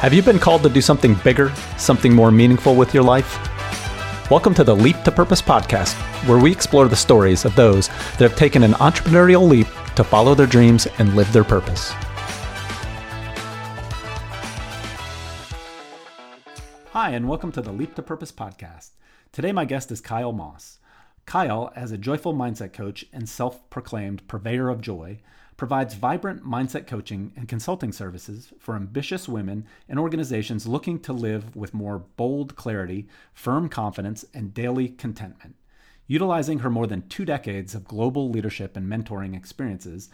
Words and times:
Have 0.00 0.12
you 0.12 0.22
been 0.22 0.38
called 0.38 0.62
to 0.62 0.68
do 0.68 0.82
something 0.82 1.14
bigger, 1.24 1.50
something 1.78 2.14
more 2.14 2.30
meaningful 2.30 2.76
with 2.76 2.92
your 2.92 3.02
life? 3.02 3.38
Welcome 4.30 4.52
to 4.52 4.62
the 4.62 4.76
Leap 4.76 5.02
to 5.04 5.10
Purpose 5.10 5.40
podcast, 5.40 5.94
where 6.28 6.36
we 6.36 6.52
explore 6.52 6.86
the 6.86 6.94
stories 6.94 7.46
of 7.46 7.56
those 7.56 7.88
that 7.88 8.20
have 8.20 8.36
taken 8.36 8.62
an 8.62 8.72
entrepreneurial 8.72 9.48
leap 9.48 9.66
to 9.94 10.04
follow 10.04 10.34
their 10.34 10.46
dreams 10.46 10.86
and 10.98 11.16
live 11.16 11.32
their 11.32 11.44
purpose. 11.44 11.92
Hi, 16.90 17.12
and 17.12 17.26
welcome 17.26 17.50
to 17.52 17.62
the 17.62 17.72
Leap 17.72 17.94
to 17.94 18.02
Purpose 18.02 18.32
podcast. 18.32 18.90
Today, 19.32 19.50
my 19.50 19.64
guest 19.64 19.90
is 19.90 20.02
Kyle 20.02 20.32
Moss. 20.32 20.78
Kyle, 21.24 21.72
as 21.74 21.90
a 21.90 21.96
joyful 21.96 22.34
mindset 22.34 22.74
coach 22.74 23.06
and 23.14 23.26
self 23.26 23.70
proclaimed 23.70 24.28
purveyor 24.28 24.68
of 24.68 24.82
joy, 24.82 25.20
provides 25.56 25.94
vibrant 25.94 26.44
mindset 26.44 26.86
coaching 26.86 27.32
and 27.36 27.48
consulting 27.48 27.92
services 27.92 28.52
for 28.58 28.76
ambitious 28.76 29.28
women 29.28 29.66
and 29.88 29.98
organizations 29.98 30.66
looking 30.66 30.98
to 31.00 31.12
live 31.12 31.56
with 31.56 31.72
more 31.72 31.98
bold 31.98 32.56
clarity, 32.56 33.06
firm 33.32 33.68
confidence, 33.68 34.24
and 34.34 34.52
daily 34.52 34.88
contentment. 34.88 35.56
Utilizing 36.06 36.60
her 36.60 36.70
more 36.70 36.86
than 36.86 37.08
two 37.08 37.24
decades 37.24 37.74
of 37.74 37.88
global 37.88 38.30
leadership 38.30 38.76
and 38.76 38.86
mentoring 38.86 39.36
experiences, 39.36 40.08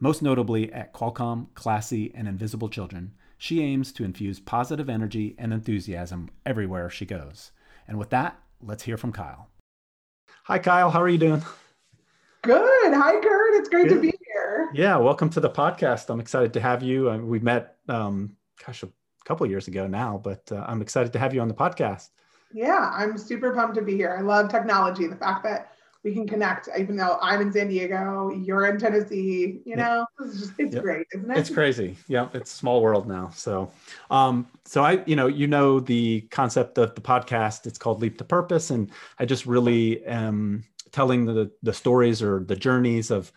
most 0.00 0.22
notably 0.22 0.72
at 0.72 0.94
Qualcomm, 0.94 1.48
Classy, 1.54 2.12
and 2.14 2.26
Invisible 2.26 2.68
Children, 2.68 3.12
she 3.36 3.62
aims 3.62 3.92
to 3.92 4.04
infuse 4.04 4.40
positive 4.40 4.88
energy 4.88 5.34
and 5.38 5.52
enthusiasm 5.52 6.30
everywhere 6.46 6.88
she 6.88 7.04
goes. 7.04 7.52
And 7.86 7.98
with 7.98 8.10
that, 8.10 8.40
let's 8.62 8.84
hear 8.84 8.96
from 8.96 9.12
Kyle. 9.12 9.50
Hi, 10.44 10.58
Kyle. 10.58 10.90
How 10.90 11.02
are 11.02 11.08
you 11.08 11.18
doing? 11.18 11.42
Good. 12.42 12.94
Hi, 12.94 13.20
Kurt. 13.20 13.54
It's 13.54 13.68
great 13.68 13.88
Good. 13.88 13.94
to 13.96 14.00
be 14.00 14.13
yeah, 14.72 14.96
welcome 14.96 15.30
to 15.30 15.40
the 15.40 15.50
podcast. 15.50 16.10
I'm 16.10 16.20
excited 16.20 16.52
to 16.54 16.60
have 16.60 16.82
you. 16.82 17.10
Uh, 17.10 17.18
we 17.18 17.38
met, 17.38 17.76
um, 17.88 18.36
gosh, 18.64 18.82
a 18.82 18.88
couple 19.24 19.46
years 19.46 19.68
ago 19.68 19.86
now, 19.86 20.20
but 20.22 20.50
uh, 20.50 20.64
I'm 20.66 20.82
excited 20.82 21.12
to 21.12 21.18
have 21.18 21.34
you 21.34 21.40
on 21.40 21.48
the 21.48 21.54
podcast. 21.54 22.10
Yeah, 22.52 22.90
I'm 22.94 23.18
super 23.18 23.52
pumped 23.52 23.74
to 23.76 23.82
be 23.82 23.96
here. 23.96 24.16
I 24.18 24.22
love 24.22 24.48
technology. 24.48 25.06
The 25.06 25.16
fact 25.16 25.42
that 25.44 25.72
we 26.04 26.12
can 26.12 26.28
connect, 26.28 26.68
even 26.78 26.96
though 26.96 27.18
I'm 27.22 27.40
in 27.40 27.52
San 27.52 27.68
Diego, 27.68 28.30
you're 28.30 28.66
in 28.66 28.78
Tennessee. 28.78 29.60
You 29.64 29.76
know, 29.76 30.06
it's 30.20 30.38
just 30.38 30.52
it's 30.58 30.74
yep. 30.74 30.82
great, 30.82 31.06
isn't 31.14 31.30
it? 31.30 31.38
It's 31.38 31.50
crazy. 31.50 31.96
Yeah, 32.06 32.28
it's 32.34 32.52
a 32.52 32.56
small 32.56 32.82
world 32.82 33.08
now. 33.08 33.30
So, 33.34 33.72
um, 34.10 34.46
so 34.66 34.84
I, 34.84 35.02
you 35.06 35.16
know, 35.16 35.26
you 35.26 35.46
know 35.46 35.80
the 35.80 36.20
concept 36.30 36.78
of 36.78 36.94
the 36.94 37.00
podcast. 37.00 37.66
It's 37.66 37.78
called 37.78 38.02
Leap 38.02 38.18
to 38.18 38.24
Purpose, 38.24 38.70
and 38.70 38.90
I 39.18 39.24
just 39.24 39.46
really 39.46 40.04
am 40.04 40.64
telling 40.92 41.24
the 41.24 41.50
the 41.62 41.72
stories 41.72 42.22
or 42.22 42.44
the 42.44 42.54
journeys 42.54 43.10
of 43.10 43.32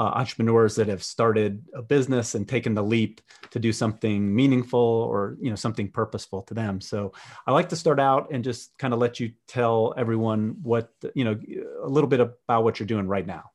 uh, 0.00 0.12
entrepreneurs 0.14 0.76
that 0.76 0.88
have 0.88 1.02
started 1.02 1.62
a 1.74 1.82
business 1.82 2.34
and 2.34 2.48
taken 2.48 2.74
the 2.74 2.82
leap 2.82 3.20
to 3.50 3.58
do 3.58 3.70
something 3.70 4.34
meaningful 4.34 4.80
or 4.80 5.36
you 5.42 5.50
know 5.50 5.56
something 5.56 5.90
purposeful 5.90 6.40
to 6.40 6.54
them. 6.54 6.80
So 6.80 7.12
i 7.46 7.52
like 7.52 7.68
to 7.68 7.76
start 7.76 8.00
out 8.00 8.28
and 8.32 8.42
just 8.42 8.76
kind 8.78 8.94
of 8.94 8.98
let 8.98 9.20
you 9.20 9.32
tell 9.46 9.92
everyone 9.98 10.56
what 10.62 10.90
you 11.14 11.24
know 11.24 11.38
a 11.84 11.88
little 11.88 12.08
bit 12.08 12.20
about 12.20 12.64
what 12.64 12.80
you're 12.80 12.86
doing 12.86 13.08
right 13.08 13.26
now. 13.26 13.50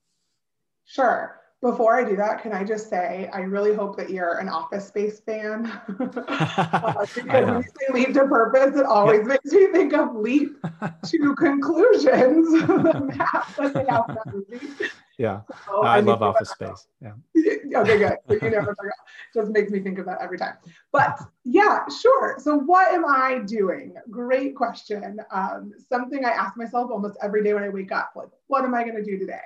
Sure. 0.85 1.41
Before 1.61 1.95
I 1.95 2.07
do 2.07 2.15
that, 2.17 2.43
can 2.43 2.53
I 2.53 2.63
just 2.63 2.91
say 2.91 3.27
I 3.33 3.39
really 3.39 3.73
hope 3.73 3.97
that 3.97 4.11
you're 4.11 4.37
an 4.37 4.47
Office 4.47 4.87
Space 4.87 5.21
fan. 5.21 5.65
Uh, 6.27 7.05
because 7.15 7.45
when 7.45 7.55
you 7.55 7.63
say 7.63 7.93
leap 7.93 8.13
to 8.13 8.27
purpose, 8.27 8.75
it 8.75 8.85
always 8.85 9.21
yeah. 9.21 9.27
makes 9.27 9.51
me 9.51 9.67
think 9.71 9.93
of 9.93 10.15
leap 10.15 10.57
to 11.05 11.35
conclusions. 11.35 12.63
Yeah, 15.17 15.41
so 15.65 15.81
I, 15.83 15.97
I 15.97 15.99
love 16.01 16.21
Office 16.21 16.49
Space. 16.49 16.87
Yeah. 17.01 17.13
okay, 17.35 17.97
good. 17.97 18.41
You 18.41 18.49
never 18.49 18.75
forgot. 18.75 18.95
Just 19.33 19.51
makes 19.51 19.71
me 19.71 19.79
think 19.79 19.99
of 19.99 20.05
that 20.05 20.19
every 20.21 20.37
time. 20.37 20.55
But 20.91 21.19
yeah, 21.43 21.87
sure. 22.01 22.37
So 22.39 22.57
what 22.57 22.93
am 22.93 23.05
I 23.05 23.39
doing? 23.45 23.95
Great 24.09 24.55
question. 24.55 25.19
Um, 25.31 25.73
something 25.89 26.25
I 26.25 26.29
ask 26.29 26.57
myself 26.57 26.91
almost 26.91 27.17
every 27.21 27.43
day 27.43 27.53
when 27.53 27.63
I 27.63 27.69
wake 27.69 27.91
up. 27.91 28.11
Like, 28.15 28.29
what 28.47 28.63
am 28.63 28.73
I 28.73 28.83
going 28.83 28.95
to 28.95 29.03
do 29.03 29.17
today? 29.17 29.39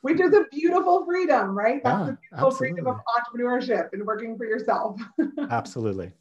which 0.00 0.20
is 0.20 0.32
a 0.32 0.44
beautiful 0.52 1.04
freedom, 1.04 1.56
right? 1.56 1.82
That's 1.82 1.98
yeah, 1.98 2.06
the 2.06 2.18
beautiful 2.20 2.46
absolutely. 2.48 2.68
freedom 2.68 2.86
of 2.86 3.00
entrepreneurship 3.18 3.92
and 3.92 4.04
working 4.04 4.36
for 4.36 4.44
yourself. 4.44 5.00
absolutely. 5.50 6.12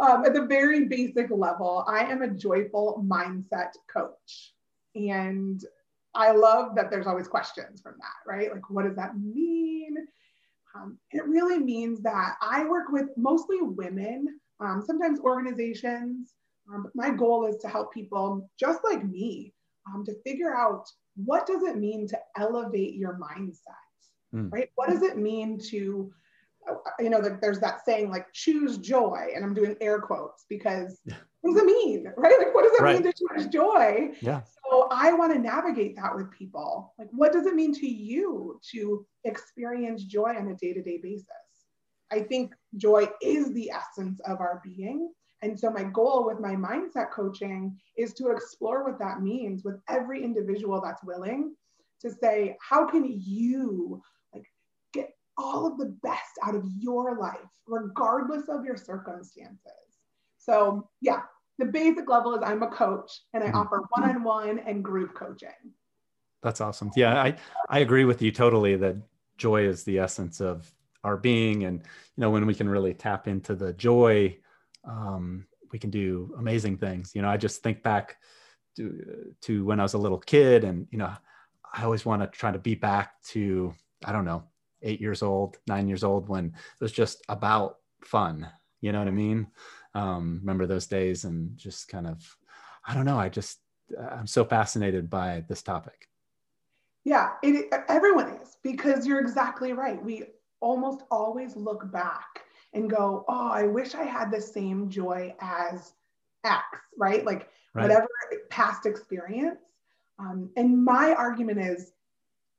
Um, 0.00 0.24
at 0.24 0.34
the 0.34 0.46
very 0.46 0.86
basic 0.86 1.30
level, 1.30 1.84
I 1.86 2.00
am 2.00 2.22
a 2.22 2.28
joyful 2.28 3.04
mindset 3.06 3.72
coach. 3.92 4.54
And 4.94 5.64
I 6.14 6.32
love 6.32 6.74
that 6.74 6.90
there's 6.90 7.06
always 7.06 7.28
questions 7.28 7.80
from 7.80 7.94
that, 7.98 8.30
right? 8.30 8.52
Like, 8.52 8.68
what 8.68 8.84
does 8.84 8.96
that 8.96 9.18
mean? 9.18 9.96
Um, 10.74 10.98
it 11.10 11.24
really 11.26 11.58
means 11.58 12.00
that 12.02 12.36
I 12.40 12.64
work 12.64 12.90
with 12.90 13.08
mostly 13.16 13.58
women, 13.60 14.26
um, 14.60 14.82
sometimes 14.86 15.20
organizations. 15.20 16.34
Um, 16.72 16.84
but 16.84 16.94
my 16.94 17.10
goal 17.10 17.46
is 17.46 17.56
to 17.58 17.68
help 17.68 17.92
people 17.92 18.48
just 18.58 18.80
like 18.84 19.04
me 19.04 19.52
um, 19.88 20.04
to 20.04 20.14
figure 20.22 20.54
out 20.54 20.84
what 21.16 21.46
does 21.46 21.62
it 21.62 21.76
mean 21.76 22.06
to 22.08 22.18
elevate 22.38 22.94
your 22.94 23.18
mindset, 23.18 24.34
mm. 24.34 24.52
right? 24.52 24.70
What 24.76 24.88
does 24.88 25.02
it 25.02 25.16
mean 25.16 25.58
to, 25.70 26.12
you 27.00 27.10
know, 27.10 27.20
that 27.20 27.40
there's 27.40 27.60
that 27.60 27.84
saying 27.84 28.10
like 28.10 28.32
choose 28.32 28.78
joy, 28.78 29.28
and 29.34 29.44
I'm 29.44 29.54
doing 29.54 29.76
air 29.80 30.00
quotes 30.00 30.44
because. 30.48 31.00
What 31.42 31.54
does 31.54 31.62
it 31.62 31.66
mean, 31.66 32.12
right? 32.16 32.38
Like, 32.38 32.54
what 32.54 32.62
does 32.62 32.72
it 32.72 32.82
right. 32.82 33.02
mean 33.02 33.12
to 33.12 33.12
choose 33.12 33.48
joy? 33.48 34.12
Yeah. 34.20 34.42
So 34.70 34.88
I 34.90 35.12
want 35.12 35.32
to 35.34 35.38
navigate 35.38 35.96
that 35.96 36.14
with 36.14 36.30
people. 36.30 36.94
Like, 36.98 37.08
what 37.10 37.32
does 37.32 37.46
it 37.46 37.54
mean 37.54 37.74
to 37.74 37.86
you 37.86 38.60
to 38.70 39.04
experience 39.24 40.04
joy 40.04 40.34
on 40.38 40.48
a 40.48 40.54
day 40.54 40.72
to 40.72 40.82
day 40.82 41.00
basis? 41.02 41.26
I 42.12 42.20
think 42.20 42.54
joy 42.76 43.08
is 43.20 43.52
the 43.52 43.70
essence 43.70 44.20
of 44.20 44.40
our 44.40 44.60
being. 44.62 45.12
And 45.42 45.58
so 45.58 45.70
my 45.70 45.82
goal 45.82 46.26
with 46.26 46.38
my 46.38 46.54
mindset 46.54 47.10
coaching 47.10 47.76
is 47.96 48.14
to 48.14 48.30
explore 48.30 48.84
what 48.84 49.00
that 49.00 49.20
means 49.20 49.64
with 49.64 49.80
every 49.88 50.22
individual 50.22 50.80
that's 50.80 51.02
willing 51.02 51.56
to 52.02 52.10
say, 52.10 52.56
how 52.60 52.86
can 52.86 53.04
you 53.08 54.00
like 54.32 54.46
get 54.92 55.10
all 55.36 55.66
of 55.66 55.78
the 55.78 55.96
best 56.04 56.38
out 56.44 56.54
of 56.54 56.64
your 56.78 57.18
life, 57.18 57.38
regardless 57.66 58.48
of 58.48 58.64
your 58.64 58.76
circumstances? 58.76 59.58
So 60.38 60.88
yeah, 61.00 61.22
the 61.58 61.66
basic 61.66 62.08
level 62.08 62.34
is 62.34 62.42
I'm 62.44 62.62
a 62.62 62.70
coach 62.70 63.20
and 63.34 63.42
I 63.42 63.48
mm-hmm. 63.48 63.56
offer 63.56 63.82
one-on-one 63.90 64.60
and 64.60 64.82
group 64.82 65.14
coaching. 65.14 65.48
That's 66.42 66.60
awesome. 66.60 66.90
Yeah, 66.96 67.20
I, 67.20 67.36
I 67.68 67.80
agree 67.80 68.04
with 68.04 68.20
you 68.20 68.32
totally 68.32 68.76
that 68.76 68.96
joy 69.38 69.62
is 69.64 69.84
the 69.84 69.98
essence 69.98 70.40
of 70.40 70.72
our 71.04 71.16
being. 71.16 71.64
And, 71.64 71.78
you 71.78 72.20
know, 72.20 72.30
when 72.30 72.46
we 72.46 72.54
can 72.54 72.68
really 72.68 72.94
tap 72.94 73.28
into 73.28 73.54
the 73.54 73.72
joy 73.74 74.36
um, 74.84 75.46
we 75.72 75.78
can 75.78 75.90
do 75.90 76.34
amazing 76.38 76.76
things. 76.76 77.12
You 77.14 77.22
know, 77.22 77.28
I 77.28 77.36
just 77.36 77.62
think 77.62 77.82
back 77.82 78.16
to, 78.76 79.34
to 79.42 79.64
when 79.64 79.80
I 79.80 79.82
was 79.82 79.94
a 79.94 79.98
little 79.98 80.18
kid, 80.18 80.64
and 80.64 80.86
you 80.90 80.98
know, 80.98 81.12
I 81.72 81.84
always 81.84 82.04
want 82.04 82.22
to 82.22 82.28
try 82.28 82.50
to 82.50 82.58
be 82.58 82.74
back 82.74 83.22
to 83.28 83.74
I 84.04 84.12
don't 84.12 84.24
know, 84.24 84.44
eight 84.82 85.00
years 85.00 85.22
old, 85.22 85.58
nine 85.66 85.88
years 85.88 86.04
old, 86.04 86.28
when 86.28 86.46
it 86.46 86.80
was 86.80 86.92
just 86.92 87.22
about 87.28 87.76
fun. 88.02 88.48
You 88.80 88.92
know 88.92 88.98
what 88.98 89.08
I 89.08 89.12
mean? 89.12 89.46
Um, 89.94 90.38
remember 90.40 90.66
those 90.66 90.86
days, 90.86 91.24
and 91.24 91.56
just 91.56 91.88
kind 91.88 92.06
of, 92.06 92.36
I 92.86 92.94
don't 92.94 93.04
know. 93.04 93.18
I 93.18 93.28
just 93.28 93.58
I'm 93.98 94.26
so 94.26 94.44
fascinated 94.44 95.10
by 95.10 95.44
this 95.48 95.62
topic. 95.62 96.08
Yeah, 97.04 97.30
it, 97.42 97.72
everyone 97.88 98.28
is 98.28 98.56
because 98.62 99.06
you're 99.06 99.20
exactly 99.20 99.72
right. 99.72 100.02
We 100.02 100.24
almost 100.60 101.02
always 101.10 101.56
look 101.56 101.90
back 101.90 102.42
and 102.74 102.88
go, 102.88 103.24
oh, 103.28 103.48
I 103.48 103.64
wish 103.64 103.94
I 103.94 104.04
had 104.04 104.30
the 104.30 104.40
same 104.40 104.88
joy 104.88 105.34
as 105.40 105.94
X, 106.44 106.62
right? 106.96 107.24
Like 107.24 107.50
right. 107.74 107.82
whatever 107.82 108.08
past 108.50 108.86
experience. 108.86 109.58
Um, 110.18 110.50
and 110.56 110.82
my 110.82 111.14
argument 111.14 111.58
is 111.58 111.92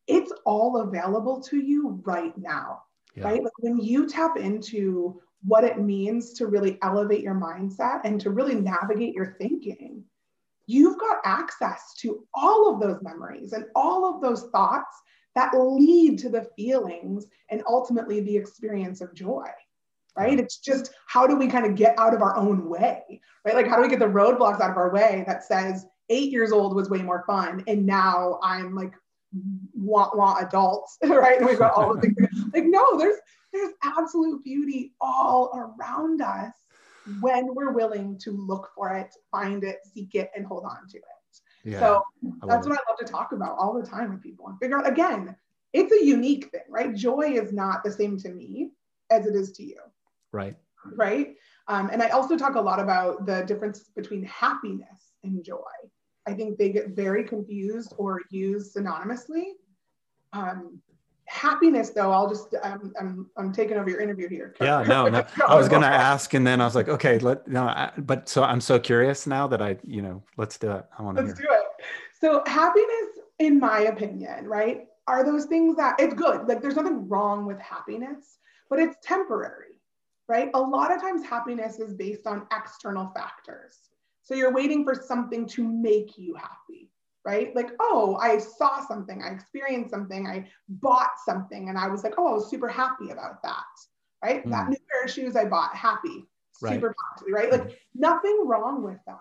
it's 0.08 0.34
all 0.46 0.82
available 0.82 1.42
to 1.42 1.58
you 1.58 2.02
right 2.04 2.38
now, 2.38 2.84
yeah. 3.16 3.24
right? 3.24 3.44
Like 3.44 3.54
when 3.60 3.80
you 3.80 4.08
tap 4.08 4.38
into 4.38 5.22
what 5.46 5.64
it 5.64 5.80
means 5.80 6.34
to 6.34 6.48
really 6.48 6.78
elevate 6.82 7.22
your 7.22 7.36
mindset 7.36 8.02
and 8.04 8.20
to 8.22 8.30
really 8.30 8.56
navigate 8.56 9.14
your 9.14 9.36
thinking, 9.40 10.04
you've 10.68 11.00
got 11.00 11.18
access 11.26 11.94
to 12.00 12.26
all 12.34 12.74
of 12.74 12.80
those 12.80 13.02
memories 13.02 13.54
and 13.54 13.66
all 13.76 14.14
of 14.14 14.22
those 14.22 14.50
thoughts 14.52 14.96
that 15.36 15.54
lead 15.54 16.20
to 16.20 16.30
the 16.30 16.48
feelings 16.56 17.26
and 17.50 17.64
ultimately 17.68 18.22
the 18.22 18.38
experience 18.38 19.02
of 19.02 19.14
joy 19.14 19.48
right? 20.16 20.40
It's 20.40 20.58
just 20.58 20.94
how 21.08 21.26
do 21.26 21.36
we 21.36 21.48
kind 21.48 21.66
of 21.66 21.76
get 21.76 21.98
out 21.98 22.14
of 22.14 22.22
our 22.22 22.38
own 22.38 22.70
way, 22.70 23.22
right? 23.46 23.56
Like 23.56 23.68
how 23.68 23.78
do 23.78 23.82
we 23.82 23.90
get 23.90 24.00
the 24.00 24.06
roadblocks 24.06 24.62
out 24.62 24.72
of 24.72 24.78
our 24.78 24.92
way 24.92 25.24
that 25.28 25.44
says 25.44 25.86
eight 26.10 26.32
years 26.32 26.52
old 26.52 26.76
was 26.76 26.90
way 26.90 27.02
more 27.02 27.24
fun 27.26 27.64
and 27.68 27.86
now 27.86 28.40
I'm 28.44 28.76
like 28.76 28.94
want 29.74 30.18
want 30.18 30.46
adults, 30.46 30.98
right? 31.04 31.38
And 31.38 31.46
we've 31.46 31.60
got 31.60 31.74
all 31.74 31.96
the 31.96 32.02
things 32.02 32.18
like 32.54 32.66
no, 32.66 32.98
there's 32.98 33.18
there's 33.52 33.74
absolute 33.84 34.44
beauty 34.44 34.94
all 35.02 35.52
around 35.56 36.22
us 36.22 36.54
when 37.20 37.54
we're 37.54 37.72
willing 37.72 38.18
to 38.18 38.32
look 38.32 38.72
for 38.76 38.96
it, 38.96 39.14
find 39.30 39.64
it, 39.64 39.80
seek 39.94 40.16
it, 40.16 40.32
and 40.36 40.46
hold 40.46 40.64
on 40.64 40.88
to 40.90 40.98
it. 40.98 41.04
Yeah, 41.66 41.80
so 41.80 42.04
that's 42.48 42.68
what 42.68 42.78
I 42.78 42.82
love 42.90 43.00
to 43.00 43.06
talk 43.06 43.32
about 43.32 43.58
all 43.58 43.74
the 43.74 43.88
time 43.88 44.12
with 44.12 44.22
people 44.22 44.48
and 44.48 44.60
figure 44.60 44.78
out 44.78 44.88
again, 44.88 45.36
it's 45.72 45.92
a 45.94 46.06
unique 46.06 46.50
thing, 46.52 46.62
right? 46.70 46.94
Joy 46.94 47.34
is 47.34 47.52
not 47.52 47.84
the 47.84 47.92
same 47.92 48.18
to 48.20 48.30
me 48.30 48.72
as 49.10 49.26
it 49.26 49.36
is 49.36 49.52
to 49.54 49.64
you. 49.64 49.78
Right. 50.32 50.56
right? 50.96 51.36
Um, 51.68 51.90
and 51.92 52.02
I 52.02 52.10
also 52.10 52.38
talk 52.38 52.56
a 52.56 52.62
lot 52.62 52.80
about 52.80 53.26
the 53.26 53.44
difference 53.44 53.92
between 53.96 54.24
happiness 54.26 55.14
and 55.24 55.44
joy. 55.44 55.62
I 56.28 56.34
think 56.34 56.58
they 56.58 56.70
get 56.70 56.90
very 56.90 57.24
confused 57.24 57.94
or 57.98 58.22
used 58.30 58.76
synonymously. 58.76 59.44
Um, 60.32 60.82
happiness 61.26 61.92
though 61.92 62.12
i'll 62.12 62.28
just 62.28 62.54
I'm, 62.62 62.94
I'm 63.00 63.30
i'm 63.38 63.54
taking 63.54 63.78
over 63.78 63.90
your 63.90 64.02
interview 64.02 64.28
here. 64.28 64.54
Yeah 64.60 64.84
no 64.84 65.08
no. 65.08 65.26
I 65.48 65.56
was 65.56 65.70
gonna 65.70 65.86
ask 65.88 66.34
and 66.34 66.46
then 66.46 66.60
i 66.60 66.66
was 66.66 66.76
like 66.76 66.90
okay 66.90 67.18
let 67.20 67.48
no 67.48 67.64
I, 67.64 67.92
but 67.98 68.28
so 68.28 68.44
i'm 68.44 68.60
so 68.60 68.78
curious 68.78 69.26
now 69.26 69.48
that 69.48 69.62
i 69.62 69.78
you 69.84 70.02
know 70.02 70.22
let's 70.36 70.58
do 70.58 70.70
it. 70.72 70.86
I 71.00 71.02
want 71.02 71.18
to 71.18 71.24
let's 71.24 71.40
hear. 71.40 71.48
do 71.48 71.56
it. 71.56 71.86
So 72.20 72.44
happiness 72.46 73.20
in 73.40 73.58
my 73.58 73.84
opinion 73.84 74.48
right 74.48 74.86
are 75.08 75.24
those 75.24 75.46
things 75.46 75.78
that 75.78 75.96
it's 75.98 76.14
good 76.14 76.46
like 76.46 76.62
there's 76.62 76.76
nothing 76.76 77.08
wrong 77.08 77.46
with 77.46 77.60
happiness 77.60 78.40
but 78.70 78.80
it's 78.80 78.98
temporary 79.02 79.74
right? 80.28 80.50
A 80.54 80.60
lot 80.60 80.94
of 80.94 81.02
times 81.02 81.26
happiness 81.26 81.80
is 81.80 81.94
based 81.94 82.28
on 82.28 82.48
external 82.56 83.12
factors 83.16 83.78
so 84.24 84.34
you're 84.36 84.54
waiting 84.54 84.84
for 84.84 84.96
something 84.96 85.46
to 85.48 85.68
make 85.68 86.18
you 86.18 86.36
happy 86.36 86.90
right? 87.26 87.56
Like, 87.56 87.72
oh, 87.80 88.18
I 88.22 88.38
saw 88.38 88.86
something, 88.86 89.22
I 89.24 89.30
experienced 89.30 89.92
something, 89.92 90.28
I 90.28 90.50
bought 90.68 91.12
something, 91.26 91.70
and 91.70 91.78
I 91.78 91.88
was 91.88 92.04
like, 92.04 92.16
oh, 92.18 92.28
I 92.28 92.34
was 92.34 92.50
super 92.50 92.68
happy 92.68 93.12
about 93.12 93.42
that, 93.44 93.64
right? 94.24 94.46
Mm. 94.46 94.52
That 94.52 94.70
new 94.70 94.78
pair 94.92 95.04
of 95.06 95.12
shoes 95.12 95.36
I 95.36 95.46
bought, 95.46 95.76
happy, 95.76 96.28
super 96.54 96.88
right. 96.88 96.96
happy, 97.18 97.32
right? 97.32 97.52
Like, 97.52 97.80
nothing 97.96 98.44
wrong 98.46 98.84
with 98.84 99.00
that. 99.08 99.18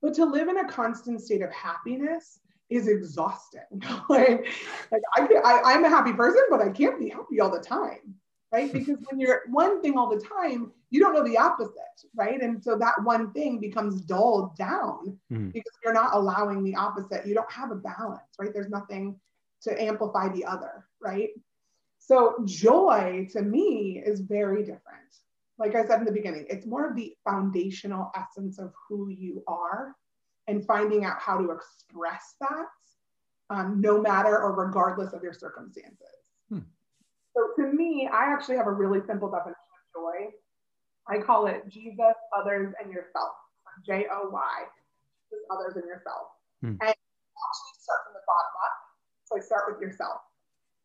But 0.00 0.14
to 0.14 0.24
live 0.24 0.48
in 0.48 0.58
a 0.58 0.68
constant 0.68 1.20
state 1.20 1.42
of 1.42 1.52
happiness 1.52 2.40
is 2.70 2.88
exhausting. 2.88 3.60
like, 4.08 4.46
like 4.90 5.02
I, 5.16 5.28
I, 5.44 5.62
I'm 5.64 5.84
a 5.84 5.88
happy 5.88 6.12
person, 6.12 6.42
but 6.50 6.60
I 6.60 6.70
can't 6.70 6.98
be 6.98 7.08
happy 7.08 7.40
all 7.40 7.50
the 7.50 7.60
time 7.60 8.14
right? 8.52 8.72
Because 8.72 8.98
when 9.08 9.20
you're 9.20 9.42
one 9.48 9.82
thing 9.82 9.98
all 9.98 10.08
the 10.08 10.24
time, 10.24 10.72
you 10.90 11.00
don't 11.00 11.14
know 11.14 11.24
the 11.24 11.36
opposite, 11.36 11.74
right? 12.14 12.40
And 12.40 12.62
so 12.62 12.76
that 12.78 13.02
one 13.02 13.32
thing 13.32 13.58
becomes 13.60 14.00
dulled 14.00 14.56
down 14.56 15.18
mm. 15.32 15.52
because 15.52 15.72
you're 15.82 15.92
not 15.92 16.14
allowing 16.14 16.62
the 16.62 16.74
opposite. 16.76 17.26
You 17.26 17.34
don't 17.34 17.50
have 17.50 17.70
a 17.70 17.76
balance, 17.76 18.22
right? 18.38 18.50
There's 18.52 18.70
nothing 18.70 19.18
to 19.62 19.82
amplify 19.82 20.28
the 20.28 20.44
other, 20.44 20.86
right? 21.00 21.30
So 21.98 22.36
joy 22.44 23.26
to 23.32 23.42
me 23.42 24.02
is 24.04 24.20
very 24.20 24.60
different. 24.60 24.82
Like 25.58 25.74
I 25.74 25.84
said 25.86 26.00
in 26.00 26.04
the 26.04 26.12
beginning, 26.12 26.46
it's 26.48 26.66
more 26.66 26.88
of 26.88 26.96
the 26.96 27.14
foundational 27.24 28.12
essence 28.14 28.58
of 28.58 28.72
who 28.88 29.08
you 29.08 29.42
are 29.48 29.96
and 30.46 30.64
finding 30.64 31.04
out 31.04 31.18
how 31.18 31.38
to 31.38 31.50
express 31.50 32.34
that 32.40 32.66
um, 33.50 33.80
no 33.80 34.00
matter 34.00 34.38
or 34.38 34.52
regardless 34.52 35.12
of 35.12 35.22
your 35.22 35.32
circumstances. 35.32 35.96
Hmm. 36.48 36.60
So 37.36 37.62
to 37.62 37.72
me, 37.72 38.08
I 38.10 38.32
actually 38.32 38.56
have 38.56 38.66
a 38.66 38.72
really 38.72 39.00
simple 39.06 39.30
definition 39.30 39.60
of 39.76 39.84
joy. 39.92 40.32
I 41.06 41.22
call 41.22 41.46
it 41.46 41.68
Jesus, 41.68 42.16
others, 42.36 42.72
and 42.82 42.90
yourself. 42.90 43.36
J 43.84 44.06
O 44.10 44.30
Y, 44.32 44.64
just 45.30 45.42
others 45.50 45.76
and 45.76 45.84
yourself. 45.84 46.32
Hmm. 46.62 46.80
And 46.80 46.96
actually 46.96 47.76
start 47.76 48.00
from 48.06 48.14
the 48.14 48.24
bottom 48.24 48.54
up. 48.64 48.76
So 49.26 49.36
I 49.36 49.40
start 49.40 49.64
with 49.68 49.80
yourself, 49.82 50.20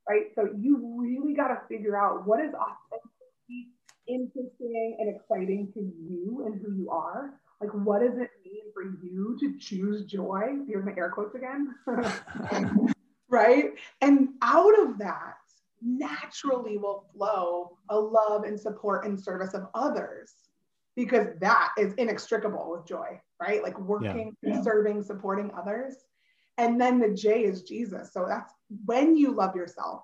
right? 0.09 0.27
So 0.36 0.50
you 0.59 1.00
really 1.00 1.33
got 1.33 1.48
to 1.48 1.62
figure 1.69 1.95
out 1.95 2.27
what 2.27 2.42
is 2.42 2.54
authentically 2.54 3.71
interesting 4.07 4.97
and 5.00 5.15
exciting 5.15 5.71
to 5.74 5.80
you 5.80 6.44
and 6.45 6.59
who 6.62 6.75
you 6.75 6.89
are. 6.89 7.36
Like, 7.62 7.71
what 7.71 8.01
does 8.01 8.18
it 8.18 8.30
mean 8.44 8.63
for 8.74 8.83
you 8.83 9.38
to 9.39 9.57
choose 9.57 10.04
joy? 10.06 10.42
Here's 10.68 10.83
my 10.83 10.94
air 10.97 11.12
quotes 11.12 11.36
again. 11.36 11.75
right? 13.30 13.71
And 14.01 14.30
out 14.42 14.77
of 14.80 14.97
that, 14.97 15.36
naturally 15.81 16.78
will 16.78 17.06
flow 17.13 17.78
a 17.89 18.00
love 18.00 18.44
and 18.44 18.60
support 18.60 19.06
and 19.06 19.19
service 19.19 19.54
of 19.54 19.68
others 19.74 20.33
because 20.95 21.28
that 21.39 21.72
is 21.78 21.94
inextricable 21.94 22.72
with 22.72 22.86
joy, 22.86 23.19
right? 23.42 23.63
Like 23.63 23.80
working, 23.80 24.36
yeah. 24.42 24.56
Yeah. 24.56 24.62
serving, 24.62 25.04
supporting 25.04 25.51
others. 25.57 25.95
And 26.57 26.80
then 26.80 27.00
the 27.00 27.10
J 27.10 27.44
is 27.44 27.63
Jesus. 27.63 28.12
So 28.13 28.25
that's 28.28 28.54
when 28.86 29.16
you 29.16 29.31
love 29.31 29.56
yourself, 29.56 30.04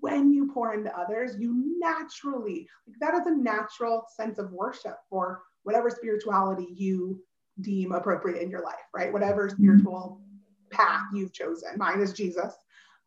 when 0.00 0.32
you 0.32 0.50
pour 0.52 0.72
into 0.74 0.96
others, 0.96 1.36
you 1.38 1.76
naturally, 1.78 2.68
like 2.86 2.96
that 3.00 3.14
is 3.14 3.26
a 3.26 3.36
natural 3.36 4.06
sense 4.16 4.38
of 4.38 4.52
worship 4.52 4.96
for 5.08 5.42
whatever 5.64 5.90
spirituality 5.90 6.68
you 6.74 7.20
deem 7.60 7.92
appropriate 7.92 8.40
in 8.40 8.50
your 8.50 8.62
life, 8.62 8.76
right? 8.94 9.12
Whatever 9.12 9.48
mm-hmm. 9.48 9.62
spiritual 9.62 10.20
path 10.70 11.02
you've 11.12 11.32
chosen. 11.32 11.70
Mine 11.76 12.00
is 12.00 12.12
Jesus. 12.12 12.54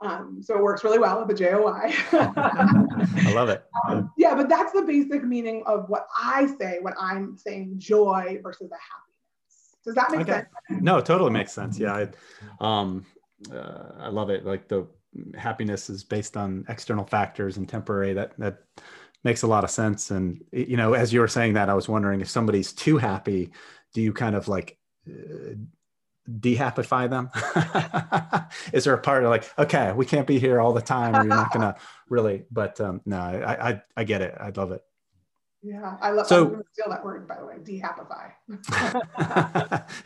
Um, 0.02 0.40
so 0.42 0.58
it 0.58 0.62
works 0.62 0.84
really 0.84 1.00
well 1.00 1.26
with 1.26 1.36
the 1.36 1.44
JOY. 1.44 1.94
I 2.12 3.32
love 3.34 3.50
it. 3.50 3.64
Um, 3.90 4.12
yeah, 4.18 4.34
but 4.34 4.48
that's 4.48 4.72
the 4.72 4.84
basic 4.84 5.26
meaning 5.26 5.62
of 5.66 5.90
what 5.90 6.08
I 6.18 6.48
say 6.58 6.78
when 6.82 6.94
I'm 6.98 7.36
saying 7.38 7.74
joy 7.80 8.40
versus 8.42 8.72
a 8.72 8.76
happiness. 8.76 9.76
Does 9.84 9.96
that 9.96 10.10
make 10.10 10.22
okay. 10.22 10.46
sense? 10.70 10.82
No, 10.82 11.00
it 11.00 11.06
totally 11.06 11.32
makes 11.32 11.52
sense. 11.52 11.78
Yeah, 11.78 12.08
I, 12.62 12.62
um, 12.62 13.06
uh, 13.52 13.92
I 14.00 14.08
love 14.08 14.30
it. 14.30 14.46
Like 14.46 14.70
the 14.70 14.88
happiness 15.38 15.90
is 15.90 16.04
based 16.04 16.38
on 16.38 16.66
external 16.70 17.06
factors 17.06 17.58
and 17.58 17.68
temporary. 17.68 18.14
That 18.14 18.38
that 18.40 18.60
makes 19.24 19.42
a 19.42 19.48
lot 19.48 19.64
of 19.64 19.70
sense. 19.70 20.12
And 20.12 20.44
you 20.52 20.78
know, 20.78 20.94
as 20.94 21.12
you 21.12 21.20
were 21.20 21.28
saying 21.28 21.54
that, 21.54 21.70
I 21.70 21.74
was 21.74 21.90
wondering 21.90 22.22
if 22.22 22.30
somebody's 22.30 22.74
too 22.74 22.98
happy, 22.98 23.52
do 23.94 24.02
you 24.02 24.14
kind 24.14 24.36
of 24.36 24.48
like 24.48 24.78
uh, 25.08 25.56
dehappify 26.30 27.10
them? 27.10 27.30
Is 28.74 28.84
there 28.86 28.94
a 28.94 29.00
part 29.00 29.24
of 29.24 29.30
like, 29.30 29.52
okay, 29.58 29.92
we 29.94 30.06
can't 30.06 30.28
be 30.28 30.40
here 30.40 30.60
all 30.60 30.74
the 30.74 30.82
time, 30.82 31.16
or 31.16 31.20
you're 31.20 31.36
not 31.36 31.52
gonna 31.52 31.76
really? 32.10 32.44
But 32.52 32.80
um, 32.82 33.02
no, 33.06 33.18
I, 33.18 33.70
I 33.70 33.82
I 33.98 34.04
get 34.04 34.22
it. 34.22 34.36
I 34.40 34.50
love 34.50 34.72
it. 34.72 34.84
Yeah, 35.62 35.98
I 36.02 36.12
love. 36.12 36.28
So 36.28 36.54
I'm 36.54 36.64
steal 36.72 36.90
that 36.90 37.04
word 37.04 37.28
by 37.28 37.38
the 37.40 37.46
way, 37.46 37.56
dehappify. 37.64 38.32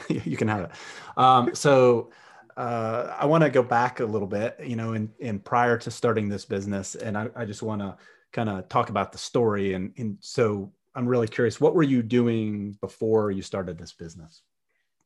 you 0.26 0.38
can 0.38 0.48
have 0.48 0.66
it. 0.66 0.72
Um, 1.18 1.56
so. 1.56 2.12
Uh, 2.56 3.16
I 3.20 3.28
want 3.28 3.44
to 3.44 3.52
go 3.52 3.62
back 3.62 4.00
a 4.00 4.06
little 4.06 4.28
bit, 4.28 4.58
you 4.66 4.76
know, 4.76 4.94
in, 4.94 5.12
in 5.20 5.38
prior 5.38 5.78
to 5.78 5.92
starting 5.92 6.28
this 6.28 6.44
business, 6.44 6.96
and 6.96 7.16
I, 7.16 7.30
I 7.36 7.46
just 7.46 7.62
want 7.62 7.82
to 7.82 7.96
kind 8.32 8.50
of 8.50 8.68
talk 8.68 8.90
about 8.90 9.12
the 9.12 9.20
story. 9.20 9.74
And, 9.74 9.94
and 9.98 10.18
so 10.22 10.72
I'm 10.96 11.08
really 11.08 11.28
curious, 11.28 11.62
what 11.62 11.76
were 11.76 11.84
you 11.84 12.02
doing 12.02 12.76
before 12.82 13.30
you 13.30 13.44
started 13.44 13.78
this 13.78 13.94
business? 13.94 14.42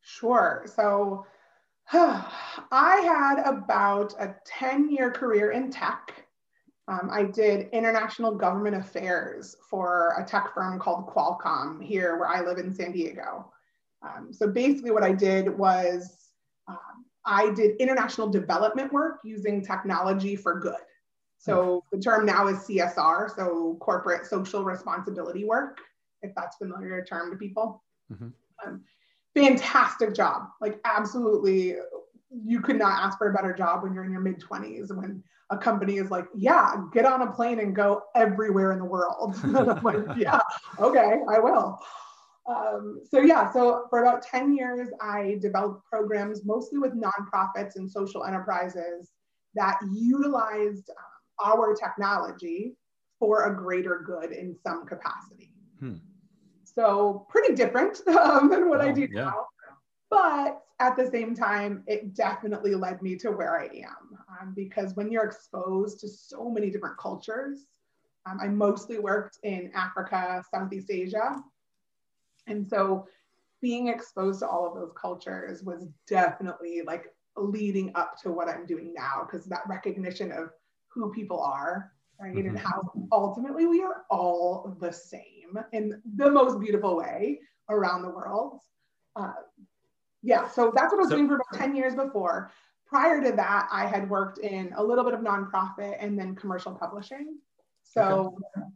Sure. 0.01 0.65
So 0.75 1.25
I 1.93 3.01
had 3.01 3.43
about 3.45 4.13
a 4.19 4.35
10 4.45 4.89
year 4.89 5.11
career 5.11 5.51
in 5.51 5.71
tech. 5.71 6.25
Um, 6.87 7.09
I 7.11 7.23
did 7.23 7.69
international 7.69 8.35
government 8.35 8.75
affairs 8.75 9.55
for 9.69 10.15
a 10.17 10.25
tech 10.25 10.53
firm 10.53 10.79
called 10.79 11.07
Qualcomm 11.07 11.81
here 11.81 12.17
where 12.17 12.27
I 12.27 12.41
live 12.41 12.57
in 12.57 12.73
San 12.73 12.91
Diego. 12.91 13.51
Um, 14.01 14.33
so 14.33 14.47
basically, 14.47 14.91
what 14.91 15.03
I 15.03 15.13
did 15.13 15.47
was 15.57 16.29
um, 16.67 17.05
I 17.25 17.51
did 17.51 17.77
international 17.77 18.29
development 18.29 18.91
work 18.91 19.19
using 19.23 19.63
technology 19.63 20.35
for 20.35 20.59
good. 20.59 20.75
So 21.37 21.83
the 21.91 21.99
term 21.99 22.25
now 22.25 22.47
is 22.47 22.59
CSR, 22.59 23.35
so 23.35 23.75
corporate 23.79 24.27
social 24.27 24.63
responsibility 24.63 25.43
work, 25.43 25.79
if 26.21 26.33
that's 26.35 26.57
familiar 26.57 27.03
term 27.03 27.31
to 27.31 27.37
people. 27.37 27.83
Mm-hmm. 28.13 28.27
Um, 28.65 28.83
fantastic 29.35 30.13
job. 30.13 30.43
Like 30.59 30.79
absolutely, 30.85 31.75
you 32.31 32.61
could 32.61 32.77
not 32.77 33.03
ask 33.03 33.17
for 33.17 33.29
a 33.29 33.33
better 33.33 33.53
job 33.53 33.83
when 33.83 33.93
you're 33.93 34.05
in 34.05 34.11
your 34.11 34.21
mid 34.21 34.39
20s 34.39 34.95
when 34.95 35.23
a 35.51 35.57
company 35.57 35.97
is 35.97 36.09
like, 36.09 36.25
yeah, 36.33 36.75
get 36.93 37.05
on 37.05 37.21
a 37.21 37.31
plane 37.31 37.59
and 37.59 37.75
go 37.75 38.03
everywhere 38.15 38.71
in 38.71 38.79
the 38.79 38.85
world. 38.85 39.35
I'm 39.43 39.83
like, 39.83 39.97
yeah, 40.17 40.39
okay, 40.79 41.19
I 41.29 41.39
will. 41.39 41.77
Um, 42.49 43.01
so 43.09 43.19
yeah, 43.19 43.51
so 43.51 43.85
for 43.89 44.01
about 44.01 44.23
10 44.23 44.55
years, 44.55 44.87
I 45.01 45.37
developed 45.41 45.85
programs 45.85 46.45
mostly 46.45 46.79
with 46.79 46.93
nonprofits 46.93 47.75
and 47.75 47.89
social 47.89 48.23
enterprises 48.23 49.11
that 49.53 49.77
utilized 49.93 50.89
um, 50.89 51.45
our 51.45 51.75
technology 51.75 52.75
for 53.19 53.51
a 53.51 53.55
greater 53.55 54.01
good 54.05 54.31
in 54.31 54.55
some 54.65 54.85
capacity. 54.85 55.53
Hmm. 55.79 55.95
So 56.73 57.25
pretty 57.29 57.55
different 57.55 58.05
um, 58.07 58.49
than 58.49 58.69
what 58.69 58.81
oh, 58.81 58.89
I 58.89 58.91
do 58.91 59.07
yeah. 59.11 59.23
now. 59.25 59.45
But 60.09 60.63
at 60.79 60.97
the 60.97 61.09
same 61.09 61.35
time, 61.35 61.83
it 61.87 62.13
definitely 62.13 62.75
led 62.75 63.01
me 63.01 63.15
to 63.17 63.31
where 63.31 63.59
I 63.59 63.65
am 63.65 64.17
um, 64.41 64.53
because 64.55 64.95
when 64.95 65.11
you're 65.11 65.23
exposed 65.23 65.99
to 66.01 66.09
so 66.09 66.49
many 66.49 66.69
different 66.69 66.97
cultures, 66.97 67.65
um, 68.25 68.39
I 68.41 68.47
mostly 68.47 68.99
worked 68.99 69.39
in 69.43 69.71
Africa, 69.73 70.43
Southeast 70.53 70.89
Asia. 70.91 71.41
And 72.47 72.67
so 72.67 73.07
being 73.61 73.87
exposed 73.87 74.39
to 74.39 74.47
all 74.47 74.67
of 74.67 74.75
those 74.75 74.91
cultures 74.99 75.63
was 75.63 75.87
definitely 76.07 76.81
like 76.85 77.05
leading 77.37 77.91
up 77.95 78.17
to 78.21 78.31
what 78.31 78.49
I'm 78.49 78.65
doing 78.65 78.93
now 78.93 79.25
because 79.25 79.45
that 79.45 79.61
recognition 79.67 80.31
of 80.31 80.49
who 80.89 81.11
people 81.13 81.39
are 81.39 81.91
right? 82.21 82.35
Mm-hmm. 82.35 82.49
And 82.49 82.59
how 82.59 82.91
ultimately 83.11 83.65
we 83.65 83.81
are 83.81 84.03
all 84.09 84.75
the 84.79 84.91
same 84.91 85.40
in 85.71 86.01
the 86.15 86.29
most 86.29 86.59
beautiful 86.59 86.97
way 86.97 87.39
around 87.69 88.03
the 88.03 88.09
world. 88.09 88.59
Uh, 89.15 89.33
yeah, 90.23 90.47
so 90.47 90.71
that's 90.75 90.91
what 90.91 90.99
I 90.99 91.01
was 91.01 91.09
so, 91.09 91.15
doing 91.15 91.27
for 91.27 91.35
about 91.35 91.59
10 91.59 91.75
years 91.75 91.95
before. 91.95 92.51
Prior 92.85 93.23
to 93.23 93.31
that, 93.31 93.67
I 93.71 93.85
had 93.85 94.09
worked 94.09 94.39
in 94.39 94.71
a 94.75 94.83
little 94.83 95.03
bit 95.03 95.13
of 95.13 95.21
nonprofit 95.21 95.95
and 95.99 96.17
then 96.19 96.35
commercial 96.35 96.73
publishing. 96.73 97.37
So, 97.83 98.37
okay. 98.57 98.67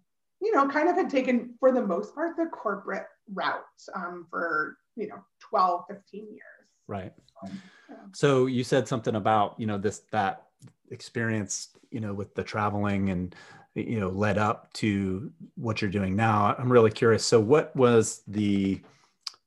you 0.41 0.53
know, 0.53 0.67
kind 0.67 0.89
of 0.89 0.95
had 0.95 1.09
taken, 1.09 1.53
for 1.59 1.71
the 1.71 1.85
most 1.85 2.15
part, 2.15 2.35
the 2.37 2.45
corporate 2.45 3.05
route 3.33 3.63
um, 3.93 4.25
for, 4.29 4.77
you 4.95 5.07
know, 5.07 5.23
12, 5.41 5.85
15 5.89 6.21
years. 6.21 6.41
Right. 6.87 7.13
yeah. 7.43 7.95
So 8.13 8.45
you 8.45 8.63
said 8.63 8.87
something 8.87 9.15
about, 9.15 9.59
you 9.59 9.67
know, 9.67 9.77
this, 9.77 10.03
that 10.11 10.43
experience, 10.91 11.69
you 11.91 11.99
know, 11.99 12.13
with 12.13 12.33
the 12.35 12.43
traveling 12.43 13.09
and, 13.09 13.35
you 13.75 13.99
know, 13.99 14.09
led 14.09 14.37
up 14.37 14.71
to 14.73 15.31
what 15.55 15.81
you're 15.81 15.91
doing 15.91 16.15
now. 16.15 16.55
I'm 16.57 16.71
really 16.71 16.91
curious. 16.91 17.25
So 17.25 17.39
what 17.39 17.75
was 17.75 18.23
the, 18.27 18.81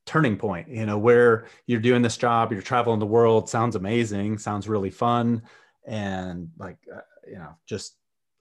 turning 0.08 0.38
point 0.38 0.66
you 0.70 0.86
know 0.86 0.96
where 0.96 1.46
you're 1.66 1.78
doing 1.78 2.00
this 2.00 2.16
job 2.16 2.50
you're 2.50 2.62
traveling 2.62 2.98
the 2.98 3.04
world 3.04 3.46
sounds 3.46 3.76
amazing 3.76 4.38
sounds 4.38 4.66
really 4.66 4.88
fun 4.88 5.42
and 5.86 6.48
like 6.58 6.78
uh, 6.90 7.00
you 7.26 7.36
know 7.36 7.54
just 7.66 7.96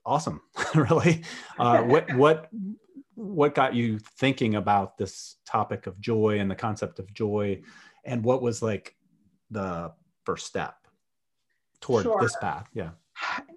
awesome 0.06 0.40
really 0.74 1.22
uh, 1.58 1.82
what 1.82 2.10
what 2.14 2.48
what 3.16 3.54
got 3.54 3.74
you 3.74 3.98
thinking 4.16 4.54
about 4.54 4.96
this 4.96 5.36
topic 5.44 5.86
of 5.86 6.00
joy 6.00 6.38
and 6.38 6.50
the 6.50 6.54
concept 6.54 6.98
of 6.98 7.12
joy 7.12 7.60
and 8.06 8.24
what 8.24 8.40
was 8.40 8.62
like 8.62 8.96
the 9.50 9.92
first 10.24 10.46
step 10.46 10.74
toward 11.82 12.04
sure. 12.04 12.18
this 12.18 12.34
path 12.40 12.66
yeah 12.72 12.90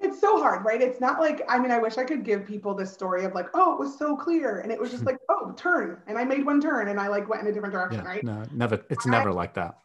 it's 0.01 0.19
so 0.19 0.39
hard 0.39 0.65
right? 0.65 0.81
It's 0.81 0.99
not 0.99 1.19
like 1.19 1.43
i 1.47 1.57
mean 1.59 1.71
i 1.71 1.77
wish 1.77 1.97
i 1.97 2.03
could 2.03 2.23
give 2.23 2.45
people 2.45 2.73
this 2.73 2.91
story 2.91 3.25
of 3.25 3.33
like 3.33 3.47
oh 3.53 3.73
it 3.73 3.79
was 3.79 3.97
so 3.97 4.15
clear. 4.15 4.59
And 4.59 4.71
it 4.71 4.79
was 4.79 4.91
just 4.91 5.05
like 5.05 5.17
oh 5.29 5.53
turn. 5.57 6.01
And 6.07 6.17
i 6.17 6.23
made 6.23 6.45
one 6.45 6.61
turn 6.61 6.89
and 6.89 6.99
i 6.99 7.07
like 7.07 7.29
went 7.29 7.41
in 7.41 7.47
a 7.47 7.51
different 7.51 7.73
direction 7.73 8.01
yeah, 8.03 8.09
right? 8.09 8.23
no 8.23 8.43
never 8.51 8.83
it's 8.89 9.05
never 9.05 9.31
like 9.31 9.53
that. 9.55 9.77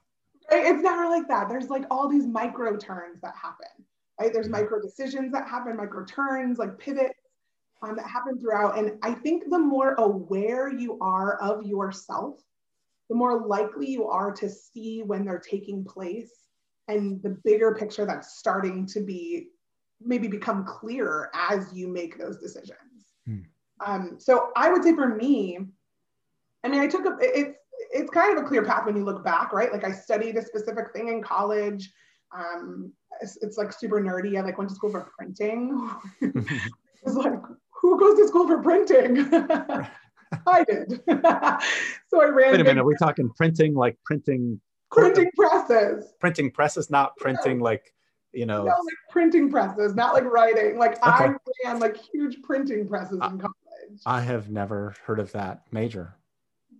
It's 0.49 0.83
never 0.83 1.09
like 1.09 1.27
that. 1.29 1.49
There's 1.49 1.69
like 1.69 1.85
all 1.91 2.09
these 2.09 2.27
micro 2.27 2.77
turns 2.77 3.21
that 3.23 3.35
happen 3.41 3.67
right? 4.21 4.33
There's 4.33 4.49
micro 4.49 4.81
decisions 4.81 5.33
that 5.33 5.49
happen, 5.49 5.77
micro 5.77 6.05
turns, 6.05 6.59
like 6.59 6.79
pivots 6.79 7.15
um, 7.83 7.97
that 7.97 8.09
happen 8.09 8.39
throughout. 8.41 8.79
And 8.79 8.93
I 9.03 9.13
think 9.13 9.51
the 9.51 9.59
more 9.59 9.95
aware 9.95 10.73
you 10.73 10.99
are 11.01 11.37
of 11.41 11.65
yourself, 11.65 12.41
the 13.09 13.17
more 13.17 13.47
likely 13.47 13.91
you 13.91 14.09
are 14.09 14.33
to 14.33 14.49
see 14.49 15.03
when 15.03 15.25
they're 15.25 15.39
taking 15.39 15.85
place 15.85 16.31
and 16.89 17.23
the 17.23 17.39
bigger 17.45 17.75
picture 17.75 18.07
that's 18.07 18.39
starting 18.39 18.87
to 18.87 19.01
be 19.01 19.49
maybe 20.01 20.29
become 20.29 20.65
clearer 20.65 21.31
as 21.35 21.73
you 21.73 21.89
make 21.89 22.19
those 22.19 22.39
decisions. 22.39 23.15
Hmm. 23.27 23.41
Um, 23.85 24.17
so 24.19 24.51
I 24.57 24.71
would 24.71 24.83
say 24.83 24.95
for 24.95 25.15
me, 25.15 25.59
I 26.65 26.69
mean, 26.69 26.81
I 26.81 26.87
took 26.87 27.05
a, 27.07 27.17
it's, 27.21 27.59
it's 27.93 28.11
kind 28.11 28.37
of 28.37 28.45
a 28.45 28.47
clear 28.47 28.65
path 28.65 28.87
when 28.87 28.97
you 28.97 29.05
look 29.05 29.25
back, 29.25 29.53
right? 29.53 29.73
Like 29.73 29.85
I 29.85 29.93
studied 29.93 30.37
a 30.37 30.43
specific 30.43 30.93
thing 30.93 31.09
in 31.09 31.23
college. 31.23 31.91
Um, 32.37 32.93
it's, 33.21 33.39
it's, 33.43 33.57
like 33.57 33.73
super 33.73 34.01
nerdy. 34.01 34.39
I 34.39 34.43
like 34.43 34.59
went 34.59 34.71
to 34.71 34.77
school 34.77 34.91
for 34.91 35.11
printing. 35.17 35.91
it's 36.21 37.15
like, 37.15 37.33
who 37.81 37.99
goes 37.99 38.19
to 38.19 38.29
school 38.29 38.47
for 38.47 38.63
printing? 38.63 39.29
I 40.47 40.65
did. 40.65 41.01
so 42.09 42.21
I 42.21 42.27
ran. 42.27 42.53
Wait 42.53 42.61
a 42.61 42.65
minute, 42.65 42.79
are 42.79 42.85
we 42.85 42.97
talking 42.97 43.31
printing 43.37 43.75
like 43.75 43.97
printing? 44.05 44.61
Printing 44.91 45.31
presses. 45.37 46.13
Printing 46.21 46.51
presses, 46.51 46.91
not 46.91 47.17
printing 47.17 47.59
yeah. 47.59 47.65
like 47.65 47.93
you 48.37 48.47
know. 48.47 48.65
No, 48.65 48.71
like 48.71 48.97
printing 49.11 49.51
presses, 49.51 49.95
not 49.95 50.15
like 50.15 50.25
writing. 50.25 50.79
Like 50.79 50.97
okay. 51.07 51.25
I 51.25 51.35
ran 51.65 51.81
like 51.81 51.97
huge 51.97 52.43
printing 52.43 52.87
presses 52.89 53.21
in 53.23 53.39
college. 53.39 54.01
I 54.05 54.21
have 54.21 54.51
never 54.51 54.95
heard 55.05 55.19
of 55.19 55.33
that 55.33 55.63
major. 55.73 56.15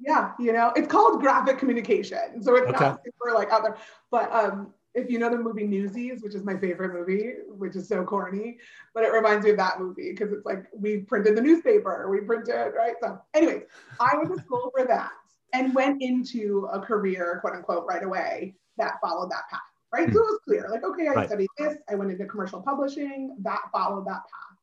Yeah, 0.01 0.33
you 0.39 0.53
know, 0.53 0.73
it's 0.77 0.89
called 0.89 1.21
graphic 1.21 1.59
communication, 1.59 2.43
so 2.43 2.55
it's 2.57 2.69
okay. 2.69 2.85
not 2.85 3.01
super 3.05 3.35
like 3.35 3.51
out 3.51 3.63
there. 3.63 3.77
But 4.11 4.31
um, 4.33 4.75
if 4.95 5.11
you 5.11 5.19
know 5.19 5.31
the 5.31 5.39
movie 5.39 5.67
Newsies, 5.67 6.23
which 6.23 6.35
is 6.35 6.45
my 6.45 6.57
favorite 6.57 6.93
movie, 6.93 7.35
which 7.49 7.77
is 7.77 7.89
so 7.89 8.05
corny, 8.05 8.59
but 8.95 9.05
it 9.05 9.13
reminds 9.13 9.45
me 9.45 9.53
of 9.53 9.57
that 9.57 9.81
movie 9.81 10.11
because 10.11 10.33
it's 10.33 10.45
like 10.45 10.67
we 10.73 10.99
printed 10.99 11.37
the 11.37 11.41
newspaper, 11.41 12.09
we 12.11 12.21
printed, 12.21 12.73
right? 12.77 12.95
So, 13.01 13.21
anyways, 13.35 13.63
I 14.01 14.17
went 14.17 14.37
to 14.37 14.43
school 14.43 14.71
for 14.77 14.87
that 14.87 15.13
and 15.53 15.75
went 15.75 16.03
into 16.03 16.69
a 16.73 16.81
career, 16.81 17.39
quote 17.41 17.55
unquote, 17.55 17.87
right 17.87 18.03
away 18.03 18.55
that 18.79 18.95
followed 19.03 19.31
that 19.31 19.49
path, 19.51 19.61
right? 19.93 20.09
Mm-hmm. 20.09 20.15
So 20.15 20.23
it 20.23 20.27
was 20.27 20.41
clear, 20.45 20.69
like, 20.71 20.85
okay, 20.85 21.09
I 21.09 21.13
right. 21.13 21.29
studied 21.29 21.49
this, 21.59 21.77
I 21.89 21.95
went 21.95 22.11
into 22.11 22.27
commercial 22.27 22.61
publishing, 22.61 23.37
that 23.43 23.63
followed 23.73 24.07
that 24.07 24.23
path. 24.23 24.59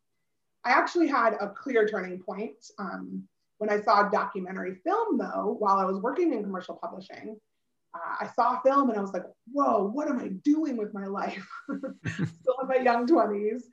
I 0.66 0.72
actually 0.72 1.08
had 1.08 1.34
a 1.42 1.50
clear 1.50 1.88
turning 1.88 2.20
point 2.20 2.56
um, 2.80 3.24
when 3.58 3.70
I 3.70 3.82
saw 3.82 4.08
a 4.08 4.12
documentary 4.12 4.76
film, 4.84 5.18
though, 5.18 5.58
while 5.60 5.78
I 5.78 5.86
was 5.86 6.00
working 6.00 6.34
in 6.34 6.44
commercial 6.44 6.76
publishing 6.76 7.38
uh, 7.94 8.16
I 8.22 8.28
saw 8.28 8.58
a 8.58 8.62
film 8.62 8.90
and 8.90 8.98
I 8.98 9.02
was 9.02 9.14
like, 9.14 9.26
whoa, 9.52 9.86
what 9.86 10.08
am 10.08 10.20
I 10.20 10.30
doing 10.44 10.78
with 10.78 10.94
my 10.94 11.06
life? 11.06 11.48
Still 11.70 12.56
in 12.62 12.68
my 12.68 12.78
young 12.78 13.08
20s. 13.08 13.64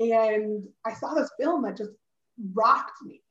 And 0.00 0.64
I 0.84 0.94
saw 0.94 1.14
this 1.14 1.30
film 1.38 1.62
that 1.62 1.76
just 1.76 1.92
rocked 2.54 3.02
me. 3.02 3.22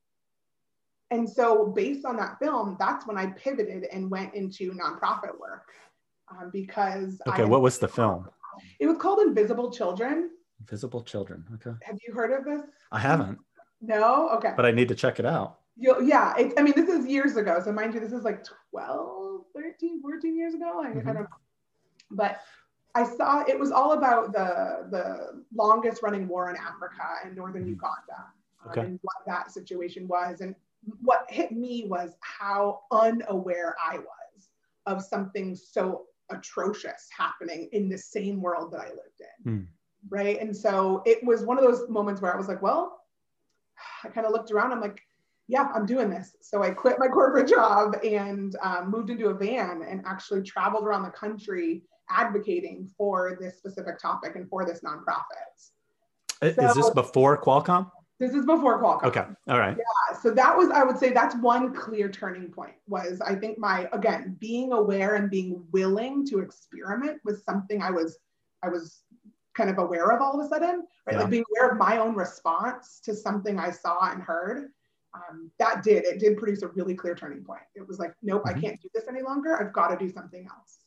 And 1.11 1.29
so, 1.29 1.67
based 1.67 2.05
on 2.05 2.17
that 2.17 2.39
film, 2.39 2.77
that's 2.79 3.05
when 3.05 3.17
I 3.17 3.27
pivoted 3.27 3.85
and 3.91 4.09
went 4.09 4.33
into 4.33 4.71
nonprofit 4.71 5.39
work 5.39 5.71
um, 6.29 6.49
because. 6.51 7.21
Okay, 7.27 7.43
I, 7.43 7.45
what 7.45 7.61
was 7.61 7.77
the 7.77 7.87
film? 7.87 8.29
It 8.79 8.87
was 8.87 8.97
called 8.97 9.19
Invisible 9.19 9.71
Children. 9.71 10.31
Invisible 10.59 11.03
Children. 11.03 11.45
Okay. 11.55 11.75
Have 11.83 11.97
you 12.05 12.13
heard 12.13 12.31
of 12.31 12.45
this? 12.45 12.61
I 12.91 12.99
haven't. 12.99 13.37
No. 13.81 14.29
Okay. 14.29 14.53
But 14.55 14.65
I 14.65 14.71
need 14.71 14.87
to 14.89 14.95
check 14.95 15.19
it 15.19 15.25
out. 15.25 15.59
You'll, 15.77 16.01
yeah. 16.01 16.35
It, 16.37 16.53
I 16.57 16.63
mean, 16.63 16.73
this 16.75 16.89
is 16.89 17.05
years 17.05 17.35
ago. 17.35 17.61
So, 17.63 17.71
mind 17.71 17.93
you, 17.93 17.99
this 17.99 18.13
is 18.13 18.23
like 18.23 18.43
12 18.71 19.25
13, 19.55 20.01
14 20.01 20.37
years 20.37 20.53
ago. 20.53 20.81
I, 20.81 20.89
mm-hmm. 20.89 21.09
I 21.09 21.13
don't 21.13 21.23
know. 21.23 21.27
But 22.11 22.41
I 22.93 23.03
saw 23.03 23.43
it 23.45 23.59
was 23.59 23.71
all 23.71 23.93
about 23.93 24.31
the 24.31 24.87
the 24.91 25.43
longest 25.53 26.01
running 26.01 26.27
war 26.27 26.49
in 26.49 26.55
Africa 26.55 27.19
and 27.23 27.35
northern 27.35 27.63
mm-hmm. 27.63 27.71
Uganda 27.71 28.79
um, 28.79 28.85
and 28.85 28.99
what 29.01 29.15
that 29.27 29.51
situation 29.51 30.07
was. 30.07 30.41
And 30.41 30.55
what 31.01 31.25
hit 31.29 31.51
me 31.51 31.87
was 31.89 32.15
how 32.21 32.81
unaware 32.91 33.75
I 33.83 33.97
was 33.97 34.49
of 34.85 35.03
something 35.03 35.55
so 35.55 36.05
atrocious 36.31 37.07
happening 37.15 37.69
in 37.71 37.89
the 37.89 37.97
same 37.97 38.41
world 38.41 38.71
that 38.71 38.81
I 38.81 38.89
lived 38.89 39.21
in. 39.45 39.51
Mm. 39.51 39.67
Right. 40.09 40.39
And 40.39 40.55
so 40.55 41.01
it 41.05 41.23
was 41.23 41.43
one 41.43 41.57
of 41.57 41.63
those 41.63 41.89
moments 41.89 42.21
where 42.21 42.33
I 42.33 42.37
was 42.37 42.47
like, 42.47 42.61
well, 42.61 42.99
I 44.03 44.09
kind 44.09 44.25
of 44.25 44.33
looked 44.33 44.51
around. 44.51 44.71
I'm 44.71 44.81
like, 44.81 45.01
yeah, 45.47 45.67
I'm 45.73 45.85
doing 45.85 46.09
this. 46.09 46.35
So 46.41 46.63
I 46.63 46.71
quit 46.71 46.97
my 46.99 47.07
corporate 47.13 47.47
job 47.47 47.95
and 48.03 48.55
um, 48.61 48.91
moved 48.91 49.09
into 49.09 49.27
a 49.27 49.33
van 49.33 49.83
and 49.87 50.03
actually 50.05 50.43
traveled 50.43 50.83
around 50.83 51.03
the 51.03 51.09
country 51.09 51.83
advocating 52.09 52.89
for 52.97 53.37
this 53.41 53.57
specific 53.57 53.99
topic 53.99 54.35
and 54.35 54.47
for 54.49 54.65
this 54.65 54.81
nonprofit. 54.81 55.71
Is 56.41 56.55
so, 56.55 56.73
this 56.73 56.89
before 56.91 57.41
Qualcomm? 57.41 57.89
This 58.19 58.33
is 58.33 58.45
before 58.45 58.81
Qualcomm. 58.81 59.03
Okay. 59.03 59.25
All 59.49 59.59
right. 59.59 59.75
Yeah. 59.77 60.17
So 60.19 60.31
that 60.31 60.55
was, 60.55 60.69
I 60.69 60.83
would 60.83 60.97
say 60.97 61.11
that's 61.11 61.35
one 61.35 61.73
clear 61.73 62.09
turning 62.09 62.49
point 62.49 62.75
was 62.87 63.19
I 63.21 63.35
think 63.35 63.57
my, 63.59 63.89
again, 63.91 64.37
being 64.39 64.71
aware 64.71 65.15
and 65.15 65.29
being 65.29 65.63
willing 65.71 66.25
to 66.27 66.39
experiment 66.39 67.19
was 67.25 67.43
something 67.43 67.81
I 67.81 67.91
was, 67.91 68.17
I 68.63 68.69
was 68.69 69.01
kind 69.53 69.69
of 69.69 69.77
aware 69.77 70.11
of 70.11 70.21
all 70.21 70.39
of 70.39 70.45
a 70.45 70.49
sudden, 70.49 70.85
right? 71.05 71.13
Yeah. 71.13 71.19
Like 71.19 71.29
being 71.29 71.43
aware 71.57 71.71
of 71.71 71.77
my 71.77 71.97
own 71.97 72.15
response 72.15 73.01
to 73.03 73.13
something 73.13 73.59
I 73.59 73.71
saw 73.71 74.09
and 74.11 74.21
heard 74.21 74.69
um, 75.15 75.51
that 75.59 75.83
did 75.83 76.03
it 76.05 76.19
did 76.19 76.37
produce 76.37 76.61
a 76.61 76.67
really 76.69 76.95
clear 76.95 77.15
turning 77.15 77.43
point 77.43 77.61
it 77.75 77.87
was 77.87 77.99
like 77.99 78.13
nope 78.21 78.43
mm-hmm. 78.43 78.57
i 78.57 78.61
can't 78.61 78.81
do 78.81 78.89
this 78.93 79.05
any 79.09 79.21
longer 79.21 79.59
i've 79.59 79.73
got 79.73 79.87
to 79.87 79.97
do 79.97 80.11
something 80.11 80.47
else 80.47 80.79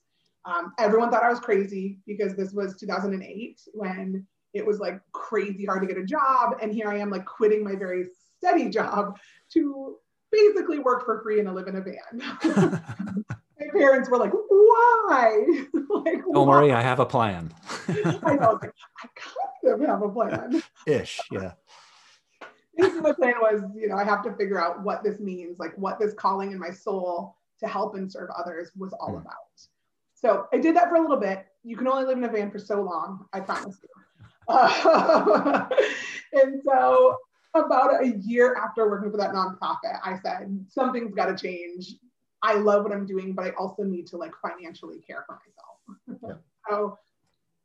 um, 0.45 0.73
everyone 0.79 1.11
thought 1.11 1.23
i 1.23 1.31
was 1.31 1.41
crazy 1.41 1.99
because 2.07 2.35
this 2.35 2.53
was 2.53 2.77
2008 2.77 3.61
when 3.73 4.27
it 4.59 4.67
was 4.67 4.79
like 4.79 5.00
crazy 5.12 5.65
hard 5.65 5.81
to 5.81 5.87
get 5.87 5.97
a 5.97 6.05
job 6.05 6.57
and 6.61 6.73
here 6.73 6.88
i 6.88 6.97
am 6.97 7.11
like 7.11 7.25
quitting 7.25 7.65
my 7.65 7.75
very 7.75 8.07
steady 8.38 8.69
job 8.69 9.19
to 9.50 9.97
basically 10.31 10.79
work 10.79 11.05
for 11.05 11.23
free 11.23 11.41
and 11.41 11.53
live 11.55 11.69
in 11.69 11.77
a 11.77 11.81
van 11.81 12.85
my 13.59 13.67
parents 13.73 14.11
were 14.11 14.19
like 14.19 14.33
why 14.33 15.47
like 15.91 16.23
don't 16.33 16.47
why? 16.47 16.61
worry 16.61 16.73
i 16.73 16.83
have 16.83 17.00
a 17.00 17.07
plan 17.07 17.53
i 17.88 18.35
know 18.35 18.59
like, 18.61 18.73
i 19.03 19.09
kind 19.17 19.81
of 19.83 19.88
have 19.88 20.03
a 20.03 20.09
plan 20.09 20.62
ish 20.87 21.19
yeah 21.31 21.53
the 22.79 23.15
plan 23.19 23.35
was, 23.41 23.62
you 23.75 23.88
know, 23.88 23.97
I 23.97 24.05
have 24.05 24.23
to 24.25 24.33
figure 24.35 24.61
out 24.61 24.83
what 24.83 25.03
this 25.03 25.21
means, 25.21 25.59
like 25.59 25.77
what 25.77 25.99
this 25.99 26.15
calling 26.15 26.53
in 26.53 26.59
my 26.59 26.71
soul 26.71 27.37
to 27.61 27.67
help 27.67 27.95
and 27.97 28.11
serve 28.11 28.29
others 28.37 28.71
was 28.77 28.93
all 29.00 29.15
mm. 29.15 29.21
about. 29.21 29.35
So 30.15 30.47
I 30.53 30.59
did 30.59 30.77
that 30.77 30.88
for 30.88 30.97
a 30.97 31.00
little 31.00 31.17
bit. 31.17 31.47
You 31.62 31.77
can 31.77 31.87
only 31.88 32.05
live 32.05 32.19
in 32.19 32.25
a 32.25 32.29
van 32.29 32.50
for 32.50 32.59
so 32.59 32.83
long, 32.83 33.27
I 33.33 33.41
promise 33.41 33.79
you. 33.83 33.88
Uh, 34.49 35.69
and 36.33 36.61
so 36.64 37.17
about 37.55 38.02
a 38.02 38.17
year 38.19 38.57
after 38.57 38.88
working 38.88 39.11
for 39.11 39.17
that 39.17 39.33
nonprofit, 39.33 39.99
I 40.05 40.19
said, 40.23 40.64
something's 40.69 41.14
got 41.14 41.26
to 41.26 41.37
change. 41.37 41.97
I 42.43 42.55
love 42.55 42.85
what 42.85 42.93
I'm 42.93 43.07
doing, 43.07 43.33
but 43.35 43.45
I 43.47 43.50
also 43.50 43.83
need 43.83 44.07
to 44.09 44.17
like 44.17 44.33
financially 44.40 45.00
care 45.00 45.25
for 45.26 45.40
myself. 45.45 46.21
Yeah. 46.23 46.35
so 46.69 46.99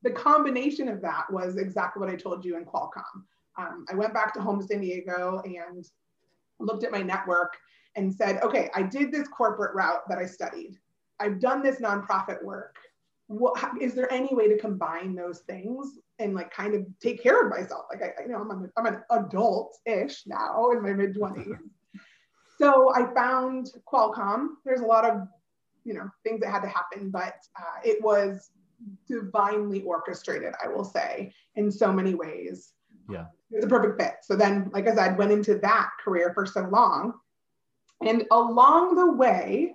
the 0.01 0.11
combination 0.11 0.87
of 0.87 1.01
that 1.01 1.31
was 1.31 1.57
exactly 1.57 1.99
what 1.99 2.09
I 2.09 2.15
told 2.15 2.43
you 2.43 2.57
in 2.57 2.65
Qualcomm 2.65 3.23
um, 3.57 3.85
I 3.89 3.95
went 3.95 4.13
back 4.13 4.33
to 4.33 4.41
home 4.41 4.59
to 4.59 4.65
San 4.65 4.81
Diego 4.81 5.41
and 5.45 5.85
looked 6.59 6.83
at 6.83 6.91
my 6.91 7.01
network 7.01 7.57
and 7.95 8.13
said, 8.13 8.41
okay, 8.41 8.69
I 8.73 8.83
did 8.83 9.11
this 9.11 9.27
corporate 9.27 9.75
route 9.75 10.07
that 10.09 10.17
I 10.17 10.25
studied. 10.25 10.77
I've 11.19 11.39
done 11.39 11.61
this 11.61 11.79
nonprofit 11.79 12.43
work. 12.43 12.77
What, 13.27 13.57
is 13.79 13.93
there 13.93 14.11
any 14.11 14.33
way 14.33 14.47
to 14.47 14.57
combine 14.57 15.15
those 15.15 15.39
things 15.41 15.99
and 16.19 16.35
like 16.35 16.51
kind 16.51 16.75
of 16.75 16.85
take 17.01 17.21
care 17.21 17.45
of 17.45 17.49
myself. 17.49 17.85
Like 17.91 18.01
I, 18.01 18.23
you 18.23 18.29
know, 18.29 18.39
I'm, 18.39 18.51
a, 18.51 18.69
I'm 18.77 18.85
an 18.85 19.01
adult-ish 19.09 20.23
now 20.27 20.71
in 20.71 20.81
my 20.81 20.93
mid 20.93 21.15
20s. 21.15 21.57
so 22.57 22.93
I 22.93 23.13
found 23.13 23.71
Qualcomm. 23.91 24.49
There's 24.65 24.81
a 24.81 24.85
lot 24.85 25.05
of, 25.05 25.27
you 25.83 25.93
know, 25.93 26.09
things 26.23 26.39
that 26.41 26.51
had 26.51 26.61
to 26.61 26.69
happen, 26.69 27.09
but 27.09 27.35
uh, 27.59 27.79
it 27.83 28.01
was 28.01 28.51
divinely 29.07 29.81
orchestrated, 29.83 30.53
I 30.63 30.67
will 30.67 30.83
say, 30.83 31.33
in 31.55 31.71
so 31.71 31.91
many 31.91 32.13
ways. 32.13 32.73
Yeah. 33.09 33.25
It 33.51 33.57
was 33.57 33.65
a 33.65 33.67
perfect 33.67 34.01
fit. 34.01 34.15
So 34.21 34.35
then, 34.35 34.69
like 34.73 34.87
I 34.87 34.95
said, 34.95 35.17
went 35.17 35.31
into 35.31 35.55
that 35.59 35.89
career 36.03 36.31
for 36.33 36.45
so 36.45 36.61
long. 36.61 37.13
And 38.01 38.25
along 38.31 38.95
the 38.95 39.11
way, 39.11 39.73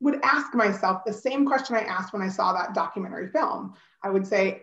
would 0.00 0.18
ask 0.22 0.54
myself 0.54 1.04
the 1.04 1.12
same 1.12 1.44
question 1.44 1.76
I 1.76 1.82
asked 1.82 2.12
when 2.12 2.22
I 2.22 2.28
saw 2.28 2.52
that 2.52 2.74
documentary 2.74 3.28
film. 3.28 3.74
I 4.02 4.08
would 4.08 4.26
say, 4.26 4.62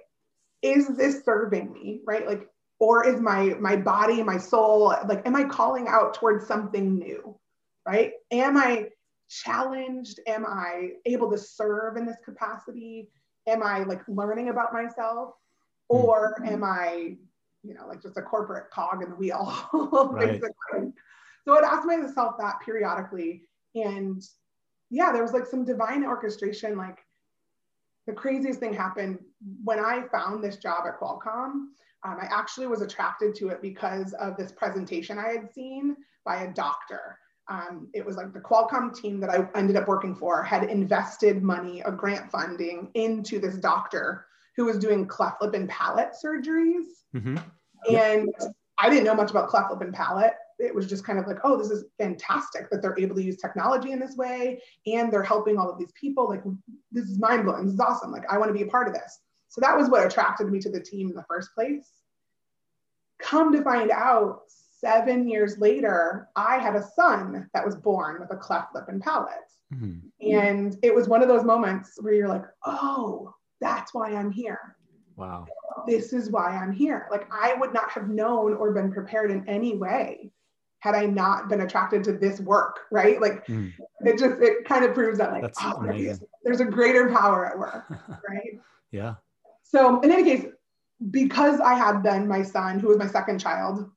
is 0.62 0.96
this 0.96 1.24
serving 1.24 1.72
me? 1.72 2.02
Right? 2.06 2.28
Like, 2.28 2.48
or 2.80 3.08
is 3.08 3.20
my 3.20 3.56
my 3.60 3.76
body, 3.76 4.22
my 4.24 4.38
soul, 4.38 4.94
like, 5.08 5.26
am 5.26 5.36
I 5.36 5.44
calling 5.44 5.88
out 5.88 6.14
towards 6.14 6.46
something 6.48 6.98
new? 6.98 7.38
Right? 7.86 8.12
Am 8.32 8.58
I 8.58 8.90
challenged? 9.30 10.20
Am 10.28 10.46
I 10.46 10.92
able 11.06 11.32
to 11.32 11.38
serve 11.38 11.98
in 11.98 12.06
this 12.06 12.18
capacity? 12.24 13.10
Am 13.48 13.64
I 13.64 13.84
like 13.84 14.02
learning 14.08 14.50
about 14.50 14.74
myself? 14.74 15.34
Or 15.90 16.36
mm-hmm. 16.40 16.54
am 16.54 16.64
I, 16.64 17.16
you 17.64 17.74
know, 17.74 17.88
like 17.88 18.02
just 18.02 18.18
a 18.18 18.22
corporate 18.22 18.70
cog 18.72 19.02
in 19.02 19.10
the 19.10 19.16
wheel, 19.16 19.70
right. 19.74 20.28
basically? 20.28 20.94
So 21.46 21.56
I'd 21.56 21.64
ask 21.64 21.86
myself 21.88 22.36
that 22.40 22.56
periodically. 22.66 23.44
And 23.74 24.22
yeah, 24.90 25.12
there 25.12 25.24
was 25.24 25.32
like 25.32 25.46
some 25.46 25.64
divine 25.64 26.06
orchestration. 26.06 26.78
Like 26.78 27.00
the 28.06 28.14
craziest 28.14 28.60
thing 28.60 28.74
happened 28.74 29.20
when 29.64 29.80
I 29.80 30.04
found 30.12 30.44
this 30.44 30.58
job 30.58 30.86
at 30.88 31.00
Qualcomm. 31.00 31.70
Um, 32.04 32.18
I 32.22 32.28
actually 32.30 32.68
was 32.68 32.82
attracted 32.82 33.36
to 33.36 33.50
it 33.50 33.62
because 33.62 34.14
of 34.14 34.38
this 34.38 34.52
presentation 34.52 35.18
I 35.18 35.30
had 35.30 35.52
seen 35.52 35.96
by 36.26 36.44
a 36.44 36.54
doctor. 36.54 37.18
Um, 37.50 37.90
it 37.94 38.06
was 38.06 38.18
like 38.18 38.34
the 38.34 38.40
Qualcomm 38.40 38.96
team 38.96 39.20
that 39.22 39.30
I 39.30 39.48
ended 39.56 39.78
up 39.78 39.88
working 39.88 40.16
for 40.16 40.44
had 40.44 40.64
invested 40.66 41.42
money, 41.42 41.82
a 41.82 41.92
grant 41.92 42.30
funding 42.32 42.92
into 42.94 43.40
this 43.40 43.56
doctor 43.56 44.28
who 44.56 44.66
was 44.66 44.78
doing 44.78 45.08
cleft 45.08 45.42
lip 45.42 45.54
and 45.54 45.68
palate 45.70 46.14
surgeries. 46.24 46.86
Mm-hmm. 47.16 47.38
And 47.90 48.34
yep. 48.40 48.52
I 48.78 48.90
didn't 48.90 49.06
know 49.06 49.16
much 49.16 49.32
about 49.32 49.50
cleft 49.50 49.72
lip 49.72 49.82
and 49.82 49.94
palate 49.94 50.34
it 50.60 50.74
was 50.74 50.88
just 50.88 51.06
kind 51.06 51.20
of 51.20 51.28
like, 51.28 51.38
oh, 51.44 51.58
this 51.58 51.70
is 51.70 51.86
fantastic 51.98 52.70
that 52.70 52.82
they're 52.82 52.98
able 52.98 53.16
to 53.16 53.24
use 53.24 53.38
technology 53.38 53.92
in 53.92 54.00
this 54.00 54.16
way 54.16 54.62
and 54.86 55.12
they're 55.12 55.24
helping 55.24 55.58
all 55.58 55.70
of 55.70 55.78
these 55.78 55.92
people. 55.94 56.28
Like, 56.28 56.44
this 56.92 57.06
is 57.06 57.20
mind 57.20 57.46
blowing. 57.46 57.66
This 57.66 57.76
is 57.76 57.80
awesome. 57.80 58.12
Like, 58.12 58.24
I 58.30 58.38
want 58.38 58.50
to 58.50 58.54
be 58.54 58.64
a 58.64 58.68
part 58.68 58.88
of 58.88 58.94
this. 58.94 59.20
So 59.50 59.62
that 59.62 59.78
was 59.78 59.90
what 59.90 60.06
attracted 60.06 60.50
me 60.52 60.60
to 60.60 60.70
the 60.70 60.80
team 60.80 61.10
in 61.10 61.16
the 61.16 61.26
first 61.28 61.54
place. 61.54 61.90
Come 63.20 63.52
to 63.54 63.64
find 63.64 63.92
out, 63.92 64.42
seven 64.80 65.28
years 65.28 65.58
later, 65.58 66.30
I 66.36 66.58
had 66.58 66.76
a 66.76 66.88
son 66.96 67.50
that 67.54 67.66
was 67.66 67.76
born 67.76 68.20
with 68.20 68.32
a 68.32 68.38
cleft 68.38 68.76
lip 68.76 68.86
and 68.88 69.02
palate. 69.02 69.34
Mm-hmm. 69.74 70.32
And 70.32 70.78
it 70.84 70.94
was 70.94 71.08
one 71.08 71.22
of 71.22 71.28
those 71.28 71.44
moments 71.44 71.98
where 72.00 72.14
you're 72.14 72.28
like, 72.28 72.46
oh, 72.66 73.34
that's 73.60 73.94
why 73.94 74.14
I'm 74.14 74.32
here. 74.32 74.76
Wow. 75.16 75.48
This 75.88 76.14
is 76.14 76.30
why 76.30 76.50
I'm 76.50 76.72
here. 76.72 77.08
Like, 77.10 77.28
I 77.32 77.56
would 77.56 77.74
not 77.74 77.90
have 77.92 78.10
known 78.10 78.54
or 78.54 78.72
been 78.72 78.92
prepared 78.92 79.32
in 79.32 79.48
any 79.50 79.76
way 79.76 80.32
had 80.80 80.96
I 80.96 81.06
not 81.06 81.50
been 81.50 81.62
attracted 81.62 82.04
to 82.06 82.14
this 82.14 82.40
work, 82.40 82.82
right? 82.92 83.20
Like 83.20 83.46
mm. 83.48 83.74
it 84.02 84.20
just 84.20 84.42
it 84.42 84.66
kind 84.66 84.86
of 84.86 84.94
proves 84.94 85.18
that 85.18 85.32
like 85.32 85.52
oh, 85.62 85.84
there's, 85.84 86.24
there's 86.44 86.60
a 86.60 86.66
greater 86.66 87.10
power 87.10 87.46
at 87.46 87.58
work, 87.58 87.86
right? 88.30 88.60
yeah. 88.92 89.16
So 89.70 90.00
in 90.02 90.12
any 90.12 90.24
case, 90.24 90.46
because 91.12 91.60
I 91.60 91.76
had 91.76 92.04
then 92.04 92.28
my 92.28 92.42
son, 92.42 92.80
who 92.80 92.88
was 92.88 92.98
my 92.98 93.08
second 93.08 93.40
child, 93.40 93.90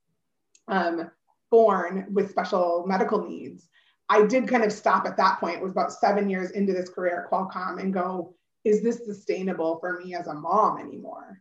um, 0.68 1.10
born 1.50 2.06
with 2.12 2.30
special 2.30 2.84
medical 2.86 3.26
needs, 3.26 3.68
I 4.08 4.26
did 4.26 4.48
kind 4.48 4.64
of 4.64 4.72
stop 4.72 5.06
at 5.06 5.16
that 5.16 5.40
point. 5.40 5.56
It 5.56 5.62
was 5.62 5.72
about 5.72 5.92
seven 5.92 6.28
years 6.28 6.50
into 6.50 6.72
this 6.72 6.88
career 6.88 7.22
at 7.22 7.30
Qualcomm 7.30 7.80
and 7.80 7.94
go, 7.94 8.34
is 8.64 8.82
this 8.82 9.04
sustainable 9.06 9.78
for 9.80 10.00
me 10.00 10.14
as 10.14 10.26
a 10.26 10.34
mom 10.34 10.78
anymore? 10.78 11.40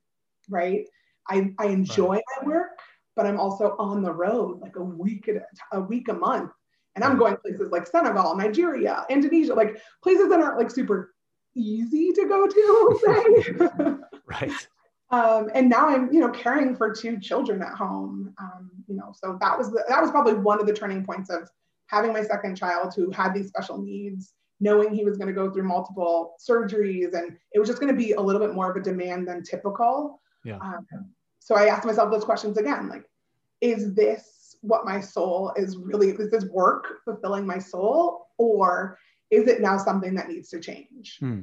Right. 0.49 0.85
I, 1.27 1.51
I 1.59 1.67
enjoy 1.67 2.13
right. 2.13 2.23
my 2.41 2.47
work 2.47 2.79
but 3.19 3.25
I'm 3.25 3.37
also 3.37 3.75
on 3.77 4.01
the 4.01 4.13
road 4.13 4.61
like 4.61 4.77
a 4.77 4.81
week 4.81 5.27
a, 5.27 5.41
a 5.77 5.81
week 5.81 6.07
a 6.07 6.13
month. 6.13 6.51
And 6.95 7.03
I'm 7.03 7.17
going 7.17 7.35
places 7.35 7.69
like 7.69 7.85
Senegal, 7.85 8.33
Nigeria, 8.37 9.05
Indonesia, 9.09 9.53
like 9.53 9.81
places 10.01 10.29
that 10.29 10.39
aren't 10.39 10.57
like 10.57 10.71
super 10.71 11.13
easy 11.53 12.13
to 12.13 12.25
go 12.25 12.47
to, 12.47 13.99
right. 14.29 14.67
Um, 15.11 15.49
and 15.55 15.69
now 15.69 15.87
I'm, 15.87 16.13
you 16.13 16.19
know, 16.19 16.29
caring 16.29 16.75
for 16.75 16.93
two 16.93 17.19
children 17.19 17.61
at 17.61 17.73
home. 17.73 18.33
Um, 18.39 18.69
you 18.87 18.95
know, 18.95 19.11
so 19.13 19.37
that 19.41 19.57
was 19.57 19.71
the, 19.71 19.83
that 19.89 20.01
was 20.01 20.11
probably 20.11 20.35
one 20.35 20.59
of 20.59 20.67
the 20.67 20.73
turning 20.73 21.03
points 21.03 21.29
of 21.29 21.49
having 21.87 22.13
my 22.13 22.21
second 22.21 22.55
child 22.55 22.93
who 22.95 23.09
had 23.09 23.33
these 23.33 23.47
special 23.47 23.79
needs, 23.79 24.33
knowing 24.59 24.93
he 24.93 25.03
was 25.03 25.17
going 25.17 25.27
to 25.27 25.33
go 25.33 25.51
through 25.51 25.63
multiple 25.63 26.35
surgeries, 26.39 27.13
and 27.13 27.35
it 27.53 27.59
was 27.59 27.67
just 27.67 27.81
going 27.81 27.91
to 27.91 27.97
be 27.97 28.11
a 28.13 28.21
little 28.21 28.39
bit 28.39 28.53
more 28.53 28.69
of 28.69 28.77
a 28.77 28.81
demand 28.81 29.27
than 29.27 29.43
typical. 29.43 30.21
Yeah. 30.45 30.57
Um, 30.57 30.85
so 31.39 31.55
I 31.55 31.65
asked 31.65 31.85
myself 31.85 32.11
those 32.11 32.23
questions 32.23 32.57
again, 32.57 32.87
like, 32.89 33.05
is 33.61 33.93
this 33.95 34.55
what 34.61 34.85
my 34.85 35.01
soul 35.01 35.53
is 35.55 35.77
really, 35.77 36.09
is 36.09 36.29
this 36.29 36.45
work 36.45 36.99
fulfilling 37.05 37.47
my 37.47 37.57
soul? 37.57 38.27
Or 38.37 38.97
is 39.31 39.47
it 39.47 39.61
now 39.61 39.77
something 39.77 40.13
that 40.15 40.29
needs 40.29 40.49
to 40.49 40.59
change? 40.59 41.17
Hmm. 41.19 41.41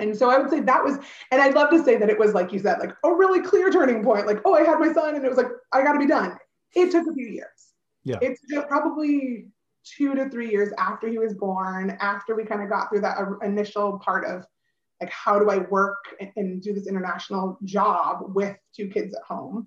And 0.00 0.16
so 0.16 0.30
I 0.30 0.38
would 0.38 0.50
say 0.50 0.60
that 0.60 0.82
was, 0.82 0.98
and 1.30 1.40
I'd 1.40 1.54
love 1.54 1.70
to 1.70 1.84
say 1.84 1.96
that 1.96 2.10
it 2.10 2.18
was 2.18 2.34
like 2.34 2.52
you 2.52 2.58
said, 2.58 2.78
like 2.78 2.94
a 3.04 3.12
really 3.12 3.40
clear 3.40 3.70
turning 3.70 4.02
point. 4.02 4.26
Like, 4.26 4.40
oh, 4.44 4.54
I 4.54 4.64
had 4.64 4.78
my 4.78 4.92
son, 4.92 5.14
and 5.14 5.24
it 5.24 5.28
was 5.28 5.38
like, 5.38 5.48
I 5.72 5.82
got 5.82 5.92
to 5.92 5.98
be 5.98 6.06
done. 6.06 6.36
It 6.74 6.90
took 6.90 7.06
a 7.06 7.14
few 7.14 7.28
years. 7.28 7.74
Yeah. 8.04 8.18
It's 8.22 8.40
probably 8.68 9.48
two 9.84 10.14
to 10.14 10.28
three 10.30 10.50
years 10.50 10.72
after 10.78 11.08
he 11.08 11.18
was 11.18 11.34
born, 11.34 11.96
after 12.00 12.34
we 12.34 12.44
kind 12.44 12.62
of 12.62 12.70
got 12.70 12.88
through 12.88 13.00
that 13.00 13.18
initial 13.42 13.98
part 13.98 14.26
of 14.26 14.44
like, 15.00 15.10
how 15.10 15.38
do 15.38 15.50
I 15.50 15.58
work 15.58 15.96
and, 16.20 16.30
and 16.36 16.62
do 16.62 16.74
this 16.74 16.86
international 16.86 17.58
job 17.64 18.34
with 18.34 18.56
two 18.76 18.88
kids 18.88 19.14
at 19.14 19.22
home? 19.22 19.66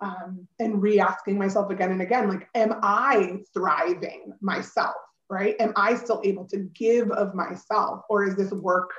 um, 0.00 0.46
and 0.58 0.82
re-asking 0.82 1.38
myself 1.38 1.70
again 1.70 1.90
and 1.90 2.02
again 2.02 2.28
like 2.28 2.48
am 2.54 2.74
i 2.82 3.38
thriving 3.52 4.32
myself 4.40 4.94
right 5.30 5.56
am 5.60 5.72
i 5.76 5.94
still 5.94 6.20
able 6.24 6.44
to 6.44 6.58
give 6.74 7.10
of 7.12 7.34
myself 7.34 8.02
or 8.08 8.24
is 8.24 8.36
this 8.36 8.52
work 8.52 8.90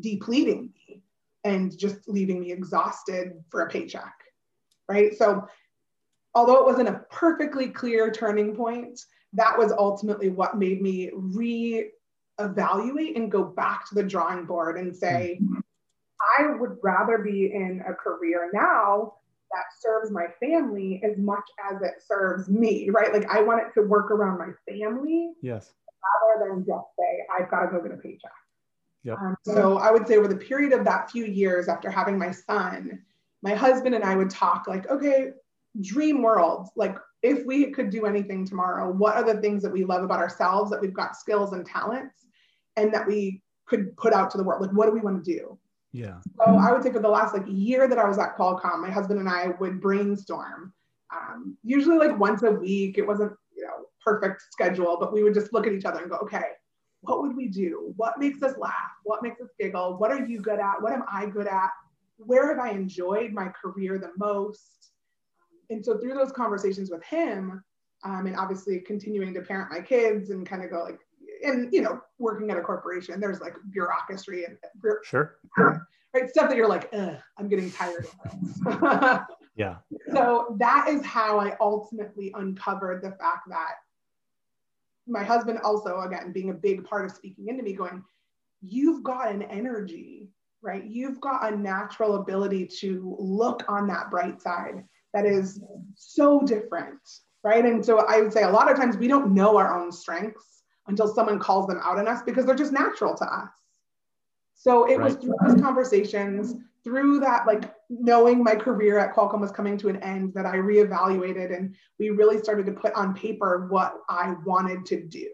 depleting 0.00 0.72
me 0.74 1.02
and 1.44 1.76
just 1.78 2.08
leaving 2.08 2.40
me 2.40 2.52
exhausted 2.52 3.32
for 3.50 3.62
a 3.62 3.70
paycheck 3.70 4.14
right 4.88 5.16
so 5.16 5.46
although 6.34 6.60
it 6.60 6.66
wasn't 6.66 6.88
a 6.88 7.04
perfectly 7.10 7.68
clear 7.68 8.10
turning 8.10 8.54
point 8.54 9.00
that 9.32 9.58
was 9.58 9.72
ultimately 9.72 10.28
what 10.28 10.56
made 10.56 10.80
me 10.80 11.10
re-evaluate 11.12 13.16
and 13.16 13.30
go 13.30 13.44
back 13.44 13.88
to 13.88 13.94
the 13.94 14.02
drawing 14.02 14.44
board 14.44 14.78
and 14.78 14.94
say 14.94 15.38
mm-hmm. 15.42 15.58
i 16.38 16.54
would 16.56 16.76
rather 16.82 17.18
be 17.18 17.52
in 17.52 17.82
a 17.88 17.94
career 17.94 18.50
now 18.52 19.12
that 19.52 19.64
serves 19.80 20.10
my 20.10 20.26
family 20.40 21.00
as 21.04 21.16
much 21.18 21.44
as 21.70 21.80
it 21.82 22.02
serves 22.06 22.48
me, 22.48 22.90
right? 22.90 23.12
Like 23.12 23.28
I 23.30 23.42
want 23.42 23.62
it 23.62 23.80
to 23.80 23.86
work 23.86 24.10
around 24.10 24.38
my 24.38 24.50
family. 24.68 25.32
Yes. 25.42 25.72
Rather 26.34 26.50
than 26.50 26.64
just 26.64 26.86
say, 26.98 27.26
I've 27.36 27.50
got 27.50 27.62
to 27.62 27.68
go 27.68 27.82
get 27.82 27.92
a 27.92 27.96
paycheck. 27.96 28.30
Yep. 29.06 29.18
Um, 29.20 29.36
so 29.44 29.78
I 29.78 29.92
would 29.92 30.08
say 30.08 30.16
over 30.16 30.26
the 30.26 30.36
period 30.36 30.72
of 30.72 30.84
that 30.84 31.12
few 31.12 31.24
years 31.24 31.68
after 31.68 31.88
having 31.88 32.18
my 32.18 32.32
son, 32.32 33.02
my 33.40 33.54
husband 33.54 33.94
and 33.94 34.02
I 34.02 34.16
would 34.16 34.28
talk 34.28 34.66
like, 34.66 34.90
okay, 34.90 35.28
dream 35.80 36.22
world. 36.22 36.68
Like 36.74 36.96
if 37.22 37.46
we 37.46 37.70
could 37.70 37.90
do 37.90 38.04
anything 38.04 38.44
tomorrow, 38.44 38.90
what 38.90 39.14
are 39.14 39.22
the 39.22 39.40
things 39.40 39.62
that 39.62 39.72
we 39.72 39.84
love 39.84 40.02
about 40.02 40.18
ourselves 40.18 40.72
that 40.72 40.80
we've 40.80 40.92
got 40.92 41.16
skills 41.16 41.52
and 41.52 41.64
talents 41.64 42.26
and 42.76 42.92
that 42.92 43.06
we 43.06 43.42
could 43.66 43.96
put 43.96 44.12
out 44.12 44.28
to 44.32 44.38
the 44.38 44.42
world? 44.42 44.60
Like 44.60 44.72
what 44.72 44.86
do 44.86 44.92
we 44.92 45.00
want 45.00 45.24
to 45.24 45.32
do? 45.32 45.56
Yeah. 45.92 46.18
So 46.38 46.56
I 46.56 46.72
would 46.72 46.82
say 46.82 46.92
for 46.92 46.98
the 46.98 47.08
last 47.08 47.32
like 47.32 47.46
year 47.46 47.86
that 47.86 47.98
I 47.98 48.08
was 48.08 48.18
at 48.18 48.36
Qualcomm, 48.36 48.80
my 48.80 48.90
husband 48.90 49.20
and 49.20 49.28
I 49.28 49.52
would 49.60 49.80
brainstorm. 49.80 50.72
Um, 51.14 51.56
usually 51.62 51.96
like 51.96 52.18
once 52.18 52.42
a 52.42 52.50
week. 52.50 52.98
It 52.98 53.06
wasn't 53.06 53.32
you 53.56 53.62
know 53.62 53.86
perfect 54.04 54.42
schedule, 54.50 54.96
but 54.98 55.12
we 55.12 55.22
would 55.22 55.32
just 55.32 55.52
look 55.52 55.68
at 55.68 55.72
each 55.72 55.84
other 55.84 56.00
and 56.00 56.10
go, 56.10 56.16
okay, 56.16 56.42
what 57.06 57.22
would 57.22 57.36
we 57.36 57.46
do? 57.48 57.92
What 57.96 58.18
makes 58.18 58.42
us 58.42 58.54
laugh? 58.58 58.72
What 59.04 59.22
makes 59.22 59.40
us 59.40 59.48
giggle? 59.58 59.96
What 59.96 60.10
are 60.10 60.26
you 60.26 60.40
good 60.40 60.58
at? 60.58 60.82
What 60.82 60.92
am 60.92 61.04
I 61.10 61.26
good 61.26 61.46
at? 61.46 61.70
Where 62.18 62.48
have 62.48 62.58
I 62.58 62.70
enjoyed 62.70 63.32
my 63.32 63.48
career 63.48 63.98
the 63.98 64.10
most? 64.18 64.90
And 65.70 65.84
so 65.84 65.98
through 65.98 66.14
those 66.14 66.32
conversations 66.32 66.90
with 66.90 67.04
him, 67.04 67.62
um, 68.04 68.26
and 68.26 68.36
obviously 68.36 68.80
continuing 68.80 69.32
to 69.34 69.40
parent 69.40 69.70
my 69.70 69.80
kids 69.80 70.30
and 70.30 70.46
kind 70.46 70.62
of 70.64 70.70
go 70.70 70.82
like, 70.82 70.98
and 71.44 71.72
you 71.72 71.82
know, 71.82 72.00
working 72.18 72.50
at 72.50 72.56
a 72.56 72.60
corporation, 72.62 73.20
there's 73.20 73.40
like 73.40 73.54
bureaucracy 73.70 74.44
and 74.44 74.58
sure, 75.04 75.36
right 75.58 76.28
stuff 76.28 76.48
that 76.48 76.56
you're 76.56 76.68
like, 76.68 76.92
I'm 77.38 77.48
getting 77.48 77.70
tired 77.70 78.06
of. 78.24 79.20
yeah. 79.56 79.76
So 80.12 80.56
that 80.58 80.88
is 80.88 81.04
how 81.04 81.38
I 81.38 81.56
ultimately 81.60 82.32
uncovered 82.34 83.02
the 83.02 83.10
fact 83.12 83.48
that 83.48 83.74
my 85.06 85.22
husband 85.22 85.58
also, 85.62 86.00
again, 86.00 86.32
being 86.32 86.50
a 86.50 86.54
big 86.54 86.84
part 86.84 87.04
of 87.04 87.12
speaking 87.12 87.48
into 87.48 87.62
me, 87.62 87.72
going, 87.72 88.02
you've 88.60 89.02
got 89.02 89.30
an 89.30 89.42
energy, 89.42 90.28
right? 90.62 90.84
You've 90.84 91.20
got 91.20 91.52
a 91.52 91.56
natural 91.56 92.16
ability 92.16 92.66
to 92.80 93.16
look 93.18 93.64
on 93.68 93.86
that 93.88 94.10
bright 94.10 94.40
side 94.42 94.84
that 95.14 95.24
is 95.24 95.62
so 95.94 96.40
different, 96.40 97.00
right? 97.44 97.64
And 97.64 97.84
so 97.84 97.98
I 98.00 98.20
would 98.20 98.32
say 98.32 98.42
a 98.42 98.50
lot 98.50 98.70
of 98.70 98.76
times 98.76 98.96
we 98.96 99.08
don't 99.08 99.32
know 99.32 99.56
our 99.56 99.78
own 99.78 99.92
strengths 99.92 100.62
until 100.88 101.12
someone 101.12 101.38
calls 101.38 101.66
them 101.66 101.80
out 101.82 101.98
on 101.98 102.08
us 102.08 102.22
because 102.22 102.46
they're 102.46 102.54
just 102.54 102.72
natural 102.72 103.14
to 103.14 103.24
us. 103.24 103.50
So 104.54 104.84
it 104.84 104.96
right. 104.96 105.04
was 105.04 105.14
through 105.16 105.34
those 105.46 105.60
conversations, 105.60 106.54
through 106.82 107.20
that, 107.20 107.46
like 107.46 107.70
knowing 107.88 108.42
my 108.42 108.54
career 108.54 108.98
at 108.98 109.14
Qualcomm 109.14 109.40
was 109.40 109.52
coming 109.52 109.78
to 109.78 109.88
an 109.88 110.02
end, 110.02 110.34
that 110.34 110.46
I 110.46 110.56
reevaluated 110.56 111.56
and 111.56 111.74
we 111.98 112.10
really 112.10 112.38
started 112.38 112.66
to 112.66 112.72
put 112.72 112.92
on 112.94 113.14
paper 113.14 113.68
what 113.70 113.94
I 114.08 114.34
wanted 114.44 114.84
to 114.86 115.02
do. 115.02 115.28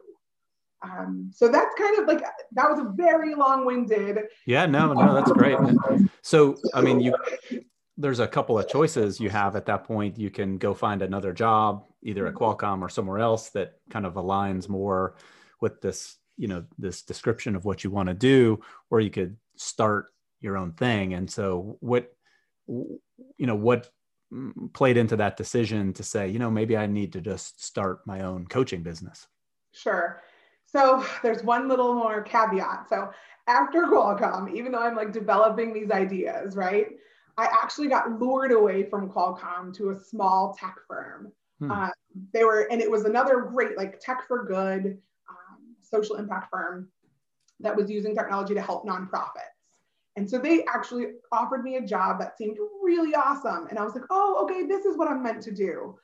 Um, 0.82 1.30
so 1.32 1.48
that's 1.48 1.74
kind 1.76 1.98
of 1.98 2.06
like 2.06 2.24
that 2.52 2.68
was 2.68 2.80
a 2.80 2.92
very 2.94 3.34
long-winded. 3.34 4.18
Yeah, 4.46 4.66
no, 4.66 4.92
no, 4.92 5.14
that's 5.14 5.30
great. 5.30 5.56
So, 6.22 6.56
I 6.74 6.80
mean, 6.80 7.00
you 7.00 7.14
there's 7.96 8.20
a 8.20 8.26
couple 8.26 8.58
of 8.58 8.68
choices 8.68 9.20
you 9.20 9.30
have 9.30 9.54
at 9.54 9.66
that 9.66 9.84
point. 9.84 10.18
You 10.18 10.30
can 10.30 10.58
go 10.58 10.74
find 10.74 11.02
another 11.02 11.32
job, 11.32 11.86
either 12.02 12.26
at 12.26 12.34
Qualcomm 12.34 12.80
or 12.80 12.88
somewhere 12.88 13.18
else 13.18 13.50
that 13.50 13.74
kind 13.90 14.06
of 14.06 14.14
aligns 14.14 14.68
more 14.68 15.14
with 15.60 15.80
this, 15.80 16.16
you 16.36 16.48
know, 16.48 16.64
this 16.78 17.02
description 17.02 17.54
of 17.54 17.64
what 17.64 17.84
you 17.84 17.90
want 17.90 18.08
to 18.08 18.14
do, 18.14 18.60
or 18.90 19.00
you 19.00 19.10
could 19.10 19.36
start 19.56 20.06
your 20.40 20.56
own 20.56 20.72
thing. 20.72 21.14
And 21.14 21.30
so, 21.30 21.76
what, 21.80 22.12
you 23.38 23.46
know, 23.46 23.54
what 23.54 23.90
played 24.72 24.96
into 24.96 25.16
that 25.16 25.36
decision 25.36 25.92
to 25.92 26.02
say, 26.02 26.28
you 26.28 26.38
know, 26.38 26.50
maybe 26.50 26.76
I 26.76 26.86
need 26.86 27.12
to 27.12 27.20
just 27.20 27.62
start 27.62 28.06
my 28.06 28.22
own 28.22 28.46
coaching 28.46 28.82
business? 28.82 29.26
Sure. 29.72 30.22
So 30.64 31.04
there's 31.22 31.44
one 31.44 31.68
little 31.68 31.94
more 31.94 32.22
caveat. 32.22 32.88
So 32.88 33.10
after 33.46 33.82
Qualcomm, 33.82 34.54
even 34.54 34.72
though 34.72 34.82
I'm 34.82 34.96
like 34.96 35.12
developing 35.12 35.74
these 35.74 35.90
ideas, 35.90 36.56
right? 36.56 36.86
I 37.36 37.44
actually 37.44 37.88
got 37.88 38.20
lured 38.20 38.52
away 38.52 38.84
from 38.84 39.10
Qualcomm 39.10 39.74
to 39.76 39.90
a 39.90 39.98
small 39.98 40.56
tech 40.58 40.76
firm. 40.88 41.32
Hmm. 41.58 41.70
Uh, 41.70 41.90
they 42.32 42.44
were, 42.44 42.68
and 42.70 42.80
it 42.80 42.90
was 42.90 43.04
another 43.04 43.40
great, 43.40 43.76
like 43.76 44.00
tech 44.00 44.26
for 44.26 44.44
good 44.44 44.98
um, 45.28 45.76
social 45.80 46.16
impact 46.16 46.48
firm 46.50 46.88
that 47.60 47.76
was 47.76 47.90
using 47.90 48.14
technology 48.14 48.54
to 48.54 48.62
help 48.62 48.86
nonprofits. 48.86 49.51
And 50.16 50.28
so 50.28 50.38
they 50.38 50.64
actually 50.66 51.06
offered 51.30 51.64
me 51.64 51.76
a 51.76 51.86
job 51.86 52.18
that 52.20 52.36
seemed 52.36 52.58
really 52.82 53.14
awesome. 53.14 53.66
And 53.68 53.78
I 53.78 53.84
was 53.84 53.94
like, 53.94 54.04
oh, 54.10 54.40
okay, 54.42 54.66
this 54.66 54.84
is 54.84 54.96
what 54.98 55.08
I'm 55.08 55.22
meant 55.22 55.42
to 55.44 55.52
do. 55.52 55.98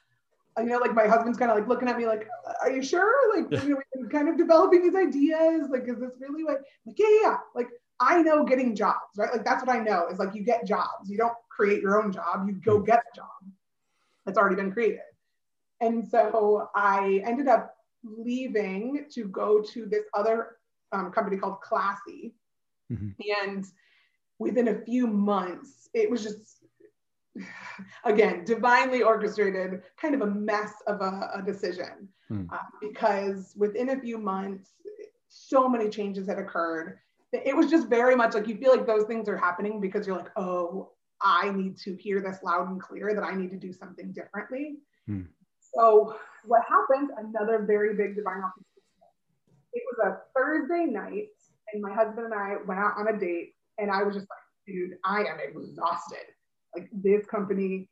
You 0.56 0.64
know, 0.64 0.78
like 0.78 0.94
my 0.94 1.06
husband's 1.06 1.38
kind 1.38 1.50
of 1.52 1.56
like 1.56 1.68
looking 1.68 1.88
at 1.88 1.96
me 1.96 2.06
like, 2.06 2.26
are 2.62 2.70
you 2.70 2.82
sure? 2.82 3.36
Like, 3.36 3.62
you 3.62 3.68
know, 3.68 3.76
we've 3.76 4.02
been 4.02 4.10
kind 4.10 4.28
of 4.28 4.36
developing 4.36 4.82
these 4.82 4.96
ideas. 4.96 5.68
Like, 5.70 5.82
is 5.86 6.00
this 6.00 6.10
really 6.18 6.42
what, 6.42 6.62
like, 6.84 6.98
yeah, 6.98 7.06
yeah, 7.22 7.36
Like, 7.54 7.68
I 8.00 8.22
know 8.22 8.44
getting 8.44 8.74
jobs, 8.74 9.16
right? 9.16 9.32
Like 9.32 9.44
that's 9.44 9.64
what 9.64 9.74
I 9.74 9.80
know 9.80 10.06
is 10.08 10.18
like 10.18 10.34
you 10.34 10.42
get 10.42 10.66
jobs. 10.66 11.08
You 11.08 11.16
don't 11.16 11.34
create 11.48 11.82
your 11.82 12.02
own 12.02 12.12
job, 12.12 12.46
you 12.46 12.54
go 12.54 12.78
hmm. 12.78 12.84
get 12.84 13.00
a 13.12 13.16
job 13.16 13.26
that's 14.24 14.38
already 14.38 14.56
been 14.56 14.72
created. 14.72 15.00
And 15.80 16.08
so 16.08 16.68
I 16.74 17.22
ended 17.24 17.48
up 17.48 17.74
leaving 18.04 19.06
to 19.12 19.24
go 19.24 19.60
to 19.62 19.86
this 19.86 20.04
other 20.14 20.56
um, 20.92 21.10
company 21.10 21.36
called 21.36 21.60
Classy. 21.60 22.34
Mm-hmm. 22.90 23.46
And 23.46 23.64
within 24.38 24.68
a 24.68 24.80
few 24.82 25.06
months, 25.06 25.88
it 25.94 26.10
was 26.10 26.22
just, 26.22 26.64
again, 28.04 28.44
divinely 28.44 29.02
orchestrated, 29.02 29.82
kind 30.00 30.14
of 30.14 30.22
a 30.22 30.26
mess 30.26 30.72
of 30.86 31.00
a, 31.00 31.30
a 31.34 31.42
decision. 31.44 32.08
Mm. 32.30 32.52
Uh, 32.52 32.58
because 32.80 33.54
within 33.56 33.90
a 33.90 34.00
few 34.00 34.18
months, 34.18 34.72
so 35.28 35.68
many 35.68 35.88
changes 35.88 36.28
had 36.28 36.38
occurred 36.38 36.98
it 37.32 37.54
was 37.54 37.70
just 37.70 37.88
very 37.88 38.16
much 38.16 38.34
like 38.34 38.48
you 38.48 38.56
feel 38.56 38.70
like 38.70 38.86
those 38.86 39.04
things 39.04 39.28
are 39.28 39.36
happening 39.36 39.80
because 39.80 40.06
you're 40.06 40.16
like, 40.16 40.30
oh, 40.36 40.90
I 41.20 41.50
need 41.50 41.76
to 41.78 41.94
hear 41.96 42.20
this 42.20 42.42
loud 42.42 42.68
and 42.70 42.80
clear 42.80 43.14
that 43.14 43.22
I 43.22 43.34
need 43.34 43.50
to 43.50 43.56
do 43.56 43.72
something 43.72 44.12
differently. 44.12 44.76
Hmm. 45.06 45.22
So 45.74 46.16
what 46.44 46.62
happened? 46.68 47.10
Another 47.18 47.64
very 47.66 47.94
big 47.94 48.16
divine 48.16 48.38
opportunity. 48.38 48.64
It 49.74 49.82
was 49.92 50.06
a 50.06 50.38
Thursday 50.38 50.86
night, 50.86 51.28
and 51.72 51.82
my 51.82 51.92
husband 51.92 52.26
and 52.26 52.34
I 52.34 52.56
went 52.66 52.80
out 52.80 52.96
on 52.96 53.08
a 53.08 53.18
date, 53.18 53.54
and 53.78 53.90
I 53.90 54.02
was 54.02 54.14
just 54.14 54.26
like, 54.28 54.38
dude, 54.66 54.96
I 55.04 55.20
am 55.20 55.38
exhausted. 55.40 56.26
Like 56.76 56.88
this 56.92 57.26
company, 57.26 57.88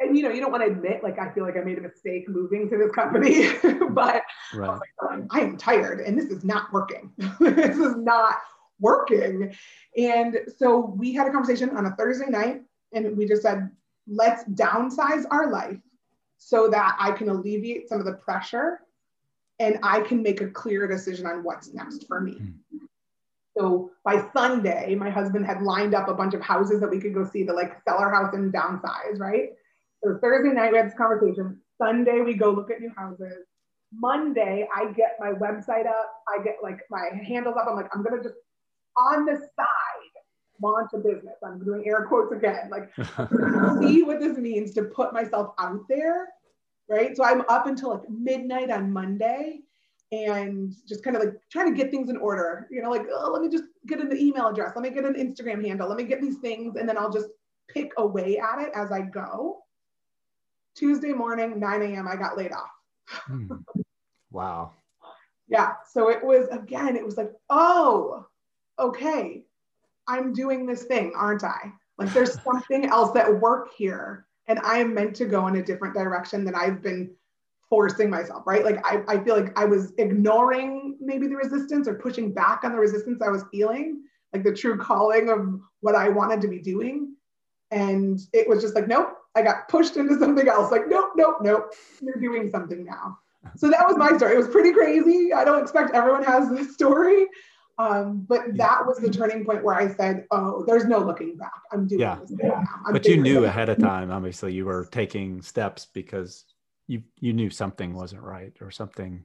and 0.00 0.16
you 0.16 0.22
know, 0.22 0.30
you 0.30 0.40
don't 0.40 0.50
want 0.50 0.64
to 0.64 0.70
admit, 0.70 1.02
like, 1.02 1.18
I 1.18 1.30
feel 1.30 1.44
like 1.44 1.56
I 1.56 1.60
made 1.60 1.78
a 1.78 1.82
mistake 1.82 2.28
moving 2.28 2.68
to 2.70 2.76
this 2.76 2.90
company, 2.92 3.48
but 3.90 4.22
right. 4.54 4.80
I, 5.00 5.14
like, 5.14 5.24
I 5.30 5.40
am 5.40 5.56
tired 5.56 6.00
and 6.00 6.18
this 6.18 6.30
is 6.30 6.44
not 6.44 6.72
working. 6.72 7.12
this 7.40 7.76
is 7.76 7.96
not 7.96 8.36
working. 8.80 9.54
And 9.96 10.38
so 10.56 10.94
we 10.96 11.12
had 11.14 11.26
a 11.26 11.30
conversation 11.30 11.70
on 11.76 11.86
a 11.86 11.94
Thursday 11.96 12.28
night 12.28 12.62
and 12.92 13.16
we 13.16 13.26
just 13.26 13.42
said, 13.42 13.70
let's 14.08 14.44
downsize 14.44 15.24
our 15.30 15.50
life 15.50 15.78
so 16.38 16.68
that 16.68 16.96
I 16.98 17.12
can 17.12 17.28
alleviate 17.28 17.88
some 17.88 18.00
of 18.00 18.06
the 18.06 18.14
pressure 18.14 18.80
and 19.60 19.78
I 19.82 20.00
can 20.00 20.22
make 20.22 20.40
a 20.40 20.48
clear 20.48 20.88
decision 20.88 21.26
on 21.26 21.44
what's 21.44 21.72
next 21.72 22.08
for 22.08 22.20
me. 22.20 22.32
Mm-hmm. 22.32 22.71
So 23.56 23.90
by 24.04 24.24
Sunday, 24.32 24.94
my 24.94 25.10
husband 25.10 25.44
had 25.44 25.62
lined 25.62 25.94
up 25.94 26.08
a 26.08 26.14
bunch 26.14 26.34
of 26.34 26.40
houses 26.40 26.80
that 26.80 26.90
we 26.90 27.00
could 27.00 27.14
go 27.14 27.24
see 27.24 27.44
to 27.44 27.52
like 27.52 27.76
sell 27.86 27.98
our 27.98 28.12
house 28.12 28.34
and 28.34 28.52
downsize, 28.52 29.18
right? 29.18 29.50
So 30.02 30.18
Thursday 30.20 30.54
night 30.54 30.72
we 30.72 30.78
had 30.78 30.86
this 30.86 30.96
conversation. 30.96 31.60
Sunday 31.78 32.20
we 32.20 32.34
go 32.34 32.50
look 32.50 32.70
at 32.70 32.80
new 32.80 32.92
houses. 32.96 33.46
Monday 33.92 34.66
I 34.74 34.92
get 34.92 35.16
my 35.20 35.32
website 35.32 35.86
up. 35.86 36.12
I 36.28 36.42
get 36.42 36.56
like 36.62 36.80
my 36.90 37.10
handles 37.26 37.56
up. 37.58 37.66
I'm 37.68 37.76
like, 37.76 37.94
I'm 37.94 38.02
gonna 38.02 38.22
just 38.22 38.36
on 38.96 39.26
the 39.26 39.36
side 39.36 39.66
launch 40.62 40.90
a 40.94 40.98
business. 40.98 41.34
I'm 41.44 41.62
doing 41.62 41.84
air 41.86 42.06
quotes 42.08 42.32
again. 42.32 42.70
Like 42.70 42.90
see 43.80 44.02
what 44.02 44.20
this 44.20 44.38
means 44.38 44.72
to 44.74 44.84
put 44.84 45.12
myself 45.12 45.54
out 45.58 45.80
there. 45.88 46.28
Right. 46.88 47.16
So 47.16 47.24
I'm 47.24 47.42
up 47.48 47.66
until 47.66 47.90
like 47.90 48.08
midnight 48.08 48.70
on 48.70 48.92
Monday 48.92 49.60
and 50.12 50.74
just 50.86 51.02
kind 51.02 51.16
of 51.16 51.22
like 51.22 51.34
trying 51.50 51.72
to 51.72 51.76
get 51.76 51.90
things 51.90 52.10
in 52.10 52.18
order. 52.18 52.68
You 52.70 52.82
know, 52.82 52.90
like, 52.90 53.06
oh, 53.10 53.30
let 53.32 53.42
me 53.42 53.48
just 53.48 53.64
get 53.86 53.98
an 53.98 54.14
email 54.16 54.48
address. 54.48 54.72
Let 54.76 54.82
me 54.82 54.90
get 54.90 55.06
an 55.06 55.14
Instagram 55.14 55.66
handle. 55.66 55.88
Let 55.88 55.96
me 55.96 56.04
get 56.04 56.20
these 56.20 56.36
things. 56.36 56.76
And 56.76 56.88
then 56.88 56.98
I'll 56.98 57.12
just 57.12 57.28
pick 57.68 57.92
away 57.96 58.38
at 58.38 58.60
it 58.60 58.70
as 58.74 58.92
I 58.92 59.00
go. 59.00 59.62
Tuesday 60.74 61.12
morning, 61.12 61.58
9 61.58 61.82
a.m., 61.82 62.06
I 62.06 62.16
got 62.16 62.36
laid 62.36 62.52
off. 62.52 62.70
Hmm. 63.08 63.46
Wow. 64.30 64.72
Yeah. 65.48 65.74
So 65.90 66.10
it 66.10 66.22
was, 66.22 66.46
again, 66.50 66.96
it 66.96 67.04
was 67.04 67.16
like, 67.16 67.30
oh, 67.50 68.26
okay, 68.78 69.44
I'm 70.06 70.32
doing 70.32 70.66
this 70.66 70.84
thing, 70.84 71.12
aren't 71.16 71.44
I? 71.44 71.72
Like 71.98 72.12
there's 72.12 72.40
something 72.44 72.86
else 72.86 73.12
that 73.12 73.40
work 73.40 73.70
here. 73.76 74.26
And 74.46 74.58
I 74.60 74.78
am 74.78 74.94
meant 74.94 75.14
to 75.16 75.24
go 75.24 75.46
in 75.46 75.56
a 75.56 75.62
different 75.62 75.94
direction 75.94 76.44
than 76.44 76.54
I've 76.54 76.82
been 76.82 77.14
forcing 77.72 78.10
myself, 78.10 78.42
right? 78.46 78.66
Like 78.66 78.84
I, 78.84 79.02
I 79.08 79.24
feel 79.24 79.34
like 79.34 79.58
I 79.58 79.64
was 79.64 79.94
ignoring 79.96 80.98
maybe 81.00 81.26
the 81.26 81.36
resistance 81.36 81.88
or 81.88 81.94
pushing 81.94 82.30
back 82.30 82.64
on 82.64 82.72
the 82.72 82.78
resistance 82.78 83.22
I 83.22 83.30
was 83.30 83.44
feeling, 83.50 84.02
like 84.34 84.44
the 84.44 84.52
true 84.52 84.76
calling 84.76 85.30
of 85.30 85.58
what 85.80 85.94
I 85.94 86.10
wanted 86.10 86.42
to 86.42 86.48
be 86.48 86.58
doing. 86.58 87.16
And 87.70 88.20
it 88.34 88.46
was 88.46 88.60
just 88.60 88.74
like, 88.74 88.88
nope, 88.88 89.14
I 89.34 89.40
got 89.40 89.68
pushed 89.68 89.96
into 89.96 90.18
something 90.18 90.46
else. 90.48 90.70
Like, 90.70 90.86
nope, 90.86 91.12
nope, 91.16 91.36
nope. 91.40 91.72
You're 92.02 92.20
doing 92.20 92.50
something 92.50 92.84
now. 92.84 93.16
So 93.56 93.70
that 93.70 93.88
was 93.88 93.96
my 93.96 94.18
story. 94.18 94.34
It 94.34 94.38
was 94.38 94.48
pretty 94.48 94.74
crazy. 94.74 95.32
I 95.32 95.42
don't 95.42 95.62
expect 95.62 95.94
everyone 95.94 96.24
has 96.24 96.50
this 96.50 96.74
story. 96.74 97.24
Um, 97.78 98.26
but 98.28 98.54
that 98.58 98.84
was 98.86 98.98
the 98.98 99.08
turning 99.08 99.46
point 99.46 99.64
where 99.64 99.74
I 99.74 99.88
said, 99.94 100.26
"Oh, 100.30 100.62
there's 100.66 100.84
no 100.84 100.98
looking 100.98 101.38
back. 101.38 101.50
I'm 101.72 101.88
doing 101.88 102.02
yeah. 102.02 102.18
this 102.20 102.30
now." 102.30 102.62
I'm 102.86 102.92
but 102.92 103.06
you 103.06 103.16
knew 103.16 103.46
ahead 103.46 103.70
of 103.70 103.78
time. 103.78 104.12
Obviously, 104.12 104.52
you 104.52 104.66
were 104.66 104.84
taking 104.92 105.40
steps 105.40 105.86
because 105.86 106.44
you 106.92 107.02
you 107.20 107.32
knew 107.32 107.50
something 107.50 107.94
wasn't 107.94 108.22
right 108.22 108.52
or 108.60 108.70
something. 108.70 109.24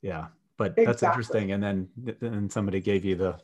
Yeah, 0.00 0.26
but 0.56 0.72
exactly. 0.72 0.86
that's 0.86 1.02
interesting. 1.02 1.52
And 1.52 1.62
then 1.62 1.88
then 2.20 2.48
somebody 2.48 2.80
gave 2.80 3.04
you 3.04 3.16
the 3.16 3.38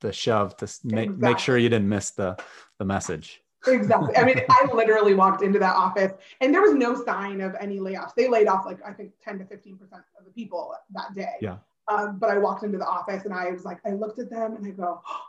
the 0.00 0.12
shove 0.12 0.56
to 0.58 0.66
make 0.84 1.06
exactly. 1.06 1.28
make 1.28 1.38
sure 1.38 1.58
you 1.58 1.68
didn't 1.68 1.88
miss 1.88 2.10
the 2.10 2.36
the 2.78 2.84
message. 2.84 3.40
Exactly. 3.66 4.14
I 4.16 4.24
mean, 4.24 4.40
I 4.48 4.68
literally 4.74 5.14
walked 5.14 5.42
into 5.42 5.58
that 5.58 5.74
office 5.74 6.12
and 6.42 6.52
there 6.52 6.60
was 6.60 6.74
no 6.74 7.02
sign 7.02 7.40
of 7.40 7.54
any 7.58 7.78
layoffs. 7.78 8.14
They 8.14 8.28
laid 8.28 8.46
off 8.46 8.66
like 8.66 8.78
I 8.86 8.92
think 8.92 9.12
10 9.22 9.38
to 9.38 9.44
15% 9.46 9.80
of 9.82 10.24
the 10.26 10.30
people 10.32 10.74
that 10.94 11.14
day. 11.14 11.32
Yeah. 11.40 11.56
Um, 11.88 12.18
but 12.18 12.28
I 12.28 12.36
walked 12.36 12.62
into 12.62 12.76
the 12.76 12.86
office 12.86 13.24
and 13.24 13.32
I 13.32 13.50
was 13.50 13.64
like, 13.64 13.78
I 13.86 13.92
looked 13.92 14.18
at 14.18 14.28
them 14.28 14.54
and 14.56 14.66
I 14.66 14.70
go, 14.70 15.00
oh, 15.06 15.20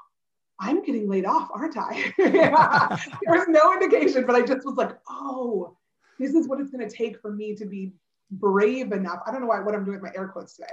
I'm 0.60 0.84
getting 0.84 1.08
laid 1.10 1.26
off, 1.26 1.50
aren't 1.54 1.78
I? 1.78 2.14
There 2.18 3.40
was 3.40 3.48
no 3.48 3.74
indication, 3.74 4.26
but 4.26 4.36
I 4.36 4.42
just 4.42 4.66
was 4.66 4.76
like, 4.76 4.98
oh, 5.10 5.78
this 6.20 6.34
is 6.34 6.48
what 6.48 6.60
it's 6.60 6.72
going 6.72 6.88
to 6.88 6.96
take 6.96 7.22
for 7.22 7.32
me 7.32 7.56
to 7.56 7.66
be 7.66 7.92
brave 8.32 8.92
enough. 8.92 9.20
I 9.26 9.32
don't 9.32 9.42
know 9.42 9.48
why 9.48 9.60
what 9.60 9.76
I'm 9.76 9.86
doing 9.86 10.02
with 10.02 10.12
my 10.12 10.18
air 10.20 10.28
quotes 10.28 10.56
today. 10.56 10.70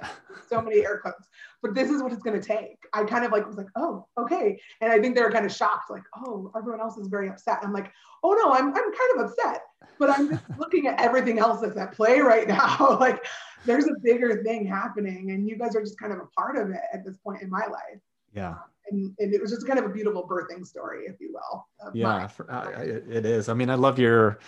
So 0.49 0.61
many 0.61 0.85
air 0.85 0.99
quotes, 0.99 1.29
but 1.63 1.75
this 1.75 1.91
is 1.91 2.03
what 2.03 2.13
it's 2.13 2.23
going 2.23 2.41
to 2.41 2.47
take. 2.47 2.79
I 2.93 3.05
kind 3.05 3.25
of 3.25 3.33
like 3.33 3.47
was 3.47 3.57
like, 3.57 3.69
oh, 3.77 4.07
okay, 4.19 4.61
and 4.81 4.93
I 4.93 5.01
think 5.01 5.15
they 5.15 5.23
were 5.23 5.31
kind 5.31 5.47
of 5.47 5.53
shocked, 5.53 5.91
like, 5.91 6.03
oh, 6.17 6.51
everyone 6.57 6.81
else 6.81 6.97
is 6.97 7.09
very 7.09 7.29
upset. 7.29 7.59
I'm 7.63 7.73
like, 7.73 7.91
oh 8.23 8.33
no, 8.33 8.53
I'm 8.53 8.69
I'm 8.69 8.75
kind 8.75 9.17
of 9.17 9.27
upset, 9.27 9.63
but 9.99 10.11
I'm 10.11 10.31
just 10.31 10.43
looking 10.59 10.87
at 10.87 11.01
everything 11.01 11.39
else 11.39 11.61
that's 11.61 11.77
at 11.77 11.93
play 11.93 12.21
right 12.21 12.49
now. 12.49 12.97
like, 13.01 13.25
there's 13.65 13.87
a 13.87 13.95
bigger 14.03 14.43
thing 14.43 14.67
happening, 14.67 15.31
and 15.31 15.49
you 15.49 15.57
guys 15.57 15.77
are 15.77 15.83
just 15.83 15.99
kind 15.99 16.13
of 16.13 16.19
a 16.19 16.27
part 16.39 16.57
of 16.57 16.71
it 16.71 16.81
at 16.93 17.05
this 17.05 17.17
point 17.19 17.43
in 17.43 17.51
my 17.51 17.67
life. 17.67 18.01
Yeah. 18.35 18.57
And, 18.91 19.15
and 19.21 19.33
it 19.33 19.41
was 19.41 19.51
just 19.53 19.67
kind 19.67 19.79
of 19.79 19.85
a 19.85 19.89
beautiful 19.89 20.27
birthing 20.27 20.67
story, 20.67 21.05
if 21.07 21.15
you 21.21 21.33
will. 21.33 21.67
Yeah, 21.95 22.27
for, 22.27 22.51
uh, 22.51 22.69
it 22.81 23.25
is. 23.25 23.49
I 23.49 23.55
mean, 23.55 23.71
I 23.71 23.77
love 23.77 23.99
your, 23.99 24.41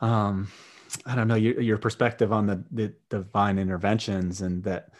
um, 0.00 0.48
I 1.06 1.14
don't 1.14 1.28
know, 1.28 1.34
your, 1.34 1.60
your 1.60 1.78
perspective 1.78 2.32
on 2.32 2.46
the, 2.46 2.64
the 2.70 2.94
divine 3.10 3.58
interventions 3.58 4.40
and 4.40 4.62
that, 4.64 4.90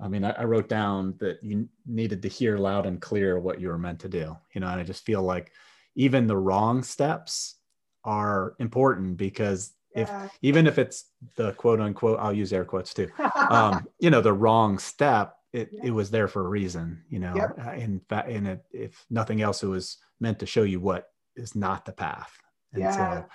I 0.00 0.08
mean, 0.08 0.24
I, 0.24 0.30
I, 0.30 0.44
wrote 0.44 0.68
down 0.68 1.14
that 1.18 1.42
you 1.42 1.68
needed 1.86 2.22
to 2.22 2.28
hear 2.28 2.58
loud 2.58 2.86
and 2.86 3.00
clear 3.00 3.38
what 3.38 3.60
you 3.60 3.68
were 3.68 3.78
meant 3.78 4.00
to 4.00 4.08
do, 4.08 4.36
you 4.54 4.60
know, 4.60 4.68
and 4.68 4.80
I 4.80 4.84
just 4.84 5.04
feel 5.04 5.22
like 5.22 5.52
even 5.96 6.26
the 6.26 6.36
wrong 6.36 6.82
steps 6.82 7.56
are 8.04 8.54
important 8.58 9.16
because 9.16 9.72
yeah. 9.96 10.24
if 10.24 10.30
even 10.42 10.66
if 10.66 10.78
it's 10.78 11.06
the 11.36 11.52
quote 11.52 11.80
unquote, 11.80 12.20
I'll 12.20 12.32
use 12.32 12.52
air 12.52 12.64
quotes 12.64 12.94
too, 12.94 13.08
um, 13.50 13.86
you 13.98 14.10
know, 14.10 14.20
the 14.20 14.32
wrong 14.32 14.78
step, 14.78 15.36
it, 15.52 15.70
yeah. 15.72 15.86
it 15.86 15.90
was 15.90 16.10
there 16.10 16.28
for 16.28 16.44
a 16.44 16.48
reason, 16.48 17.02
you 17.08 17.18
know, 17.18 17.34
yep. 17.34 17.58
Uh, 17.66 17.72
in 17.72 18.00
fact, 18.08 18.28
and 18.28 18.46
it, 18.46 18.64
if 18.72 19.04
nothing 19.10 19.42
else, 19.42 19.62
it 19.62 19.68
was 19.68 19.96
meant 20.20 20.38
to 20.38 20.46
show 20.46 20.62
you 20.62 20.78
what 20.78 21.10
is 21.34 21.56
not 21.56 21.84
the 21.84 21.92
path. 21.92 22.30
And 22.72 22.82
yeah. 22.82 22.92
so 22.92 23.26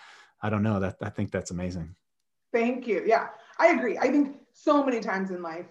I 0.44 0.50
don't 0.50 0.62
know 0.62 0.80
that 0.82 0.98
I 1.02 1.10
think 1.10 1.32
that's 1.32 1.52
amazing. 1.52 1.96
Thank 2.52 2.86
you. 2.86 3.04
Yeah, 3.06 3.30
I 3.58 3.70
agree. 3.70 3.98
I 3.98 4.10
think 4.10 4.36
so 4.52 4.84
many 4.84 5.00
times 5.00 5.32
in 5.32 5.42
life, 5.42 5.66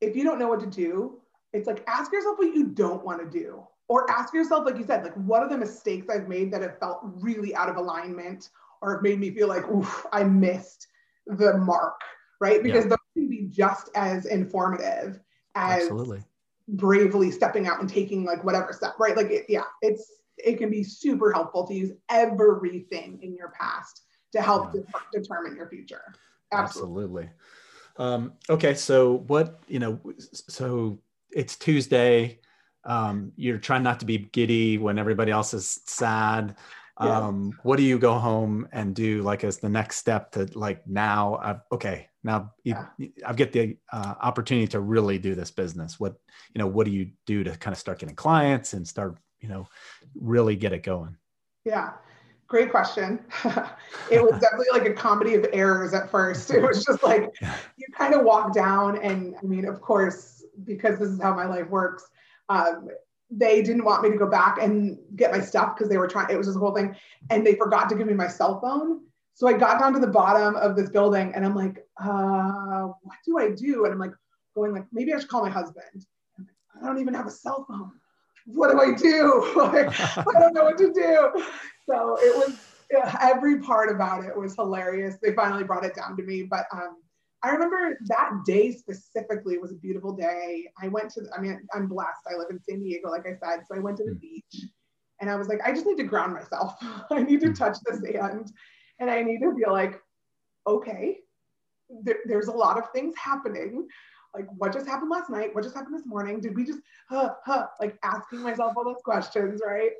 if 0.00 0.16
you 0.16 0.24
don't 0.24 0.38
know 0.38 0.48
what 0.48 0.60
to 0.60 0.66
do, 0.66 1.20
it's 1.52 1.66
like 1.66 1.82
ask 1.86 2.12
yourself 2.12 2.38
what 2.38 2.54
you 2.54 2.66
don't 2.66 3.04
want 3.04 3.20
to 3.20 3.38
do. 3.38 3.66
Or 3.88 4.08
ask 4.10 4.34
yourself, 4.34 4.66
like 4.66 4.76
you 4.76 4.84
said, 4.84 5.02
like 5.02 5.14
what 5.14 5.42
are 5.42 5.48
the 5.48 5.58
mistakes 5.58 6.08
I've 6.08 6.28
made 6.28 6.52
that 6.52 6.62
have 6.62 6.78
felt 6.78 7.00
really 7.02 7.54
out 7.54 7.68
of 7.68 7.76
alignment 7.76 8.50
or 8.82 8.94
have 8.94 9.02
made 9.02 9.18
me 9.18 9.30
feel 9.30 9.48
like, 9.48 9.68
oof, 9.68 10.06
I 10.12 10.24
missed 10.24 10.86
the 11.26 11.56
mark, 11.56 12.00
right? 12.40 12.62
Because 12.62 12.84
yeah. 12.84 12.90
those 12.90 12.98
can 13.14 13.28
be 13.28 13.48
just 13.50 13.90
as 13.94 14.26
informative 14.26 15.20
as 15.54 15.82
Absolutely. 15.82 16.22
bravely 16.68 17.30
stepping 17.30 17.66
out 17.66 17.80
and 17.80 17.88
taking 17.88 18.24
like 18.24 18.44
whatever 18.44 18.72
step, 18.72 18.94
right? 19.00 19.16
Like, 19.16 19.30
it, 19.30 19.46
yeah, 19.48 19.64
it's 19.82 20.19
it 20.44 20.58
can 20.58 20.70
be 20.70 20.82
super 20.82 21.32
helpful 21.32 21.66
to 21.66 21.74
use 21.74 21.92
everything 22.08 23.18
in 23.22 23.34
your 23.34 23.52
past 23.58 24.02
to 24.32 24.40
help 24.40 24.74
yeah. 24.74 24.82
de- 24.82 25.20
determine 25.20 25.56
your 25.56 25.68
future. 25.68 26.02
Absolutely. 26.52 27.24
Absolutely. 27.24 27.30
Um, 27.96 28.32
okay, 28.48 28.74
so 28.74 29.18
what 29.26 29.60
you 29.68 29.78
know? 29.78 30.00
So 30.18 31.00
it's 31.30 31.56
Tuesday. 31.56 32.40
Um, 32.84 33.32
you're 33.36 33.58
trying 33.58 33.82
not 33.82 34.00
to 34.00 34.06
be 34.06 34.18
giddy 34.18 34.78
when 34.78 34.98
everybody 34.98 35.30
else 35.30 35.52
is 35.52 35.80
sad. 35.84 36.56
Um, 36.96 37.58
what 37.62 37.76
do 37.76 37.82
you 37.82 37.98
go 37.98 38.18
home 38.18 38.68
and 38.72 38.94
do 38.94 39.22
like 39.22 39.42
as 39.42 39.56
the 39.58 39.68
next 39.68 39.96
step 39.96 40.32
to 40.32 40.48
like 40.54 40.86
now? 40.86 41.38
I've, 41.42 41.60
okay, 41.72 42.08
now 42.22 42.52
yeah. 42.62 42.86
I've 43.26 43.36
get 43.36 43.52
the 43.52 43.76
uh, 43.92 44.14
opportunity 44.20 44.66
to 44.68 44.80
really 44.80 45.18
do 45.18 45.34
this 45.34 45.50
business. 45.50 45.98
What 45.98 46.16
you 46.54 46.58
know? 46.58 46.66
What 46.66 46.84
do 46.84 46.92
you 46.92 47.10
do 47.26 47.42
to 47.44 47.56
kind 47.56 47.72
of 47.72 47.78
start 47.78 47.98
getting 47.98 48.16
clients 48.16 48.74
and 48.74 48.86
start 48.86 49.18
you 49.40 49.48
know 49.48 49.68
really 50.14 50.56
get 50.56 50.72
it 50.72 50.82
going? 50.82 51.16
Yeah. 51.64 51.92
Great 52.46 52.70
question. 52.70 53.20
it 54.10 54.20
was 54.20 54.40
definitely 54.40 54.66
like 54.72 54.84
a 54.84 54.92
comedy 54.92 55.34
of 55.34 55.46
errors 55.52 55.94
at 55.94 56.10
first. 56.10 56.50
It 56.50 56.60
was 56.60 56.84
just 56.84 57.02
like 57.02 57.32
you 57.76 57.86
kind 57.96 58.12
of 58.12 58.24
walk 58.24 58.52
down, 58.52 58.98
and 58.98 59.36
I 59.40 59.46
mean, 59.46 59.64
of 59.66 59.80
course, 59.80 60.44
because 60.64 60.98
this 60.98 61.10
is 61.10 61.22
how 61.22 61.32
my 61.32 61.46
life 61.46 61.68
works, 61.68 62.04
um, 62.48 62.88
they 63.30 63.62
didn't 63.62 63.84
want 63.84 64.02
me 64.02 64.10
to 64.10 64.16
go 64.16 64.28
back 64.28 64.58
and 64.60 64.98
get 65.14 65.30
my 65.30 65.40
stuff 65.40 65.76
because 65.76 65.88
they 65.88 65.96
were 65.96 66.08
trying. 66.08 66.28
It 66.28 66.36
was 66.36 66.48
this 66.48 66.56
whole 66.56 66.74
thing, 66.74 66.96
and 67.30 67.46
they 67.46 67.54
forgot 67.54 67.88
to 67.90 67.94
give 67.94 68.08
me 68.08 68.14
my 68.14 68.26
cell 68.26 68.60
phone. 68.60 69.02
So 69.34 69.46
I 69.46 69.52
got 69.52 69.78
down 69.78 69.92
to 69.92 70.00
the 70.00 70.08
bottom 70.08 70.56
of 70.56 70.74
this 70.74 70.90
building, 70.90 71.32
and 71.36 71.44
I'm 71.44 71.54
like, 71.54 71.86
uh, 72.02 72.88
"What 73.02 73.16
do 73.24 73.38
I 73.38 73.52
do?" 73.52 73.84
And 73.84 73.94
I'm 73.94 74.00
like, 74.00 74.12
going 74.56 74.72
like, 74.72 74.86
maybe 74.92 75.14
I 75.14 75.20
should 75.20 75.28
call 75.28 75.44
my 75.44 75.50
husband. 75.50 76.04
Like, 76.36 76.48
I 76.82 76.84
don't 76.84 76.98
even 76.98 77.14
have 77.14 77.28
a 77.28 77.30
cell 77.30 77.64
phone 77.68 77.92
what 78.46 78.70
do 78.70 78.80
I 78.80 78.94
do? 78.94 79.52
like, 79.56 80.00
I 80.00 80.40
don't 80.40 80.54
know 80.54 80.64
what 80.64 80.78
to 80.78 80.92
do. 80.92 81.44
So 81.86 82.16
it 82.20 82.36
was 82.36 82.58
every 83.20 83.60
part 83.60 83.90
about 83.90 84.24
it 84.24 84.36
was 84.36 84.54
hilarious. 84.54 85.16
They 85.22 85.32
finally 85.34 85.64
brought 85.64 85.84
it 85.84 85.94
down 85.94 86.16
to 86.16 86.22
me, 86.22 86.42
but 86.42 86.66
um, 86.72 86.96
I 87.42 87.50
remember 87.50 87.98
that 88.08 88.30
day 88.44 88.72
specifically 88.72 89.58
was 89.58 89.72
a 89.72 89.76
beautiful 89.76 90.12
day. 90.12 90.66
I 90.80 90.88
went 90.88 91.10
to, 91.12 91.22
I 91.36 91.40
mean, 91.40 91.60
I'm 91.74 91.86
blessed. 91.86 92.20
I 92.30 92.36
live 92.36 92.48
in 92.50 92.60
San 92.60 92.80
Diego, 92.80 93.08
like 93.08 93.26
I 93.26 93.34
said. 93.42 93.64
So 93.66 93.76
I 93.76 93.78
went 93.78 93.96
to 93.98 94.04
the 94.04 94.12
mm. 94.12 94.20
beach 94.20 94.66
and 95.20 95.30
I 95.30 95.36
was 95.36 95.48
like, 95.48 95.60
I 95.64 95.72
just 95.72 95.86
need 95.86 95.96
to 95.98 96.04
ground 96.04 96.34
myself. 96.34 96.74
I 97.10 97.22
need 97.22 97.40
to 97.40 97.48
mm. 97.48 97.58
touch 97.58 97.78
the 97.84 97.96
sand 97.96 98.52
and 98.98 99.10
I 99.10 99.22
need 99.22 99.40
to 99.40 99.54
be 99.54 99.64
like, 99.66 100.00
okay, 100.66 101.18
there, 102.02 102.18
there's 102.26 102.48
a 102.48 102.52
lot 102.52 102.78
of 102.78 102.90
things 102.92 103.14
happening 103.16 103.88
like 104.34 104.46
what 104.56 104.72
just 104.72 104.86
happened 104.86 105.10
last 105.10 105.30
night? 105.30 105.54
What 105.54 105.64
just 105.64 105.74
happened 105.74 105.94
this 105.94 106.06
morning? 106.06 106.40
Did 106.40 106.54
we 106.56 106.64
just 106.64 106.80
huh, 107.08 107.34
huh, 107.44 107.66
like 107.80 107.98
asking 108.02 108.40
myself 108.40 108.74
all 108.76 108.84
those 108.84 109.02
questions 109.04 109.60
right? 109.66 109.92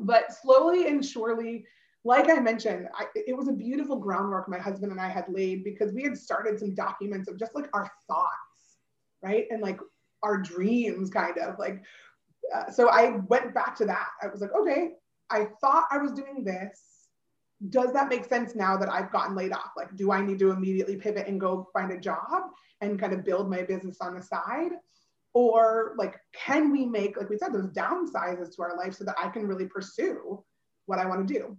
But 0.00 0.32
slowly 0.32 0.88
and 0.88 1.04
surely 1.04 1.64
like 2.04 2.28
i 2.28 2.38
mentioned 2.38 2.86
I, 2.94 3.06
it 3.14 3.36
was 3.36 3.48
a 3.48 3.52
beautiful 3.52 3.96
groundwork 3.96 4.48
my 4.48 4.58
husband 4.58 4.92
and 4.92 5.00
i 5.00 5.08
had 5.08 5.24
laid 5.28 5.64
because 5.64 5.92
we 5.92 6.02
had 6.02 6.16
started 6.16 6.58
some 6.58 6.74
documents 6.74 7.28
of 7.28 7.38
just 7.38 7.54
like 7.54 7.68
our 7.72 7.90
thoughts 8.06 8.76
right? 9.22 9.46
And 9.50 9.62
like 9.62 9.80
our 10.22 10.38
dreams 10.38 11.10
kind 11.10 11.38
of 11.38 11.58
like 11.58 11.82
uh, 12.54 12.70
so 12.70 12.88
i 12.90 13.16
went 13.28 13.54
back 13.54 13.74
to 13.76 13.86
that. 13.86 14.08
I 14.22 14.26
was 14.28 14.40
like 14.40 14.52
okay 14.52 14.90
i 15.30 15.46
thought 15.60 15.84
i 15.90 15.98
was 15.98 16.12
doing 16.12 16.44
this 16.44 16.82
does 17.68 17.92
that 17.92 18.08
make 18.08 18.24
sense 18.24 18.54
now 18.54 18.76
that 18.76 18.90
I've 18.90 19.12
gotten 19.12 19.34
laid 19.34 19.52
off? 19.52 19.70
Like, 19.76 19.94
do 19.96 20.12
I 20.12 20.20
need 20.20 20.38
to 20.40 20.50
immediately 20.50 20.96
pivot 20.96 21.26
and 21.26 21.40
go 21.40 21.68
find 21.72 21.90
a 21.92 21.98
job 21.98 22.50
and 22.80 22.98
kind 22.98 23.12
of 23.12 23.24
build 23.24 23.48
my 23.48 23.62
business 23.62 23.98
on 24.00 24.14
the 24.14 24.22
side? 24.22 24.72
Or 25.32 25.94
like, 25.98 26.20
can 26.32 26.70
we 26.70 26.86
make, 26.86 27.16
like 27.16 27.28
we 27.28 27.38
said, 27.38 27.52
those 27.52 27.70
downsizes 27.70 28.54
to 28.54 28.62
our 28.62 28.76
life 28.76 28.94
so 28.94 29.04
that 29.04 29.16
I 29.20 29.28
can 29.28 29.46
really 29.46 29.66
pursue 29.66 30.44
what 30.86 30.98
I 30.98 31.06
want 31.06 31.26
to 31.26 31.34
do? 31.34 31.56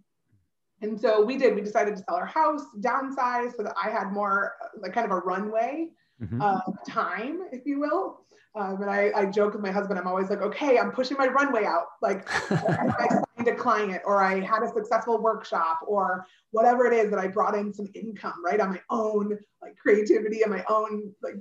And 0.82 1.00
so 1.00 1.24
we 1.24 1.38
did, 1.38 1.56
we 1.56 1.62
decided 1.62 1.96
to 1.96 2.04
sell 2.04 2.16
our 2.16 2.26
house, 2.26 2.62
downsize 2.80 3.56
so 3.56 3.64
that 3.64 3.76
I 3.82 3.90
had 3.90 4.12
more 4.12 4.56
like 4.78 4.94
kind 4.94 5.06
of 5.06 5.12
a 5.12 5.20
runway 5.20 5.90
mm-hmm. 6.22 6.42
of 6.42 6.62
time, 6.88 7.42
if 7.52 7.66
you 7.66 7.80
will. 7.80 8.22
Um, 8.56 8.82
and 8.82 8.90
I, 8.90 9.12
I 9.16 9.26
joke 9.26 9.54
with 9.54 9.62
my 9.62 9.72
husband, 9.72 10.00
I'm 10.00 10.08
always 10.08 10.30
like, 10.30 10.42
okay, 10.42 10.78
I'm 10.78 10.92
pushing 10.92 11.18
my 11.18 11.28
runway 11.28 11.66
out. 11.66 11.88
Like 12.02 12.28
signed 13.46 13.58
a 13.58 13.60
client 13.60 14.02
or 14.06 14.22
I 14.22 14.40
had 14.42 14.64
a 14.64 14.72
successful 14.72 15.22
workshop 15.22 15.80
or 15.88 16.26
whatever 16.52 16.86
it 16.86 16.94
is 16.94 17.10
that 17.12 17.20
I 17.20 17.28
brought 17.28 17.56
in 17.56 17.74
some 17.74 17.88
income, 17.94 18.44
right? 18.44 18.60
On 18.60 18.70
my 18.70 18.82
own 18.90 19.38
like 19.62 19.78
creativity 19.78 20.42
and 20.42 20.52
my 20.52 20.64
own, 20.70 21.14
like 21.22 21.36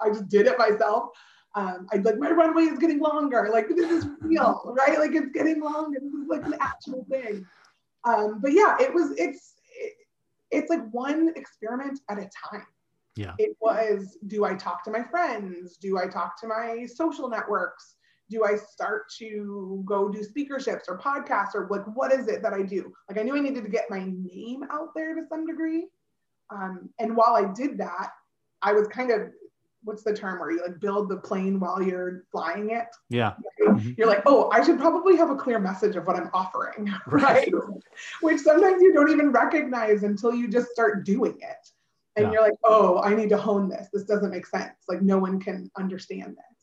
I 0.00 0.08
just 0.08 0.28
did 0.28 0.46
it 0.46 0.58
myself. 0.58 1.10
Um, 1.54 1.86
I'd 1.92 2.04
like, 2.04 2.18
my 2.18 2.30
runway 2.30 2.64
is 2.64 2.78
getting 2.78 3.00
longer. 3.00 3.48
Like 3.52 3.68
this 3.68 3.90
is 3.90 4.06
real, 4.20 4.74
right? 4.78 4.98
Like 4.98 5.12
it's 5.14 5.32
getting 5.32 5.60
longer. 5.60 5.98
This 6.00 6.12
is 6.12 6.28
like 6.28 6.46
an 6.46 6.54
actual 6.60 7.06
thing. 7.10 7.46
Um, 8.04 8.40
but 8.40 8.52
yeah, 8.52 8.76
it 8.80 8.92
was, 8.92 9.12
it's, 9.18 9.54
it, 9.74 9.94
it's 10.50 10.70
like 10.70 10.88
one 10.90 11.32
experiment 11.36 12.00
at 12.08 12.18
a 12.18 12.28
time 12.50 12.66
yeah. 13.18 13.34
It 13.36 13.56
was 13.60 14.16
do 14.28 14.44
I 14.44 14.54
talk 14.54 14.84
to 14.84 14.92
my 14.92 15.02
friends? 15.02 15.76
Do 15.76 15.98
I 15.98 16.06
talk 16.06 16.40
to 16.40 16.46
my 16.46 16.86
social 16.86 17.28
networks? 17.28 17.96
Do 18.30 18.44
I 18.44 18.56
start 18.56 19.10
to 19.18 19.82
go 19.86 20.08
do 20.08 20.20
speakerships 20.20 20.82
or 20.88 20.98
podcasts 20.98 21.54
or 21.54 21.66
like 21.70 21.84
what 21.94 22.12
is 22.12 22.28
it 22.28 22.42
that 22.42 22.52
I 22.52 22.62
do? 22.62 22.92
Like 23.08 23.18
I 23.18 23.22
knew 23.22 23.36
I 23.36 23.40
needed 23.40 23.64
to 23.64 23.70
get 23.70 23.90
my 23.90 24.04
name 24.04 24.64
out 24.70 24.88
there 24.94 25.14
to 25.14 25.22
some 25.28 25.46
degree. 25.46 25.86
Um, 26.50 26.90
and 26.98 27.16
while 27.16 27.34
I 27.34 27.52
did 27.52 27.78
that, 27.78 28.10
I 28.62 28.72
was 28.72 28.88
kind 28.88 29.10
of 29.10 29.30
what's 29.84 30.02
the 30.02 30.12
term 30.12 30.40
where 30.40 30.50
you 30.50 30.60
like 30.60 30.80
build 30.80 31.08
the 31.08 31.16
plane 31.16 31.60
while 31.60 31.80
you're 31.80 32.24
flying 32.32 32.70
it? 32.70 32.88
Yeah. 33.08 33.34
Right? 33.60 33.76
Mm-hmm. 33.76 33.90
You're 33.96 34.08
like, 34.08 34.22
oh, 34.26 34.50
I 34.50 34.62
should 34.64 34.78
probably 34.78 35.16
have 35.16 35.30
a 35.30 35.36
clear 35.36 35.58
message 35.58 35.96
of 35.96 36.06
what 36.06 36.16
I'm 36.16 36.30
offering, 36.34 36.92
right? 37.06 37.50
Which 38.20 38.40
sometimes 38.40 38.82
you 38.82 38.92
don't 38.92 39.10
even 39.10 39.30
recognize 39.30 40.02
until 40.02 40.34
you 40.34 40.48
just 40.48 40.68
start 40.68 41.04
doing 41.04 41.38
it 41.40 41.70
and 42.18 42.26
yeah. 42.26 42.32
you're 42.32 42.42
like, 42.42 42.58
oh, 42.64 43.00
I 43.02 43.14
need 43.14 43.28
to 43.30 43.38
hone 43.38 43.68
this. 43.68 43.88
This 43.92 44.04
doesn't 44.04 44.30
make 44.30 44.46
sense. 44.46 44.74
Like 44.88 45.02
no 45.02 45.18
one 45.18 45.40
can 45.40 45.70
understand 45.78 46.36
this. 46.36 46.57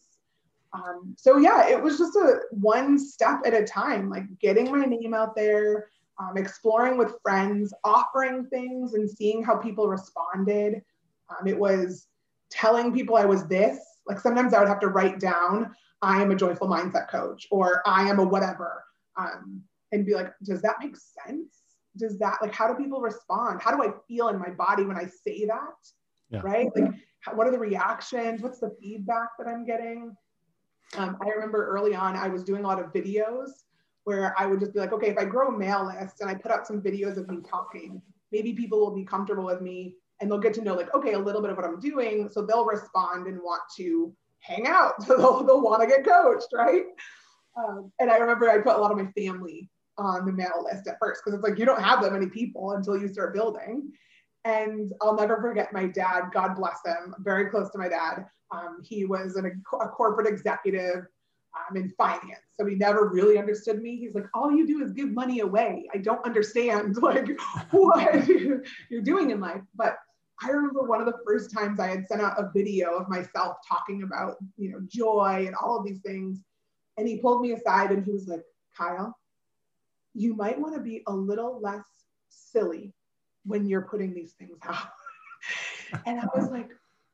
Um, 0.76 1.16
so 1.18 1.38
yeah, 1.38 1.68
it 1.68 1.82
was 1.82 1.98
just 1.98 2.16
a 2.16 2.42
one 2.52 3.00
step 3.00 3.42
at 3.46 3.54
a 3.54 3.64
time, 3.64 4.10
like 4.10 4.26
getting 4.40 4.72
my 4.72 4.86
name 4.86 5.14
out 5.14 5.36
there, 5.36 5.88
um, 6.20 6.38
exploring 6.38 6.98
with 6.98 7.16
friends, 7.22 7.74
offering 7.84 8.46
things 8.48 8.94
and 8.94 9.10
seeing 9.10 9.44
how 9.44 9.56
people 9.56 9.88
responded. 9.88 10.84
Um, 11.30 11.48
it 11.48 11.58
was 11.58 12.08
telling 12.52 12.94
people 12.94 13.16
I 13.16 13.26
was 13.26 13.48
this. 13.48 13.80
Like 14.08 14.20
sometimes 14.20 14.54
I 14.54 14.60
would 14.60 14.68
have 14.68 14.82
to 14.82 14.90
write 14.90 15.20
down, 15.20 15.74
I 16.02 16.22
am 16.22 16.32
a 16.32 16.36
joyful 16.36 16.68
mindset 16.68 17.10
coach 17.10 17.48
or 17.52 17.82
I 17.86 18.10
am 18.10 18.20
a 18.20 18.24
whatever. 18.24 18.84
Um, 19.18 19.62
and 19.92 20.06
be 20.06 20.14
like, 20.14 20.34
does 20.44 20.62
that 20.62 20.76
make 20.82 20.96
sense? 20.98 21.66
does 21.98 22.18
that 22.20 22.38
like 22.42 22.54
how 22.54 22.68
do 22.68 22.82
people 22.82 23.00
respond 23.00 23.62
how 23.62 23.76
do 23.76 23.82
i 23.84 23.92
feel 24.08 24.28
in 24.30 24.38
my 24.38 24.50
body 24.50 24.84
when 24.84 24.98
i 24.98 25.06
say 25.06 25.46
that 25.46 25.76
yeah. 26.30 26.42
right 26.44 26.68
like 26.76 26.92
what 27.34 27.48
are 27.48 27.52
the 27.52 27.60
reactions 27.60 28.42
what's 28.42 28.60
the 28.60 28.76
feedback 28.82 29.30
that 29.38 29.48
i'm 29.48 29.66
getting 29.66 30.16
um, 30.98 31.18
i 31.24 31.30
remember 31.30 31.68
early 31.68 31.96
on 31.96 32.16
i 32.16 32.28
was 32.28 32.44
doing 32.44 32.64
a 32.64 32.68
lot 32.68 32.80
of 32.80 32.94
videos 32.94 33.50
where 34.04 34.34
i 34.40 34.46
would 34.46 34.60
just 34.60 34.74
be 34.74 34.80
like 34.80 34.94
okay 34.94 35.10
if 35.10 35.18
i 35.18 35.26
grow 35.26 35.50
a 35.50 35.58
mail 35.58 35.86
list 35.86 36.22
and 36.22 36.30
i 36.30 36.34
put 36.34 36.52
out 36.52 36.68
some 36.68 36.82
videos 36.82 37.18
of 37.18 37.28
me 37.30 37.38
talking 37.48 38.02
maybe 38.32 38.54
people 38.54 38.80
will 38.80 38.96
be 38.96 39.04
comfortable 39.04 39.46
with 39.46 39.62
me 39.62 39.96
and 40.22 40.30
they'll 40.30 40.40
get 40.40 40.54
to 40.54 40.62
know 40.62 40.76
like 40.76 40.94
okay 40.94 41.14
a 41.14 41.20
little 41.20 41.42
bit 41.42 41.52
of 41.52 41.58
what 41.58 41.66
i'm 41.66 41.80
doing 41.80 42.30
so 42.32 42.46
they'll 42.46 42.66
respond 42.66 43.28
and 43.28 43.38
want 43.38 43.62
to 43.76 44.16
hang 44.46 44.68
out. 44.68 44.94
they'll, 45.08 45.44
they'll 45.44 45.62
want 45.62 45.82
to 45.82 45.88
get 45.88 46.06
coached, 46.06 46.48
right? 46.54 46.84
Um, 47.58 47.92
and 48.00 48.12
I 48.12 48.18
remember 48.18 48.50
I 48.50 48.60
put 48.60 48.76
a 48.76 48.80
lot 48.80 48.92
of 48.92 48.98
my 48.98 49.12
family 49.12 49.70
on 49.98 50.26
the 50.26 50.32
mail 50.32 50.66
list 50.70 50.88
at 50.88 50.98
first 51.00 51.22
because 51.24 51.38
it's 51.38 51.48
like 51.48 51.58
you 51.58 51.66
don't 51.66 51.82
have 51.82 52.02
that 52.02 52.12
many 52.12 52.28
people 52.28 52.74
until 52.74 52.98
you 52.98 53.08
start 53.08 53.34
building. 53.34 53.92
And 54.44 54.92
I'll 55.02 55.16
never 55.16 55.42
forget 55.42 55.74
my 55.74 55.88
dad, 55.88 56.26
God 56.34 56.56
bless 56.56 56.80
him, 56.86 57.16
very 57.20 57.50
close 57.50 57.72
to 57.72 57.78
my 57.80 57.88
dad. 57.88 58.26
Um, 58.56 58.82
he 58.84 59.06
was 59.06 59.36
an, 59.36 59.62
a 59.82 59.88
corporate 59.88 60.28
executive 60.28 61.06
um, 61.56 61.78
in 61.78 61.90
finance. 61.98 62.42
So 62.58 62.66
he 62.66 62.76
never 62.76 63.08
really 63.10 63.38
understood 63.38 63.82
me. 63.82 63.98
He's 63.98 64.14
like, 64.14 64.26
all 64.34 64.52
you 64.52 64.68
do 64.68 64.84
is 64.84 64.92
give 64.92 65.10
money 65.12 65.40
away. 65.40 65.88
I 65.94 65.98
don't 65.98 66.24
understand 66.26 66.98
like 67.02 67.28
what 67.72 68.28
you're 68.90 69.02
doing 69.04 69.32
in 69.32 69.40
life. 69.40 69.62
But 69.76 69.98
I 70.42 70.50
remember 70.50 70.84
one 70.84 71.00
of 71.00 71.06
the 71.06 71.18
first 71.26 71.54
times 71.54 71.80
I 71.80 71.88
had 71.88 72.08
sent 72.08 72.22
out 72.22 72.40
a 72.40 72.52
video 72.54 72.98
of 72.98 73.08
myself 73.08 73.58
talking 73.68 74.04
about, 74.04 74.36
you 74.58 74.72
know, 74.72 74.80
joy 74.88 75.46
and 75.48 75.56
all 75.56 75.80
of 75.80 75.86
these 75.86 76.00
things. 76.00 76.40
And 76.98 77.08
he 77.08 77.18
pulled 77.18 77.42
me 77.42 77.54
aside 77.54 77.92
and 77.92 78.06
he 78.06 78.12
was 78.12 78.28
like, 78.28 78.44
Kyle, 78.78 79.18
you 80.14 80.36
might 80.36 80.60
want 80.60 80.76
to 80.76 80.82
be 80.82 81.04
a 81.08 81.14
little 81.14 81.60
less 81.62 81.86
silly 82.30 82.94
when 83.46 83.68
you're 83.68 83.82
putting 83.82 84.14
these 84.14 84.34
things 84.34 84.58
out. 84.68 84.88
and 86.06 86.20
I 86.20 86.26
was 86.36 86.50
like, 86.50 86.70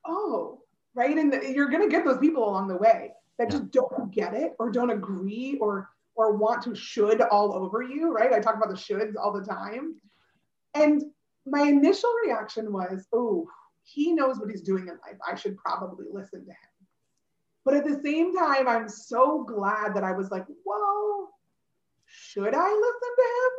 oh, 0.06 0.62
right. 0.96 1.18
And 1.18 1.34
you're 1.56 1.70
going 1.70 1.84
to 1.84 1.90
get 1.90 2.06
those 2.06 2.20
people 2.20 2.48
along 2.48 2.68
the 2.68 2.78
way 2.78 3.12
that 3.38 3.46
yeah. 3.46 3.60
just 3.60 3.72
don't 3.72 4.12
get 4.12 4.34
it 4.34 4.54
or 4.60 4.72
don't 4.72 4.92
agree 4.92 5.58
or 5.62 5.90
or 6.16 6.36
want 6.36 6.62
to 6.64 6.76
should 6.76 7.22
all 7.22 7.54
over 7.54 7.82
you, 7.82 8.12
right? 8.12 8.34
I 8.34 8.40
talk 8.40 8.56
about 8.56 8.70
the 8.70 8.76
shoulds 8.76 9.14
all 9.22 9.32
the 9.32 9.46
time. 9.46 9.96
And 10.76 11.04
my 11.46 11.62
initial 11.62 12.14
reaction 12.26 12.72
was, 12.72 13.08
oh, 13.14 13.48
he 13.84 14.14
knows 14.14 14.40
what 14.40 14.50
he's 14.50 14.62
doing 14.62 14.84
in 14.84 15.00
life. 15.06 15.18
I 15.28 15.36
should 15.36 15.58
probably 15.58 16.06
listen 16.12 16.46
to 16.46 16.52
him. 16.52 16.58
But 17.64 17.76
at 17.76 17.86
the 17.86 18.00
same 18.04 18.36
time, 18.36 18.68
I'm 18.68 18.90
so 18.90 19.44
glad 19.44 19.96
that 19.96 20.04
I 20.04 20.12
was 20.12 20.32
like, 20.32 20.46
well, 20.66 21.30
should 22.06 22.54
I 22.54 22.68
listen 22.68 23.16
to 23.16 23.24
him? 23.24 23.52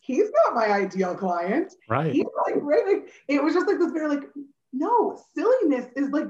He's 0.00 0.30
not 0.44 0.54
my 0.54 0.70
ideal 0.70 1.14
client. 1.14 1.74
Right. 1.88 2.12
He's 2.12 2.26
like, 2.46 2.54
right. 2.58 2.86
Like, 2.86 3.12
it 3.28 3.42
was 3.42 3.54
just 3.54 3.66
like 3.66 3.78
this 3.78 3.92
very 3.92 4.08
like, 4.08 4.24
no, 4.72 5.20
silliness 5.34 5.86
is 5.96 6.10
like 6.10 6.28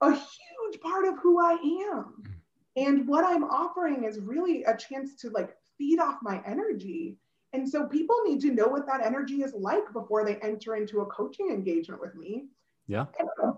a 0.00 0.10
huge 0.10 0.80
part 0.82 1.06
of 1.06 1.18
who 1.18 1.40
I 1.40 1.52
am. 1.52 1.58
Mm-hmm. 1.58 2.32
And 2.76 3.08
what 3.08 3.24
I'm 3.24 3.44
offering 3.44 4.04
is 4.04 4.20
really 4.20 4.64
a 4.64 4.76
chance 4.76 5.16
to 5.16 5.30
like 5.30 5.56
feed 5.78 5.98
off 5.98 6.18
my 6.22 6.42
energy. 6.46 7.16
And 7.52 7.68
so 7.68 7.86
people 7.86 8.16
need 8.24 8.40
to 8.42 8.52
know 8.52 8.66
what 8.66 8.86
that 8.86 9.04
energy 9.04 9.36
is 9.42 9.54
like 9.54 9.92
before 9.92 10.24
they 10.24 10.36
enter 10.36 10.76
into 10.76 11.00
a 11.00 11.06
coaching 11.06 11.48
engagement 11.50 12.00
with 12.00 12.14
me. 12.14 12.48
Yeah. 12.86 13.06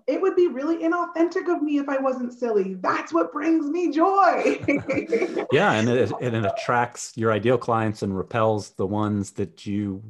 It 0.06 0.22
would 0.22 0.36
be 0.36 0.46
really 0.46 0.78
inauthentic 0.78 1.52
of 1.54 1.62
me 1.62 1.78
if 1.78 1.88
I 1.88 1.98
wasn't 1.98 2.32
silly. 2.32 2.74
That's 2.74 3.12
what 3.12 3.32
brings 3.32 3.66
me 3.66 3.90
joy. 3.90 4.62
yeah. 5.52 5.72
And 5.72 5.88
it, 5.88 6.12
and 6.20 6.36
it 6.36 6.46
attracts 6.46 7.12
your 7.16 7.32
ideal 7.32 7.58
clients 7.58 8.02
and 8.02 8.16
repels 8.16 8.70
the 8.70 8.86
ones 8.86 9.32
that 9.32 9.66
you 9.66 10.02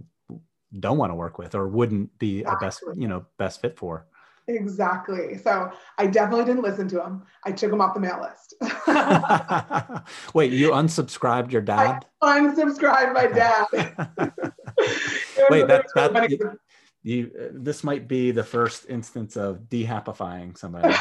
don't 0.78 0.98
want 0.98 1.10
to 1.10 1.16
work 1.16 1.38
with 1.38 1.54
or 1.54 1.66
wouldn't 1.66 2.16
be 2.18 2.40
exactly. 2.40 2.66
a 2.66 2.68
best, 2.68 2.82
you 2.94 3.08
know, 3.08 3.24
best 3.38 3.60
fit 3.60 3.76
for. 3.76 4.06
Exactly. 4.48 5.36
So 5.36 5.70
I 5.98 6.06
definitely 6.06 6.46
didn't 6.46 6.62
listen 6.62 6.88
to 6.88 7.04
him. 7.04 7.22
I 7.44 7.52
took 7.52 7.70
him 7.70 7.82
off 7.82 7.94
the 7.94 8.00
mail 8.00 8.20
list. 8.22 8.54
Wait, 10.34 10.52
you 10.52 10.70
unsubscribed 10.70 11.52
your 11.52 11.60
dad? 11.60 12.06
I 12.22 12.40
unsubscribed 12.40 13.12
my 13.12 13.26
dad. 13.26 13.66
Wait, 15.50 15.66
that's 15.66 15.92
that. 15.92 16.30
You, 16.30 16.58
you, 17.02 17.30
uh, 17.38 17.48
this 17.52 17.84
might 17.84 18.08
be 18.08 18.30
the 18.30 18.42
first 18.42 18.86
instance 18.88 19.36
of 19.36 19.58
dehappifying 19.68 20.56
somebody. 20.56 20.88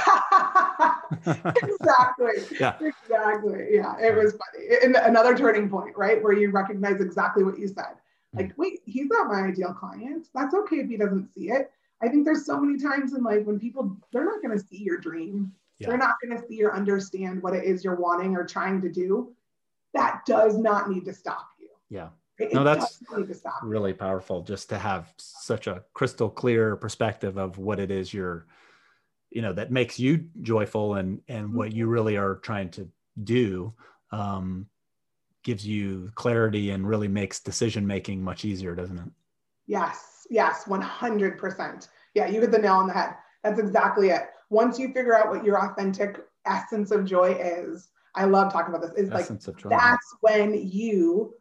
exactly. 1.25 2.57
Yeah. 2.59 2.75
Exactly. 2.81 3.67
Yeah. 3.71 3.97
It 3.97 4.13
was 4.13 4.33
funny. 4.33 4.67
And 4.83 4.97
another 4.97 5.37
turning 5.37 5.69
point, 5.69 5.97
right? 5.97 6.21
Where 6.21 6.33
you 6.33 6.51
recognize 6.51 6.99
exactly 6.99 7.45
what 7.45 7.57
you 7.57 7.69
said. 7.69 7.95
Like, 8.33 8.53
hmm. 8.53 8.61
wait, 8.61 8.79
he's 8.85 9.07
not 9.07 9.27
my 9.27 9.47
ideal 9.47 9.73
client. 9.73 10.27
That's 10.35 10.53
okay 10.53 10.77
if 10.77 10.89
he 10.89 10.97
doesn't 10.97 11.33
see 11.33 11.49
it 11.49 11.71
I 12.01 12.07
think 12.07 12.25
there's 12.25 12.45
so 12.45 12.59
many 12.59 12.79
times 12.79 13.13
in 13.13 13.23
life 13.23 13.45
when 13.45 13.59
people 13.59 13.97
they're 14.11 14.25
not 14.25 14.41
going 14.41 14.57
to 14.57 14.63
see 14.63 14.77
your 14.77 14.97
dream. 14.97 15.51
Yeah. 15.79 15.89
They're 15.89 15.97
not 15.97 16.15
going 16.23 16.39
to 16.39 16.47
see 16.47 16.63
or 16.63 16.73
understand 16.73 17.41
what 17.41 17.53
it 17.53 17.63
is 17.63 17.83
you're 17.83 17.95
wanting 17.95 18.35
or 18.35 18.45
trying 18.45 18.81
to 18.81 18.89
do. 18.89 19.33
That 19.93 20.21
does 20.25 20.57
not 20.57 20.89
need 20.89 21.05
to 21.05 21.13
stop 21.13 21.49
you. 21.59 21.69
Yeah. 21.89 22.09
It, 22.39 22.53
no, 22.53 22.63
that's 22.63 23.01
really 23.63 23.93
powerful 23.93 24.43
just 24.43 24.69
to 24.69 24.77
have 24.77 25.11
such 25.17 25.65
a 25.65 25.83
crystal 25.93 26.29
clear 26.29 26.75
perspective 26.75 27.37
of 27.37 27.57
what 27.57 27.79
it 27.79 27.89
is 27.89 28.13
you're, 28.13 28.45
you 29.31 29.41
know, 29.41 29.53
that 29.53 29.71
makes 29.71 29.99
you 29.99 30.25
joyful 30.41 30.95
and 30.95 31.21
and 31.27 31.53
what 31.53 31.73
you 31.73 31.87
really 31.87 32.15
are 32.15 32.35
trying 32.35 32.69
to 32.71 32.87
do. 33.23 33.73
Um, 34.11 34.67
gives 35.47 35.65
you 35.65 36.11
clarity 36.15 36.71
and 36.71 36.85
really 36.85 37.07
makes 37.07 37.39
decision 37.39 37.87
making 37.87 38.21
much 38.21 38.43
easier, 38.43 38.75
doesn't 38.75 38.97
it? 38.97 39.09
Yes, 39.65 40.16
Yes, 40.29 40.65
100%. 40.65 41.87
Yeah, 42.13 42.27
you 42.27 42.41
hit 42.41 42.51
the 42.51 42.57
nail 42.57 42.75
on 42.75 42.87
the 42.87 42.93
head. 42.93 43.15
That's 43.43 43.59
exactly 43.59 44.09
it. 44.09 44.29
Once 44.49 44.79
you 44.79 44.87
figure 44.87 45.15
out 45.15 45.29
what 45.29 45.43
your 45.43 45.63
authentic 45.63 46.25
essence 46.45 46.91
of 46.91 47.05
joy 47.05 47.33
is, 47.33 47.89
I 48.15 48.25
love 48.25 48.51
talking 48.51 48.73
about 48.73 48.81
this. 48.81 48.97
Is 48.97 49.11
like 49.11 49.27
that's 49.69 50.15
when 50.21 50.53
you 50.53 51.35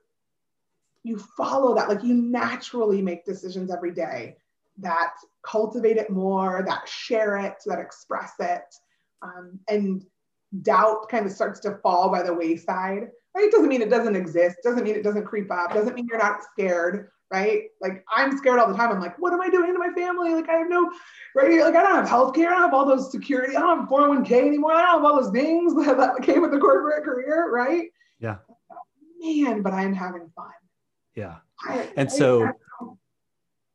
you 1.04 1.18
follow 1.18 1.74
that. 1.74 1.88
Like 1.88 2.02
you 2.02 2.14
naturally 2.14 3.00
make 3.00 3.24
decisions 3.24 3.72
every 3.72 3.92
day 3.92 4.36
that 4.78 5.14
cultivate 5.42 5.96
it 5.96 6.10
more, 6.10 6.62
that 6.66 6.86
share 6.86 7.38
it, 7.38 7.54
that 7.64 7.78
express 7.78 8.34
it, 8.40 8.74
um, 9.22 9.58
and 9.68 10.04
doubt 10.62 11.08
kind 11.08 11.24
of 11.24 11.32
starts 11.32 11.60
to 11.60 11.78
fall 11.82 12.10
by 12.10 12.22
the 12.22 12.34
wayside. 12.34 13.08
Right? 13.36 13.44
It 13.44 13.52
doesn't 13.52 13.68
mean 13.68 13.82
it 13.82 13.90
doesn't 13.90 14.16
exist. 14.16 14.56
Doesn't 14.64 14.82
mean 14.82 14.96
it 14.96 15.04
doesn't 15.04 15.26
creep 15.26 15.52
up. 15.52 15.74
Doesn't 15.74 15.94
mean 15.94 16.06
you're 16.10 16.18
not 16.18 16.42
scared 16.42 17.10
right? 17.30 17.64
Like 17.80 18.04
I'm 18.14 18.36
scared 18.36 18.58
all 18.58 18.68
the 18.68 18.76
time. 18.76 18.90
I'm 18.90 19.00
like, 19.00 19.18
what 19.18 19.32
am 19.32 19.40
I 19.40 19.48
doing 19.48 19.72
to 19.72 19.78
my 19.78 19.90
family? 19.90 20.34
Like 20.34 20.48
I 20.48 20.58
have 20.58 20.68
no, 20.68 20.90
right? 21.34 21.60
Like 21.60 21.74
I 21.74 21.82
don't 21.82 21.96
have 21.96 22.08
health 22.08 22.34
care. 22.34 22.50
I 22.50 22.52
don't 22.52 22.62
have 22.62 22.74
all 22.74 22.86
those 22.86 23.10
security. 23.10 23.56
I 23.56 23.60
don't 23.60 23.80
have 23.80 23.88
401k 23.88 24.32
anymore. 24.32 24.72
I 24.72 24.82
don't 24.82 25.02
have 25.02 25.04
all 25.04 25.22
those 25.22 25.32
things 25.32 25.74
that, 25.86 25.96
that 25.96 26.22
came 26.22 26.42
with 26.42 26.52
the 26.52 26.58
corporate 26.58 27.04
career, 27.04 27.50
right? 27.50 27.88
Yeah. 28.20 28.36
Man, 29.20 29.62
but 29.62 29.72
I'm 29.72 29.92
having 29.92 30.30
fun. 30.36 30.50
Yeah. 31.14 31.36
I, 31.66 31.88
and 31.96 32.08
I, 32.08 32.12
so, 32.12 32.44
I, 32.44 32.52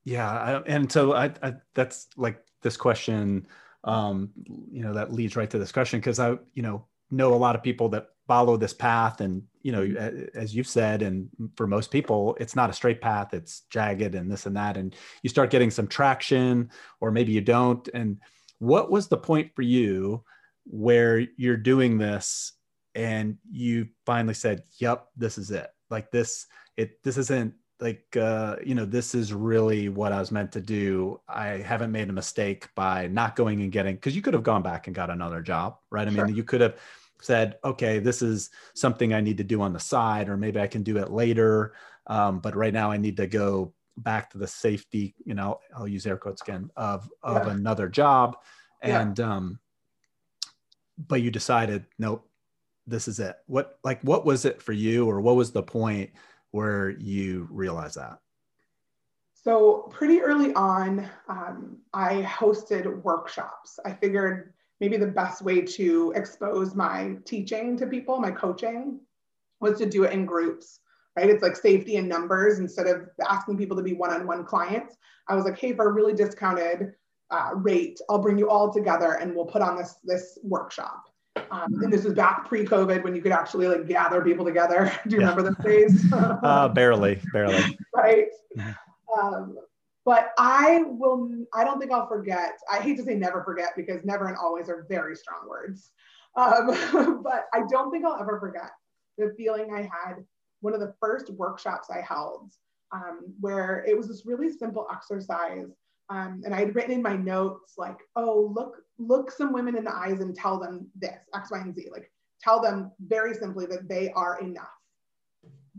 yeah. 0.05 0.61
and 0.65 0.91
so 0.91 1.13
I, 1.13 1.33
I, 1.41 1.55
that's 1.73 2.07
like 2.15 2.41
this 2.61 2.77
question, 2.77 3.47
um, 3.83 4.29
you 4.71 4.83
know, 4.83 4.93
that 4.93 5.11
leads 5.11 5.35
right 5.35 5.49
to 5.49 5.59
this 5.59 5.71
question. 5.71 5.99
Cause 5.99 6.19
I, 6.19 6.37
you 6.53 6.61
know, 6.61 6.85
know 7.09 7.33
a 7.33 7.35
lot 7.35 7.55
of 7.55 7.63
people 7.63 7.89
that 7.89 8.09
follow 8.31 8.55
this 8.55 8.73
path. 8.73 9.19
And 9.19 9.43
you 9.61 9.73
know 9.73 9.83
as 10.33 10.55
you've 10.55 10.73
said 10.79 11.01
and 11.01 11.27
for 11.57 11.67
most 11.67 11.91
people 11.91 12.35
it's 12.39 12.55
not 12.55 12.69
a 12.69 12.73
straight 12.73 13.01
path. 13.01 13.33
It's 13.33 13.63
jagged 13.69 14.15
and 14.15 14.31
this 14.31 14.45
and 14.45 14.55
that. 14.55 14.77
And 14.77 14.95
you 15.21 15.29
start 15.29 15.49
getting 15.49 15.69
some 15.69 15.87
traction 15.87 16.69
or 17.01 17.11
maybe 17.11 17.33
you 17.33 17.41
don't. 17.41 17.85
And 17.93 18.19
what 18.59 18.89
was 18.89 19.09
the 19.09 19.17
point 19.17 19.51
for 19.53 19.63
you 19.63 20.23
where 20.63 21.27
you're 21.35 21.57
doing 21.57 21.97
this 21.97 22.53
and 22.95 23.37
you 23.51 23.89
finally 24.05 24.33
said 24.33 24.63
yep 24.79 25.07
this 25.17 25.37
is 25.37 25.51
it. 25.51 25.67
Like 25.89 26.09
this 26.09 26.47
it 26.77 27.03
this 27.03 27.17
isn't 27.17 27.53
like 27.81 28.15
uh, 28.15 28.55
you 28.63 28.75
know 28.75 28.85
this 28.85 29.13
is 29.13 29.33
really 29.33 29.89
what 29.89 30.13
i 30.13 30.19
was 30.19 30.31
meant 30.31 30.53
to 30.53 30.61
do. 30.61 31.19
I 31.27 31.47
haven't 31.71 31.91
made 31.91 32.09
a 32.09 32.13
mistake 32.13 32.69
by 32.75 33.07
not 33.07 33.35
going 33.35 33.61
and 33.61 33.71
getting 33.71 33.95
because 33.95 34.15
you 34.15 34.21
could 34.21 34.35
have 34.35 34.43
gone 34.43 34.61
back 34.61 34.87
and 34.87 34.95
got 34.95 35.09
another 35.09 35.41
job 35.41 35.79
right? 35.89 36.07
I 36.07 36.13
sure. 36.13 36.25
mean 36.25 36.35
you 36.35 36.45
could 36.45 36.61
have 36.61 36.75
said, 37.21 37.57
okay, 37.63 37.99
this 37.99 38.21
is 38.21 38.49
something 38.73 39.13
I 39.13 39.21
need 39.21 39.37
to 39.37 39.43
do 39.43 39.61
on 39.61 39.73
the 39.73 39.79
side, 39.79 40.27
or 40.27 40.37
maybe 40.37 40.59
I 40.59 40.67
can 40.67 40.83
do 40.83 40.97
it 40.97 41.11
later. 41.11 41.73
Um, 42.07 42.39
but 42.39 42.55
right 42.55 42.73
now 42.73 42.91
I 42.91 42.97
need 42.97 43.17
to 43.17 43.27
go 43.27 43.73
back 43.97 44.31
to 44.31 44.37
the 44.37 44.47
safety, 44.47 45.15
you 45.25 45.33
know, 45.33 45.59
I'll 45.75 45.87
use 45.87 46.05
air 46.05 46.17
quotes 46.17 46.41
again 46.41 46.71
of, 46.75 47.09
of 47.23 47.45
yeah. 47.45 47.53
another 47.53 47.87
job. 47.87 48.37
And, 48.81 49.17
yeah. 49.17 49.35
um, 49.35 49.59
but 50.97 51.21
you 51.21 51.31
decided, 51.31 51.85
nope, 51.99 52.27
this 52.87 53.07
is 53.07 53.19
it. 53.19 53.35
What, 53.45 53.77
like, 53.83 54.01
what 54.01 54.25
was 54.25 54.45
it 54.45 54.61
for 54.61 54.73
you 54.73 55.07
or 55.07 55.21
what 55.21 55.35
was 55.35 55.51
the 55.51 55.63
point 55.63 56.11
where 56.51 56.89
you 56.89 57.47
realized 57.51 57.95
that? 57.95 58.19
So 59.33 59.89
pretty 59.91 60.21
early 60.21 60.53
on, 60.53 61.09
um, 61.27 61.77
I 61.93 62.21
hosted 62.21 63.01
workshops. 63.01 63.79
I 63.85 63.91
figured 63.91 64.53
maybe 64.81 64.97
the 64.97 65.07
best 65.07 65.43
way 65.43 65.61
to 65.61 66.11
expose 66.15 66.75
my 66.75 67.15
teaching 67.23 67.77
to 67.77 67.85
people, 67.85 68.19
my 68.19 68.31
coaching, 68.31 68.99
was 69.61 69.77
to 69.77 69.85
do 69.85 70.03
it 70.03 70.11
in 70.11 70.25
groups, 70.25 70.79
right? 71.15 71.29
It's 71.29 71.43
like 71.43 71.55
safety 71.55 71.95
in 71.97 72.07
numbers 72.07 72.57
instead 72.57 72.87
of 72.87 73.07
asking 73.29 73.57
people 73.57 73.77
to 73.77 73.83
be 73.83 73.93
one 73.93 74.09
on 74.09 74.25
one 74.25 74.43
clients. 74.43 74.97
I 75.27 75.35
was 75.35 75.45
like, 75.45 75.57
hey, 75.57 75.73
for 75.73 75.87
a 75.87 75.91
really 75.91 76.13
discounted 76.13 76.93
uh, 77.29 77.51
rate, 77.53 77.99
I'll 78.09 78.19
bring 78.19 78.39
you 78.39 78.49
all 78.49 78.73
together 78.73 79.13
and 79.13 79.35
we'll 79.35 79.45
put 79.45 79.61
on 79.61 79.77
this, 79.77 79.97
this 80.03 80.39
workshop. 80.43 81.03
Um, 81.51 81.81
and 81.81 81.93
this 81.93 82.03
was 82.03 82.15
back 82.15 82.47
pre-COVID 82.47 83.03
when 83.03 83.15
you 83.15 83.21
could 83.21 83.31
actually 83.31 83.67
like 83.67 83.87
gather 83.87 84.21
people 84.21 84.43
together. 84.43 84.91
Do 85.07 85.15
you 85.15 85.21
yeah. 85.21 85.29
remember 85.29 85.43
those 85.43 85.63
days? 85.63 86.11
uh, 86.13 86.67
barely, 86.69 87.21
barely. 87.33 87.77
right. 87.95 88.27
Um, 89.21 89.57
but 90.05 90.31
I 90.37 90.83
will, 90.85 91.29
I 91.53 91.63
don't 91.63 91.79
think 91.79 91.91
I'll 91.91 92.07
forget. 92.07 92.53
I 92.71 92.77
hate 92.77 92.97
to 92.97 93.03
say 93.03 93.15
never 93.15 93.43
forget 93.43 93.69
because 93.75 94.03
never 94.03 94.27
and 94.27 94.37
always 94.37 94.69
are 94.69 94.85
very 94.89 95.15
strong 95.15 95.47
words. 95.47 95.91
Um, 96.35 97.21
but 97.23 97.45
I 97.53 97.63
don't 97.69 97.91
think 97.91 98.05
I'll 98.05 98.19
ever 98.19 98.39
forget 98.39 98.71
the 99.17 99.33
feeling 99.37 99.73
I 99.73 99.81
had 99.81 100.23
one 100.61 100.73
of 100.73 100.79
the 100.79 100.93
first 100.99 101.29
workshops 101.31 101.89
I 101.91 102.01
held, 102.01 102.51
um, 102.91 103.33
where 103.39 103.83
it 103.87 103.97
was 103.97 104.07
this 104.07 104.25
really 104.25 104.51
simple 104.51 104.87
exercise. 104.91 105.67
Um, 106.09 106.41
and 106.45 106.53
I 106.53 106.59
had 106.59 106.75
written 106.75 106.91
in 106.91 107.01
my 107.01 107.15
notes, 107.15 107.75
like, 107.77 107.97
oh, 108.15 108.51
look, 108.53 108.77
look 108.97 109.31
some 109.31 109.53
women 109.53 109.77
in 109.77 109.83
the 109.83 109.95
eyes 109.95 110.19
and 110.19 110.35
tell 110.35 110.59
them 110.59 110.87
this, 110.95 111.19
X, 111.33 111.51
Y, 111.51 111.59
and 111.59 111.75
Z. 111.75 111.87
Like, 111.91 112.11
tell 112.41 112.61
them 112.61 112.91
very 113.07 113.33
simply 113.33 113.65
that 113.67 113.87
they 113.87 114.11
are 114.11 114.39
enough. 114.39 114.67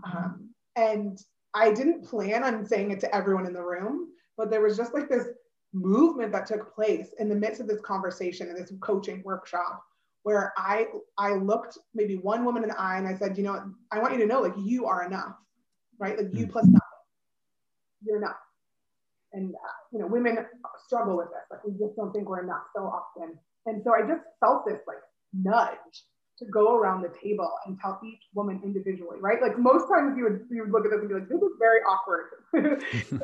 Um, 0.05 0.51
and 0.77 1.18
I 1.55 1.73
didn't 1.73 2.05
plan 2.05 2.45
on 2.45 2.64
saying 2.64 2.93
it 2.93 3.01
to 3.01 3.14
everyone 3.14 3.47
in 3.47 3.53
the 3.53 3.62
room, 3.62 4.09
but 4.37 4.51
there 4.51 4.61
was 4.61 4.76
just 4.76 4.95
like 4.95 5.09
this 5.09 5.28
movement 5.72 6.33
that 6.33 6.47
took 6.47 6.74
place 6.74 7.14
in 7.18 7.28
the 7.28 7.35
midst 7.35 7.61
of 7.61 7.66
this 7.66 7.80
conversation 7.80 8.49
and 8.49 8.57
this 8.57 8.72
coaching 8.80 9.22
workshop 9.24 9.83
where 10.22 10.53
I 10.57 10.87
I 11.18 11.35
looked 11.35 11.78
maybe 11.95 12.16
one 12.16 12.45
woman 12.45 12.62
in 12.62 12.68
the 12.68 12.80
eye 12.80 12.99
and 12.99 13.09
I 13.09 13.14
said, 13.14 13.37
you 13.37 13.45
know, 13.45 13.72
I 13.91 13.99
want 13.99 14.12
you 14.12 14.20
to 14.20 14.26
know 14.26 14.41
like 14.41 14.55
you 14.57 14.87
are 14.87 15.05
enough, 15.05 15.35
right? 15.99 16.16
Like 16.16 16.33
you 16.33 16.47
mm. 16.47 16.53
plus 16.53 16.64
nothing, 16.66 16.80
you're 18.05 18.18
enough. 18.18 18.37
And 19.33 19.55
uh, 19.55 19.78
you 19.93 19.99
know, 19.99 20.07
women 20.07 20.39
struggle 20.87 21.16
with 21.16 21.28
this. 21.28 21.51
Like 21.51 21.64
we 21.64 21.72
just 21.72 21.97
don't 21.97 22.12
think 22.12 22.28
we're 22.28 22.43
enough 22.43 22.64
so 22.74 22.83
often. 22.83 23.39
And 23.66 23.83
so 23.83 23.95
I 23.95 24.03
just 24.03 24.22
felt 24.41 24.66
this 24.66 24.80
like 24.87 24.99
nudge 25.33 26.05
to 26.39 26.45
go 26.47 26.76
around 26.76 27.03
the 27.03 27.12
table 27.22 27.51
and 27.66 27.78
tell 27.80 28.01
each 28.05 28.22
woman 28.35 28.61
individually, 28.64 29.18
right? 29.20 29.41
Like 29.41 29.59
most 29.59 29.89
times 29.89 30.16
you 30.16 30.24
would 30.24 30.47
you 30.51 30.62
would 30.62 30.72
look 30.72 30.85
at 30.85 30.91
this 30.91 31.01
and 31.01 31.09
be 31.09 31.14
like, 31.14 31.28
this 31.28 31.41
is 31.41 31.53
very 31.59 31.80
awkward. 31.80 32.26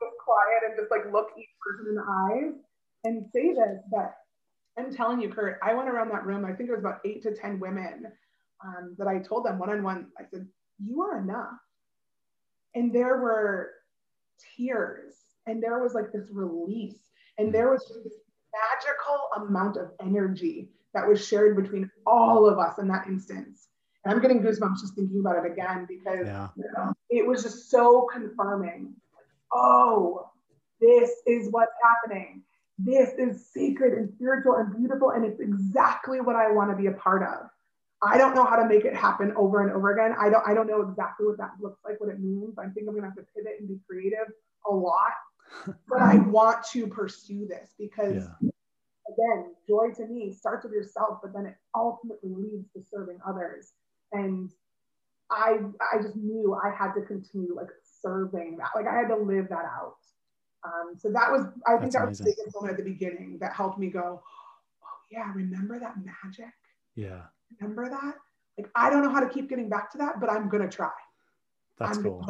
just 0.00 0.16
quiet 0.24 0.62
and 0.68 0.78
just 0.78 0.90
like 0.90 1.12
look 1.12 1.28
each 1.38 1.48
person 1.60 1.86
in 1.88 1.94
the 1.96 2.02
eyes 2.02 2.54
and 3.04 3.26
say 3.32 3.54
this 3.54 3.82
But 3.90 4.14
I'm 4.78 4.92
telling 4.92 5.20
you, 5.20 5.28
Kurt, 5.28 5.58
I 5.62 5.74
went 5.74 5.88
around 5.88 6.10
that 6.10 6.26
room, 6.26 6.44
I 6.44 6.52
think 6.52 6.68
it 6.68 6.72
was 6.72 6.80
about 6.80 7.00
eight 7.04 7.22
to 7.22 7.34
10 7.34 7.60
women 7.60 8.06
um, 8.64 8.94
that 8.98 9.06
I 9.06 9.18
told 9.18 9.44
them 9.44 9.58
one 9.58 9.70
on 9.70 9.82
one, 9.82 10.08
I 10.18 10.24
said, 10.30 10.46
You 10.84 11.02
are 11.02 11.18
enough. 11.18 11.58
And 12.74 12.92
there 12.92 13.20
were 13.20 13.70
tears, 14.56 15.14
and 15.46 15.62
there 15.62 15.80
was 15.80 15.94
like 15.94 16.12
this 16.12 16.28
release, 16.32 16.98
and 17.38 17.54
there 17.54 17.70
was 17.70 17.84
this 18.04 18.14
magical 18.72 19.46
amount 19.46 19.76
of 19.76 19.90
energy 20.00 20.68
that 20.92 21.06
was 21.06 21.24
shared 21.24 21.56
between 21.56 21.90
all 22.06 22.48
of 22.48 22.58
us 22.58 22.78
in 22.78 22.88
that 22.88 23.06
instance. 23.06 23.68
And 24.04 24.12
I'm 24.12 24.20
getting 24.20 24.42
goosebumps 24.42 24.80
just 24.80 24.94
thinking 24.94 25.20
about 25.20 25.44
it 25.44 25.50
again 25.50 25.86
because 25.88 26.26
yeah. 26.26 26.48
you 26.56 26.64
know, 26.76 26.92
it 27.10 27.26
was 27.26 27.42
just 27.42 27.70
so 27.70 28.06
confirming. 28.12 28.94
Oh, 29.54 30.28
this 30.80 31.10
is 31.26 31.48
what's 31.50 31.72
happening 31.82 32.42
this 32.78 33.10
is 33.18 33.46
sacred 33.52 33.94
and 33.94 34.10
spiritual 34.10 34.54
and 34.56 34.76
beautiful, 34.76 35.10
and 35.10 35.24
it's 35.24 35.40
exactly 35.40 36.20
what 36.20 36.36
I 36.36 36.50
want 36.50 36.70
to 36.70 36.76
be 36.76 36.88
a 36.88 36.92
part 36.92 37.22
of. 37.22 37.48
I 38.02 38.18
don't 38.18 38.34
know 38.34 38.44
how 38.44 38.56
to 38.56 38.68
make 38.68 38.84
it 38.84 38.94
happen 38.94 39.32
over 39.36 39.62
and 39.62 39.72
over 39.72 39.92
again. 39.92 40.16
I 40.18 40.28
don't 40.28 40.46
I 40.46 40.54
don't 40.54 40.66
know 40.66 40.82
exactly 40.82 41.26
what 41.26 41.38
that 41.38 41.52
looks 41.60 41.80
like, 41.84 42.00
what 42.00 42.10
it 42.10 42.20
means. 42.20 42.58
I 42.58 42.66
think 42.68 42.88
I'm 42.88 42.94
gonna 42.94 43.06
have 43.06 43.16
to 43.16 43.26
pivot 43.34 43.60
and 43.60 43.68
be 43.68 43.78
creative 43.88 44.32
a 44.68 44.74
lot. 44.74 45.12
but 45.88 46.00
I 46.00 46.16
want 46.16 46.64
to 46.72 46.86
pursue 46.86 47.46
this 47.46 47.74
because 47.78 48.24
yeah. 48.40 48.50
again, 49.12 49.54
joy 49.68 49.90
to 49.96 50.06
me 50.06 50.32
starts 50.32 50.64
with 50.64 50.72
yourself, 50.72 51.20
but 51.22 51.32
then 51.32 51.46
it 51.46 51.54
ultimately 51.74 52.34
leads 52.34 52.66
to 52.72 52.82
serving 52.90 53.18
others. 53.26 53.72
And 54.12 54.50
I 55.30 55.60
I 55.92 56.02
just 56.02 56.16
knew 56.16 56.54
I 56.62 56.74
had 56.74 56.92
to 56.94 57.02
continue 57.02 57.54
like 57.54 57.68
serving 58.04 58.58
that. 58.58 58.70
Like 58.74 58.86
I 58.86 58.94
had 58.96 59.08
to 59.08 59.16
live 59.16 59.48
that 59.48 59.64
out. 59.64 59.96
Um, 60.64 60.94
so 60.96 61.10
that 61.10 61.30
was, 61.30 61.46
I 61.66 61.72
think 61.72 61.92
That's 61.92 61.94
that 61.94 62.08
was 62.08 62.18
the 62.18 62.24
biggest 62.24 62.54
moment 62.54 62.78
at 62.78 62.84
the 62.84 62.90
beginning 62.90 63.38
that 63.40 63.52
helped 63.52 63.78
me 63.78 63.88
go, 63.88 64.22
oh 64.82 64.98
yeah, 65.10 65.30
remember 65.34 65.78
that 65.78 65.94
magic? 65.96 66.52
Yeah. 66.94 67.22
Remember 67.60 67.88
that? 67.88 68.14
Like, 68.56 68.70
I 68.74 68.88
don't 68.88 69.02
know 69.02 69.10
how 69.10 69.20
to 69.20 69.28
keep 69.28 69.48
getting 69.48 69.68
back 69.68 69.90
to 69.92 69.98
that, 69.98 70.20
but 70.20 70.30
I'm 70.30 70.48
going 70.48 70.62
to 70.62 70.74
try. 70.74 70.90
That's 71.78 71.98
I'm 71.98 72.04
cool. 72.04 72.26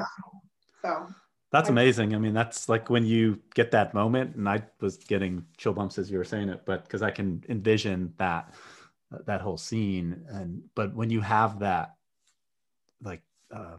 So 0.82 1.06
that's 1.52 1.68
amazing. 1.68 2.14
I 2.14 2.18
mean, 2.18 2.34
that's 2.34 2.68
like 2.68 2.90
when 2.90 3.06
you 3.06 3.40
get 3.54 3.70
that 3.70 3.94
moment, 3.94 4.34
and 4.36 4.48
I 4.48 4.62
was 4.80 4.96
getting 4.96 5.44
chill 5.56 5.72
bumps 5.72 5.98
as 5.98 6.10
you 6.10 6.18
were 6.18 6.24
saying 6.24 6.48
it, 6.48 6.62
but 6.64 6.82
because 6.84 7.02
I 7.02 7.10
can 7.10 7.44
envision 7.48 8.12
that 8.16 8.52
that 9.26 9.40
whole 9.40 9.56
scene, 9.56 10.24
and 10.30 10.62
but 10.74 10.94
when 10.94 11.10
you 11.10 11.20
have 11.20 11.60
that 11.60 11.94
like 13.02 13.22
uh, 13.54 13.76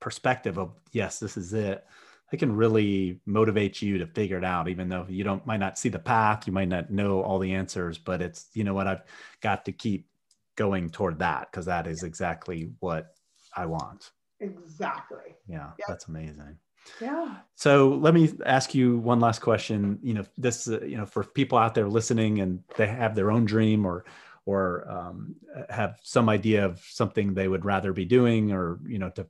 perspective 0.00 0.58
of 0.58 0.72
yes, 0.92 1.18
this 1.18 1.36
is 1.36 1.52
it, 1.52 1.84
it 2.32 2.38
can 2.38 2.54
really 2.54 3.20
motivate 3.26 3.80
you 3.80 3.98
to 3.98 4.06
figure 4.06 4.38
it 4.38 4.44
out 4.44 4.68
even 4.68 4.88
though 4.88 5.06
you 5.08 5.24
don't 5.24 5.46
might 5.46 5.60
not 5.60 5.78
see 5.78 5.88
the 5.88 5.98
path 5.98 6.46
you 6.46 6.52
might 6.52 6.68
not 6.68 6.90
know 6.90 7.22
all 7.22 7.38
the 7.38 7.52
answers 7.52 7.98
but 7.98 8.20
it's 8.20 8.48
you 8.52 8.64
know 8.64 8.74
what? 8.74 8.86
I've 8.86 9.02
got 9.40 9.64
to 9.66 9.72
keep 9.72 10.08
going 10.56 10.90
toward 10.90 11.18
that 11.18 11.50
because 11.50 11.66
that 11.66 11.86
is 11.86 12.02
exactly 12.02 12.70
what 12.80 13.14
i 13.56 13.66
want. 13.66 14.10
Exactly. 14.40 15.34
Yeah 15.48 15.70
yep. 15.78 15.88
that's 15.88 16.08
amazing. 16.08 16.58
Yeah. 17.00 17.36
So 17.56 17.88
let 17.88 18.14
me 18.14 18.32
ask 18.44 18.74
you 18.74 18.98
one 18.98 19.18
last 19.18 19.40
question. 19.40 19.98
You 20.02 20.14
know 20.14 20.24
this 20.36 20.68
uh, 20.68 20.80
you 20.82 20.96
know 20.96 21.06
for 21.06 21.24
people 21.24 21.58
out 21.58 21.74
there 21.74 21.88
listening 21.88 22.40
and 22.40 22.62
they 22.76 22.86
have 22.86 23.14
their 23.14 23.30
own 23.30 23.44
dream 23.44 23.84
or 23.84 24.04
or 24.44 24.88
um, 24.88 25.34
have 25.68 25.98
some 26.02 26.28
idea 26.28 26.64
of 26.64 26.80
something 26.80 27.34
they 27.34 27.48
would 27.48 27.64
rather 27.64 27.92
be 27.92 28.04
doing 28.04 28.52
or 28.52 28.78
you 28.86 28.98
know 28.98 29.10
to 29.10 29.26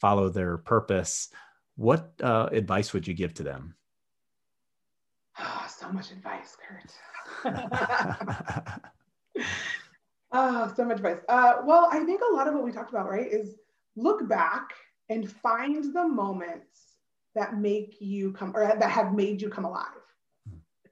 follow 0.00 0.28
their 0.28 0.58
purpose 0.58 1.28
what 1.76 2.12
uh, 2.22 2.48
advice 2.52 2.92
would 2.92 3.06
you 3.06 3.14
give 3.14 3.34
to 3.34 3.42
them? 3.42 3.74
Oh, 5.38 5.66
so 5.78 5.92
much 5.92 6.10
advice, 6.10 6.56
Kurt. 6.56 6.92
oh, 10.32 10.72
so 10.74 10.84
much 10.84 10.96
advice. 10.96 11.20
Uh, 11.28 11.56
well, 11.64 11.88
I 11.92 12.04
think 12.04 12.22
a 12.22 12.34
lot 12.34 12.48
of 12.48 12.54
what 12.54 12.64
we 12.64 12.72
talked 12.72 12.90
about, 12.90 13.08
right, 13.08 13.30
is 13.30 13.56
look 13.94 14.26
back 14.28 14.70
and 15.08 15.30
find 15.30 15.94
the 15.94 16.08
moments 16.08 16.80
that 17.34 17.58
make 17.58 17.96
you 18.00 18.32
come 18.32 18.52
or 18.56 18.66
that 18.66 18.90
have 18.90 19.14
made 19.14 19.42
you 19.42 19.50
come 19.50 19.66
alive. 19.66 19.84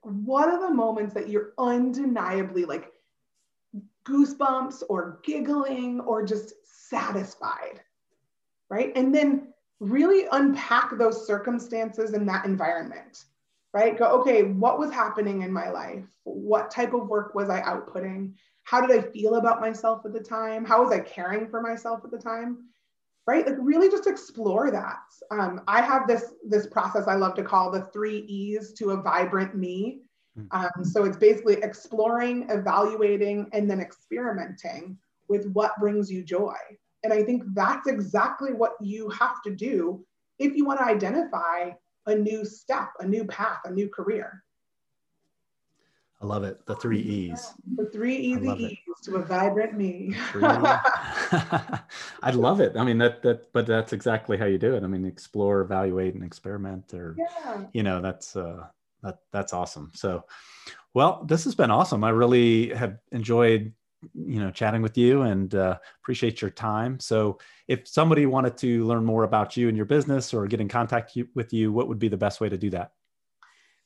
What 0.01 0.47
are 0.47 0.59
the 0.59 0.73
moments 0.73 1.15
that 1.15 1.29
you're 1.29 1.53
undeniably 1.57 2.65
like 2.65 2.91
goosebumps 4.07 4.83
or 4.87 5.19
giggling 5.23 5.99
or 6.01 6.23
just 6.23 6.53
satisfied? 6.63 7.81
Right. 8.69 8.91
And 8.95 9.13
then 9.13 9.53
really 9.79 10.27
unpack 10.31 10.97
those 10.97 11.27
circumstances 11.27 12.13
in 12.13 12.25
that 12.25 12.45
environment, 12.45 13.25
right? 13.73 13.97
Go, 13.97 14.05
okay, 14.21 14.43
what 14.43 14.79
was 14.79 14.91
happening 14.91 15.41
in 15.41 15.51
my 15.51 15.69
life? 15.69 16.05
What 16.23 16.71
type 16.71 16.93
of 16.93 17.07
work 17.07 17.35
was 17.35 17.49
I 17.49 17.61
outputting? 17.61 18.33
How 18.63 18.85
did 18.85 18.97
I 18.97 19.01
feel 19.01 19.35
about 19.35 19.61
myself 19.61 20.05
at 20.05 20.13
the 20.13 20.19
time? 20.19 20.65
How 20.65 20.83
was 20.83 20.91
I 20.91 20.99
caring 20.99 21.47
for 21.47 21.61
myself 21.61 22.01
at 22.03 22.11
the 22.11 22.17
time? 22.17 22.69
Right? 23.27 23.45
Like 23.45 23.57
really 23.59 23.89
just 23.89 24.07
explore 24.07 24.71
that. 24.71 24.99
Um, 25.31 25.61
I 25.67 25.81
have 25.81 26.07
this 26.07 26.33
this 26.47 26.67
process 26.67 27.07
I 27.07 27.15
love 27.15 27.33
to 27.35 27.43
call 27.43 27.71
the 27.71 27.85
three 27.85 28.19
E's 28.19 28.71
to 28.73 28.91
a 28.91 29.01
vibrant 29.01 29.55
me. 29.55 30.01
Hmm. 30.35 30.45
Um, 30.51 30.85
so 30.85 31.05
it's 31.05 31.17
basically 31.17 31.55
exploring, 31.55 32.47
evaluating, 32.49 33.49
and 33.51 33.69
then 33.69 33.81
experimenting 33.81 34.97
with 35.27 35.47
what 35.53 35.71
brings 35.79 36.11
you 36.11 36.23
joy. 36.23 36.55
And 37.05 37.13
I 37.13 37.21
think 37.21 37.43
that's 37.53 37.87
exactly 37.87 38.51
what 38.51 38.73
you 38.81 39.09
have 39.09 39.43
to 39.43 39.51
do 39.51 40.03
if 40.39 40.55
you 40.55 40.65
want 40.65 40.79
to 40.79 40.85
identify 40.85 41.69
a 42.07 42.15
new 42.15 42.43
step, 42.43 42.89
a 42.99 43.05
new 43.05 43.25
path, 43.25 43.59
a 43.65 43.71
new 43.71 43.87
career. 43.89 44.43
I 46.19 46.25
love 46.25 46.43
it. 46.43 46.65
The 46.65 46.75
three 46.77 46.99
E's. 46.99 47.53
The 47.75 47.85
three 47.91 48.15
easy 48.15 48.49
E's 48.49 48.71
it. 48.71 49.03
to 49.03 49.17
a 49.17 49.21
vibrant 49.21 49.77
me. 49.77 50.15
I 50.33 52.31
love 52.33 52.59
it. 52.59 52.75
I 52.75 52.83
mean 52.83 52.97
that 52.97 53.21
that 53.21 53.53
but 53.53 53.67
that's 53.67 53.93
exactly 53.93 54.35
how 54.35 54.45
you 54.45 54.57
do 54.57 54.73
it. 54.75 54.83
I 54.83 54.87
mean 54.87 55.05
explore, 55.05 55.61
evaluate 55.61 56.15
and 56.15 56.23
experiment 56.23 56.91
or 56.95 57.15
yeah. 57.19 57.65
you 57.71 57.83
know 57.83 58.01
that's 58.01 58.35
uh 58.35 58.65
that 59.03 59.19
that's 59.31 59.53
awesome. 59.53 59.91
So 59.93 60.23
well, 60.95 61.23
this 61.27 61.43
has 61.43 61.53
been 61.53 61.69
awesome. 61.69 62.03
I 62.03 62.09
really 62.09 62.73
have 62.73 62.97
enjoyed 63.11 63.73
you 64.13 64.39
know 64.39 64.51
chatting 64.51 64.81
with 64.81 64.97
you 64.97 65.23
and 65.23 65.55
uh, 65.55 65.77
appreciate 66.01 66.41
your 66.41 66.51
time 66.51 66.99
so 66.99 67.37
if 67.67 67.87
somebody 67.87 68.25
wanted 68.25 68.57
to 68.57 68.85
learn 68.85 69.03
more 69.03 69.23
about 69.23 69.57
you 69.57 69.67
and 69.67 69.77
your 69.77 69.85
business 69.85 70.33
or 70.33 70.47
get 70.47 70.61
in 70.61 70.67
contact 70.67 71.17
with 71.33 71.53
you 71.53 71.71
what 71.71 71.87
would 71.87 71.99
be 71.99 72.07
the 72.07 72.17
best 72.17 72.41
way 72.41 72.49
to 72.49 72.57
do 72.57 72.69
that 72.69 72.91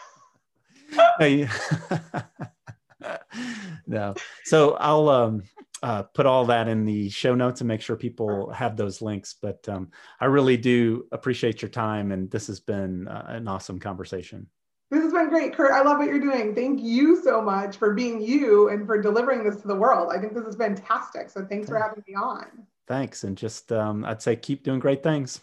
no. 3.87 4.15
So 4.45 4.77
I'll 4.81 5.09
um, 5.09 5.43
uh, 5.83 6.03
put 6.03 6.27
all 6.27 6.47
that 6.47 6.69
in 6.69 6.85
the 6.85 7.11
show 7.11 7.35
notes 7.35 7.61
and 7.61 7.69
make 7.69 7.83
sure 7.83 7.97
people 7.97 8.51
have 8.51 8.77
those 8.77 9.03
links. 9.03 9.35
But 9.35 9.69
um, 9.69 9.91
I 10.21 10.27
really 10.27 10.57
do 10.57 11.07
appreciate 11.13 11.61
your 11.61 11.69
time, 11.71 12.13
and 12.13 12.31
this 12.31 12.47
has 12.47 12.61
been 12.61 13.09
uh, 13.09 13.27
an 13.29 13.49
awesome 13.49 13.79
conversation. 13.79 14.47
This 14.95 15.03
has 15.03 15.13
been 15.13 15.29
great, 15.29 15.53
Kurt. 15.57 15.73
I 15.73 15.83
love 15.83 15.99
what 15.99 16.07
you're 16.07 16.21
doing. 16.21 16.55
Thank 16.55 16.81
you 16.81 17.21
so 17.21 17.43
much 17.43 17.79
for 17.79 17.95
being 17.95 18.23
you 18.23 18.69
and 18.69 18.87
for 18.87 19.03
delivering 19.03 19.43
this 19.43 19.61
to 19.63 19.67
the 19.67 19.75
world. 19.75 20.13
I 20.15 20.21
think 20.21 20.35
this 20.35 20.45
is 20.45 20.55
fantastic. 20.55 21.31
So 21.31 21.45
thanks 21.45 21.69
for 21.69 21.77
having 21.81 22.05
me 22.07 22.15
on. 22.15 22.47
Thanks. 22.87 23.25
And 23.25 23.37
just, 23.37 23.73
um, 23.73 24.05
I'd 24.05 24.23
say 24.23 24.37
keep 24.37 24.63
doing 24.63 24.79
great 24.79 25.03
things. 25.03 25.41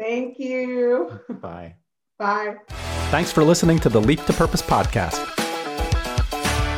Thank 0.00 0.38
you. 0.38 1.20
Bye. 1.28 1.74
Bye. 2.18 2.56
Thanks 3.10 3.30
for 3.30 3.44
listening 3.44 3.78
to 3.80 3.90
the 3.90 4.00
Leap 4.00 4.24
to 4.24 4.32
Purpose 4.32 4.62
podcast. 4.62 5.20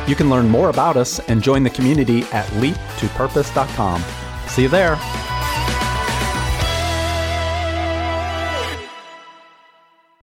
You 0.09 0.17
can 0.17 0.29
learn 0.29 0.49
more 0.49 0.71
about 0.71 0.97
us 0.97 1.21
and 1.29 1.41
join 1.41 1.63
the 1.63 1.71
community 1.71 2.23
at 2.33 2.47
leaptopurpose.com. 2.55 4.03
See 4.49 4.63
you 4.63 4.69
there. 4.69 4.97